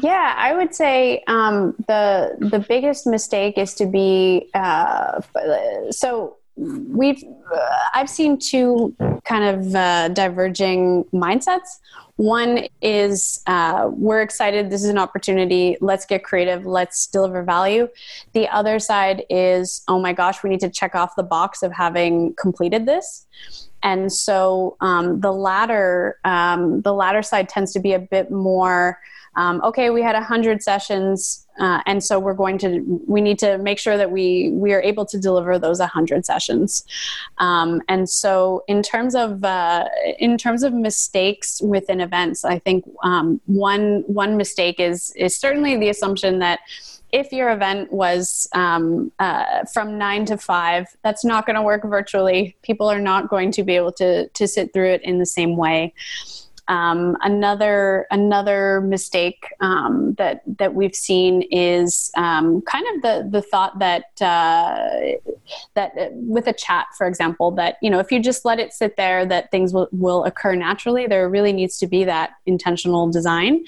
Yeah, 0.00 0.34
I 0.36 0.54
would 0.54 0.74
say 0.74 1.22
um, 1.26 1.74
the 1.88 2.36
the 2.38 2.60
biggest 2.60 3.06
mistake 3.06 3.58
is 3.58 3.74
to 3.74 3.86
be 3.86 4.48
uh, 4.54 5.20
so 5.90 6.36
we've 6.56 7.22
uh, 7.24 7.70
I've 7.94 8.10
seen 8.10 8.38
two 8.38 8.94
kind 9.24 9.44
of 9.44 9.74
uh, 9.74 10.08
diverging 10.08 11.04
mindsets. 11.12 11.78
One 12.16 12.66
is 12.82 13.42
uh, 13.46 13.90
we're 13.90 14.20
excited, 14.20 14.70
this 14.70 14.84
is 14.84 14.90
an 14.90 14.98
opportunity, 14.98 15.76
let's 15.80 16.04
get 16.04 16.22
creative, 16.22 16.66
let's 16.66 17.06
deliver 17.06 17.42
value. 17.42 17.88
The 18.32 18.48
other 18.48 18.78
side 18.78 19.24
is, 19.30 19.82
oh 19.88 19.98
my 19.98 20.12
gosh, 20.12 20.42
we 20.42 20.50
need 20.50 20.60
to 20.60 20.70
check 20.70 20.94
off 20.94 21.16
the 21.16 21.22
box 21.22 21.62
of 21.62 21.72
having 21.72 22.34
completed 22.34 22.86
this. 22.86 23.26
And 23.82 24.12
so 24.12 24.76
um, 24.80 25.20
the 25.20 25.32
latter, 25.32 26.18
um, 26.24 26.82
the 26.82 26.92
latter 26.92 27.22
side 27.22 27.48
tends 27.48 27.72
to 27.72 27.80
be 27.80 27.94
a 27.94 27.98
bit 27.98 28.30
more 28.30 28.98
um, 29.34 29.60
okay, 29.64 29.90
we 29.90 30.02
had 30.02 30.14
100 30.14 30.62
sessions, 30.62 31.46
uh, 31.58 31.80
and 31.86 32.02
so 32.02 32.18
we're 32.18 32.34
going 32.34 32.58
to, 32.58 32.80
we 33.06 33.20
need 33.20 33.38
to 33.38 33.58
make 33.58 33.78
sure 33.78 33.96
that 33.96 34.10
we, 34.10 34.50
we 34.52 34.72
are 34.72 34.82
able 34.82 35.06
to 35.06 35.18
deliver 35.18 35.58
those 35.58 35.78
100 35.78 36.26
sessions. 36.26 36.84
Um, 37.38 37.80
and 37.88 38.08
so 38.08 38.64
in 38.68 38.82
terms 38.82 39.14
of, 39.14 39.42
uh, 39.44 39.88
in 40.18 40.36
terms 40.36 40.62
of 40.62 40.74
mistakes 40.74 41.60
within 41.62 42.00
events, 42.00 42.44
I 42.44 42.58
think 42.58 42.84
um, 43.02 43.40
one, 43.46 44.04
one 44.06 44.36
mistake 44.36 44.78
is, 44.78 45.12
is 45.16 45.38
certainly 45.38 45.76
the 45.76 45.88
assumption 45.88 46.38
that 46.40 46.60
if 47.12 47.30
your 47.30 47.50
event 47.50 47.92
was 47.92 48.48
um, 48.54 49.12
uh, 49.18 49.64
from 49.66 49.98
nine 49.98 50.24
to 50.24 50.38
five, 50.38 50.86
that's 51.02 51.24
not 51.24 51.44
going 51.44 51.56
to 51.56 51.62
work 51.62 51.84
virtually. 51.84 52.56
People 52.62 52.90
are 52.90 53.00
not 53.00 53.28
going 53.28 53.52
to 53.52 53.62
be 53.62 53.76
able 53.76 53.92
to 53.92 54.28
to 54.28 54.48
sit 54.48 54.72
through 54.72 54.88
it 54.88 55.02
in 55.02 55.18
the 55.18 55.26
same 55.26 55.56
way. 55.56 55.92
Um, 56.68 57.16
another 57.22 58.06
another 58.10 58.80
mistake 58.80 59.44
um, 59.60 60.14
that 60.14 60.42
that 60.58 60.74
we've 60.74 60.94
seen 60.94 61.42
is 61.50 62.10
um, 62.16 62.62
kind 62.62 62.86
of 62.94 63.02
the 63.02 63.28
the 63.30 63.42
thought 63.42 63.78
that 63.80 64.04
uh, 64.20 64.88
that 65.74 65.92
uh, 65.98 66.08
with 66.12 66.46
a 66.46 66.52
chat, 66.52 66.86
for 66.96 67.06
example, 67.06 67.50
that 67.52 67.76
you 67.82 67.90
know 67.90 67.98
if 67.98 68.12
you 68.12 68.20
just 68.20 68.44
let 68.44 68.60
it 68.60 68.72
sit 68.72 68.96
there, 68.96 69.26
that 69.26 69.50
things 69.50 69.74
will, 69.74 69.88
will 69.92 70.24
occur 70.24 70.54
naturally. 70.54 71.06
There 71.06 71.28
really 71.28 71.52
needs 71.52 71.78
to 71.78 71.86
be 71.86 72.04
that 72.04 72.30
intentional 72.46 73.10
design, 73.10 73.64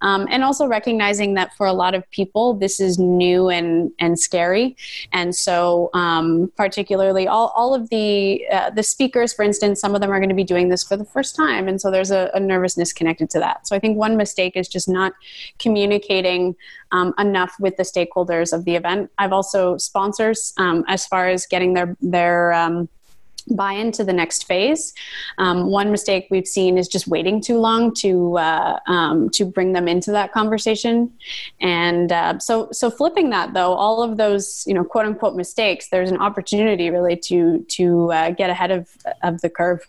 um, 0.00 0.26
and 0.30 0.42
also 0.42 0.66
recognizing 0.66 1.34
that 1.34 1.54
for 1.54 1.66
a 1.66 1.72
lot 1.72 1.94
of 1.94 2.10
people, 2.10 2.54
this 2.54 2.80
is 2.80 2.98
new 2.98 3.50
and 3.50 3.92
and 4.00 4.18
scary, 4.18 4.76
and 5.12 5.34
so 5.34 5.90
um, 5.92 6.50
particularly 6.56 7.28
all 7.28 7.52
all 7.54 7.74
of 7.74 7.90
the 7.90 8.46
uh, 8.50 8.70
the 8.70 8.82
speakers, 8.82 9.32
for 9.34 9.42
instance, 9.42 9.80
some 9.80 9.94
of 9.94 10.00
them 10.00 10.10
are 10.10 10.18
going 10.18 10.28
to 10.30 10.34
be 10.34 10.44
doing 10.44 10.70
this 10.70 10.82
for 10.82 10.96
the 10.96 11.04
first 11.04 11.36
time, 11.36 11.68
and 11.68 11.80
so 11.80 11.90
there's 11.90 12.10
a, 12.10 12.30
a 12.34 12.40
nervousness 12.48 12.92
connected 12.92 13.30
to 13.30 13.38
that. 13.38 13.66
So 13.66 13.76
I 13.76 13.78
think 13.78 13.96
one 13.96 14.16
mistake 14.16 14.56
is 14.56 14.68
just 14.68 14.88
not 14.88 15.12
communicating 15.58 16.56
um, 16.90 17.14
enough 17.18 17.54
with 17.60 17.76
the 17.76 17.82
stakeholders 17.84 18.52
of 18.52 18.64
the 18.64 18.74
event. 18.74 19.10
I've 19.18 19.32
also 19.32 19.76
sponsors 19.76 20.52
um, 20.56 20.84
as 20.88 21.06
far 21.06 21.28
as 21.28 21.46
getting 21.46 21.74
their 21.74 21.96
their 22.00 22.52
um, 22.52 22.88
buy 23.50 23.72
into 23.72 24.04
the 24.04 24.12
next 24.12 24.44
phase. 24.44 24.94
Um, 25.38 25.70
one 25.70 25.90
mistake 25.90 26.28
we've 26.30 26.46
seen 26.46 26.78
is 26.78 26.88
just 26.88 27.08
waiting 27.08 27.40
too 27.40 27.58
long 27.58 27.94
to 27.94 28.38
uh, 28.38 28.78
um, 28.86 29.30
to 29.30 29.44
bring 29.44 29.72
them 29.72 29.88
into 29.88 30.10
that 30.12 30.32
conversation. 30.32 31.12
And 31.60 32.12
uh, 32.12 32.38
so 32.38 32.68
so 32.72 32.90
flipping 32.90 33.30
that 33.30 33.54
though, 33.54 33.74
all 33.74 34.02
of 34.02 34.16
those 34.16 34.64
you 34.66 34.74
know 34.74 34.84
quote 34.84 35.06
unquote 35.06 35.36
mistakes, 35.36 35.88
there's 35.88 36.10
an 36.10 36.18
opportunity 36.18 36.90
really 36.90 37.16
to 37.16 37.64
to 37.68 38.12
uh, 38.12 38.30
get 38.30 38.50
ahead 38.50 38.70
of 38.70 38.88
of 39.22 39.40
the 39.40 39.50
curve. 39.50 39.80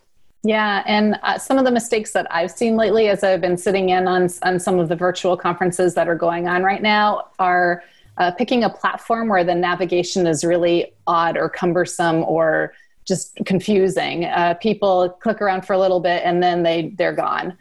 Yeah, 0.43 0.83
and 0.85 1.19
uh, 1.21 1.37
some 1.37 1.57
of 1.57 1.65
the 1.65 1.71
mistakes 1.71 2.13
that 2.13 2.25
I've 2.33 2.51
seen 2.51 2.77
lately, 2.77 3.09
as 3.09 3.23
I've 3.23 3.41
been 3.41 3.57
sitting 3.57 3.89
in 3.89 4.07
on 4.07 4.29
on 4.43 4.59
some 4.59 4.79
of 4.79 4.87
the 4.87 4.95
virtual 4.95 5.35
conferences 5.35 5.95
that 5.95 6.07
are 6.07 6.15
going 6.15 6.47
on 6.47 6.63
right 6.63 6.81
now, 6.81 7.27
are 7.39 7.83
uh, 8.17 8.31
picking 8.31 8.63
a 8.63 8.69
platform 8.69 9.27
where 9.27 9.43
the 9.43 9.55
navigation 9.55 10.25
is 10.27 10.45
really 10.45 10.93
odd 11.07 11.37
or 11.37 11.49
cumbersome 11.49 12.23
or 12.23 12.73
just 13.05 13.37
confusing. 13.45 14.25
Uh, 14.25 14.53
people 14.61 15.09
click 15.21 15.41
around 15.41 15.65
for 15.65 15.73
a 15.73 15.79
little 15.79 15.99
bit 15.99 16.21
and 16.23 16.41
then 16.41 16.63
they 16.63 16.93
they're 16.97 17.13
gone. 17.13 17.57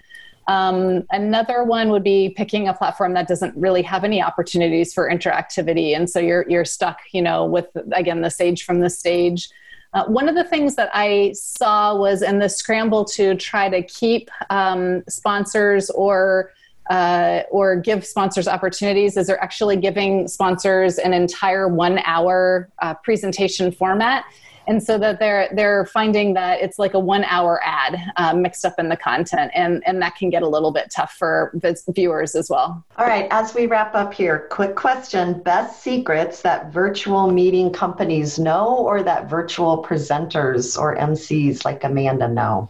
Um, 0.46 1.04
another 1.10 1.64
one 1.64 1.90
would 1.90 2.04
be 2.04 2.30
picking 2.30 2.68
a 2.68 2.74
platform 2.74 3.12
that 3.14 3.28
doesn't 3.28 3.54
really 3.56 3.82
have 3.82 4.02
any 4.02 4.22
opportunities 4.22 4.94
for 4.94 5.10
interactivity, 5.10 5.96
and 5.96 6.08
so 6.08 6.20
you're 6.20 6.48
you're 6.48 6.64
stuck, 6.64 6.98
you 7.12 7.22
know, 7.22 7.44
with 7.44 7.66
again 7.92 8.20
the 8.20 8.30
sage 8.30 8.64
from 8.64 8.80
the 8.80 8.88
stage. 8.88 9.48
Uh, 9.94 10.04
one 10.04 10.28
of 10.28 10.34
the 10.34 10.44
things 10.44 10.74
that 10.76 10.90
I 10.92 11.32
saw 11.32 11.96
was 11.96 12.22
in 12.22 12.38
the 12.38 12.48
scramble 12.48 13.04
to 13.06 13.34
try 13.36 13.68
to 13.68 13.82
keep 13.82 14.30
um, 14.50 15.02
sponsors 15.08 15.90
or 15.90 16.52
uh, 16.90 17.42
or 17.50 17.76
give 17.76 18.04
sponsors 18.06 18.48
opportunities 18.48 19.16
is 19.18 19.26
they're 19.26 19.42
actually 19.42 19.76
giving 19.76 20.26
sponsors 20.26 20.96
an 20.98 21.12
entire 21.12 21.68
one 21.68 22.00
hour 22.04 22.70
uh, 22.78 22.94
presentation 22.94 23.70
format 23.70 24.24
and 24.68 24.82
so 24.82 24.98
that 24.98 25.18
they're 25.18 25.48
they're 25.52 25.86
finding 25.86 26.34
that 26.34 26.60
it's 26.60 26.78
like 26.78 26.94
a 26.94 26.98
one 26.98 27.24
hour 27.24 27.60
ad 27.64 27.98
um, 28.16 28.42
mixed 28.42 28.64
up 28.64 28.74
in 28.78 28.88
the 28.88 28.96
content 28.96 29.50
and 29.54 29.82
and 29.86 30.00
that 30.00 30.14
can 30.14 30.30
get 30.30 30.42
a 30.42 30.48
little 30.48 30.70
bit 30.70 30.90
tough 30.94 31.14
for 31.14 31.52
viewers 31.88 32.36
as 32.36 32.48
well. 32.48 32.84
All 32.96 33.06
right 33.06 33.26
as 33.30 33.54
we 33.54 33.66
wrap 33.66 33.94
up 33.94 34.14
here 34.14 34.46
quick 34.50 34.76
question. 34.76 35.42
Best 35.42 35.82
secrets 35.82 36.42
that 36.42 36.72
virtual 36.72 37.30
meeting 37.30 37.72
companies 37.72 38.38
know 38.38 38.76
or 38.76 39.02
that 39.02 39.28
virtual 39.28 39.82
presenters 39.82 40.78
or 40.78 40.96
mcs 40.96 41.64
like 41.64 41.82
amanda 41.82 42.28
know 42.28 42.68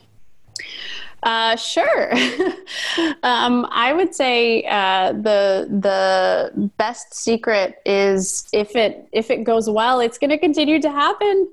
uh, 1.23 1.57
sure. 1.57 2.13
um, 3.23 3.67
I 3.71 3.93
would 3.93 4.15
say 4.15 4.65
uh, 4.65 5.13
the 5.13 5.69
the 5.69 6.71
best 6.77 7.15
secret 7.15 7.81
is 7.85 8.49
if 8.53 8.77
it 8.77 9.09
if 9.13 9.31
it 9.31 9.45
goes 9.45 9.69
well, 9.69 10.01
it's 10.01 10.19
going 10.19 10.31
to 10.31 10.39
continue 10.39 10.81
to 10.81 10.91
happen. 10.91 11.49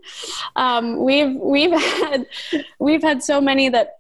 Um, 0.55 1.03
we've 1.03 1.36
we've 1.36 1.72
had 2.01 2.28
we've 2.80 3.03
had 3.03 3.24
so 3.24 3.41
many 3.41 3.70
that 3.70 3.99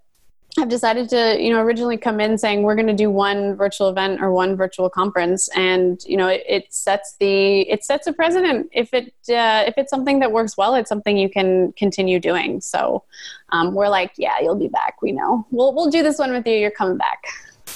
have 0.57 0.69
decided 0.69 1.09
to 1.09 1.37
you 1.41 1.51
know 1.51 1.61
originally 1.61 1.97
come 1.97 2.19
in 2.19 2.37
saying 2.37 2.63
we're 2.63 2.75
going 2.75 2.87
to 2.87 2.93
do 2.93 3.09
one 3.09 3.55
virtual 3.55 3.89
event 3.89 4.21
or 4.21 4.31
one 4.31 4.55
virtual 4.55 4.89
conference 4.89 5.49
and 5.55 6.03
you 6.05 6.17
know 6.17 6.27
it, 6.27 6.43
it 6.47 6.73
sets 6.73 7.15
the 7.19 7.61
it 7.69 7.83
sets 7.83 8.07
a 8.07 8.13
precedent. 8.13 8.69
If 8.71 8.93
it 8.93 9.13
uh, 9.29 9.63
if 9.67 9.75
it's 9.77 9.89
something 9.89 10.19
that 10.19 10.31
works 10.31 10.57
well 10.57 10.75
it's 10.75 10.89
something 10.89 11.17
you 11.17 11.29
can 11.29 11.73
continue 11.73 12.19
doing. 12.19 12.61
So 12.61 13.03
um, 13.49 13.73
we're 13.73 13.89
like 13.89 14.13
yeah 14.17 14.39
you'll 14.41 14.55
be 14.55 14.69
back 14.69 15.01
we 15.01 15.11
know. 15.11 15.45
We'll 15.51 15.73
we'll 15.73 15.89
do 15.89 16.03
this 16.03 16.19
one 16.19 16.31
with 16.31 16.47
you 16.47 16.53
you're 16.55 16.71
coming 16.71 16.97
back. 16.97 17.23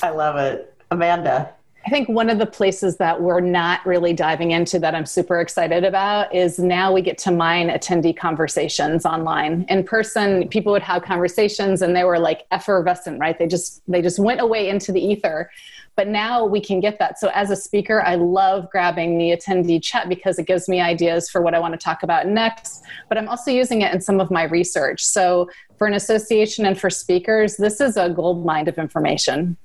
I 0.02 0.10
love 0.10 0.38
it. 0.38 0.74
Amanda 0.92 1.54
I 1.86 1.90
think 1.90 2.10
one 2.10 2.30
of 2.30 2.40
the 2.40 2.46
places 2.46 2.98
that 2.98 3.22
we're 3.22 3.40
not 3.40 3.86
really 3.86 4.14
diving 4.14 4.52
into 4.52 4.80
that 4.80 4.94
I'm 4.94 5.06
super 5.06 5.40
excited 5.40 5.86
about 5.86 6.34
is 6.36 6.60
now 6.60 6.92
we 6.92 7.02
get 7.02 7.18
to 7.20 7.32
mine 7.32 7.70
attendee 7.70 8.16
conversations 8.16 9.06
online. 9.06 9.66
In 9.70 9.84
person, 9.84 10.50
people 10.50 10.74
would 10.74 10.82
have 10.82 11.04
conversations 11.04 11.82
and 11.82 11.96
they 11.96 12.04
were 12.04 12.20
like 12.20 12.46
effervescent, 12.52 13.20
right? 13.20 13.40
They 13.40 13.48
just 13.48 13.82
they 13.88 14.02
just 14.02 14.20
went 14.20 14.42
away 14.42 14.68
into 14.70 14.92
the 14.92 15.00
ether. 15.00 15.50
But 15.96 16.08
now 16.08 16.46
we 16.46 16.62
can 16.62 16.80
get 16.80 17.00
that. 17.00 17.20
So 17.20 17.30
as 17.34 17.50
a 17.50 17.56
speaker, 17.56 18.02
I 18.02 18.16
love 18.16 18.70
grabbing 18.70 19.18
the 19.18 19.32
attendee 19.32 19.82
chat 19.82 20.08
because 20.08 20.40
it 20.40 20.48
gives 20.48 20.70
me 20.70 20.80
ideas 20.80 21.30
for 21.30 21.42
what 21.42 21.54
I 21.54 21.60
want 21.60 21.74
to 21.74 21.78
talk 21.78 22.04
about 22.04 22.28
next. 22.28 22.84
But 23.08 23.18
I'm 23.18 23.28
also 23.28 23.52
using 23.52 23.82
it 23.82 23.94
in 23.94 24.00
some 24.00 24.20
of 24.22 24.32
my 24.32 24.44
research. 24.44 25.04
So 25.04 25.50
for 25.78 25.88
an 25.88 25.94
association 25.94 26.66
and 26.66 26.80
for 26.80 26.90
speakers, 26.90 27.58
this 27.58 27.82
is 27.82 27.98
a 27.98 28.10
gold 28.10 28.46
mine 28.46 28.68
of 28.70 28.78
information. 28.78 29.58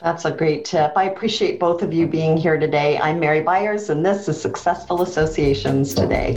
That's 0.00 0.24
a 0.24 0.30
great 0.30 0.64
tip. 0.64 0.92
I 0.94 1.04
appreciate 1.04 1.58
both 1.58 1.82
of 1.82 1.92
you 1.92 2.06
being 2.06 2.36
here 2.36 2.56
today. 2.56 2.98
I'm 2.98 3.18
Mary 3.18 3.40
Byers, 3.40 3.90
and 3.90 4.06
this 4.06 4.28
is 4.28 4.40
Successful 4.40 5.02
Associations 5.02 5.92
Today. 5.92 6.36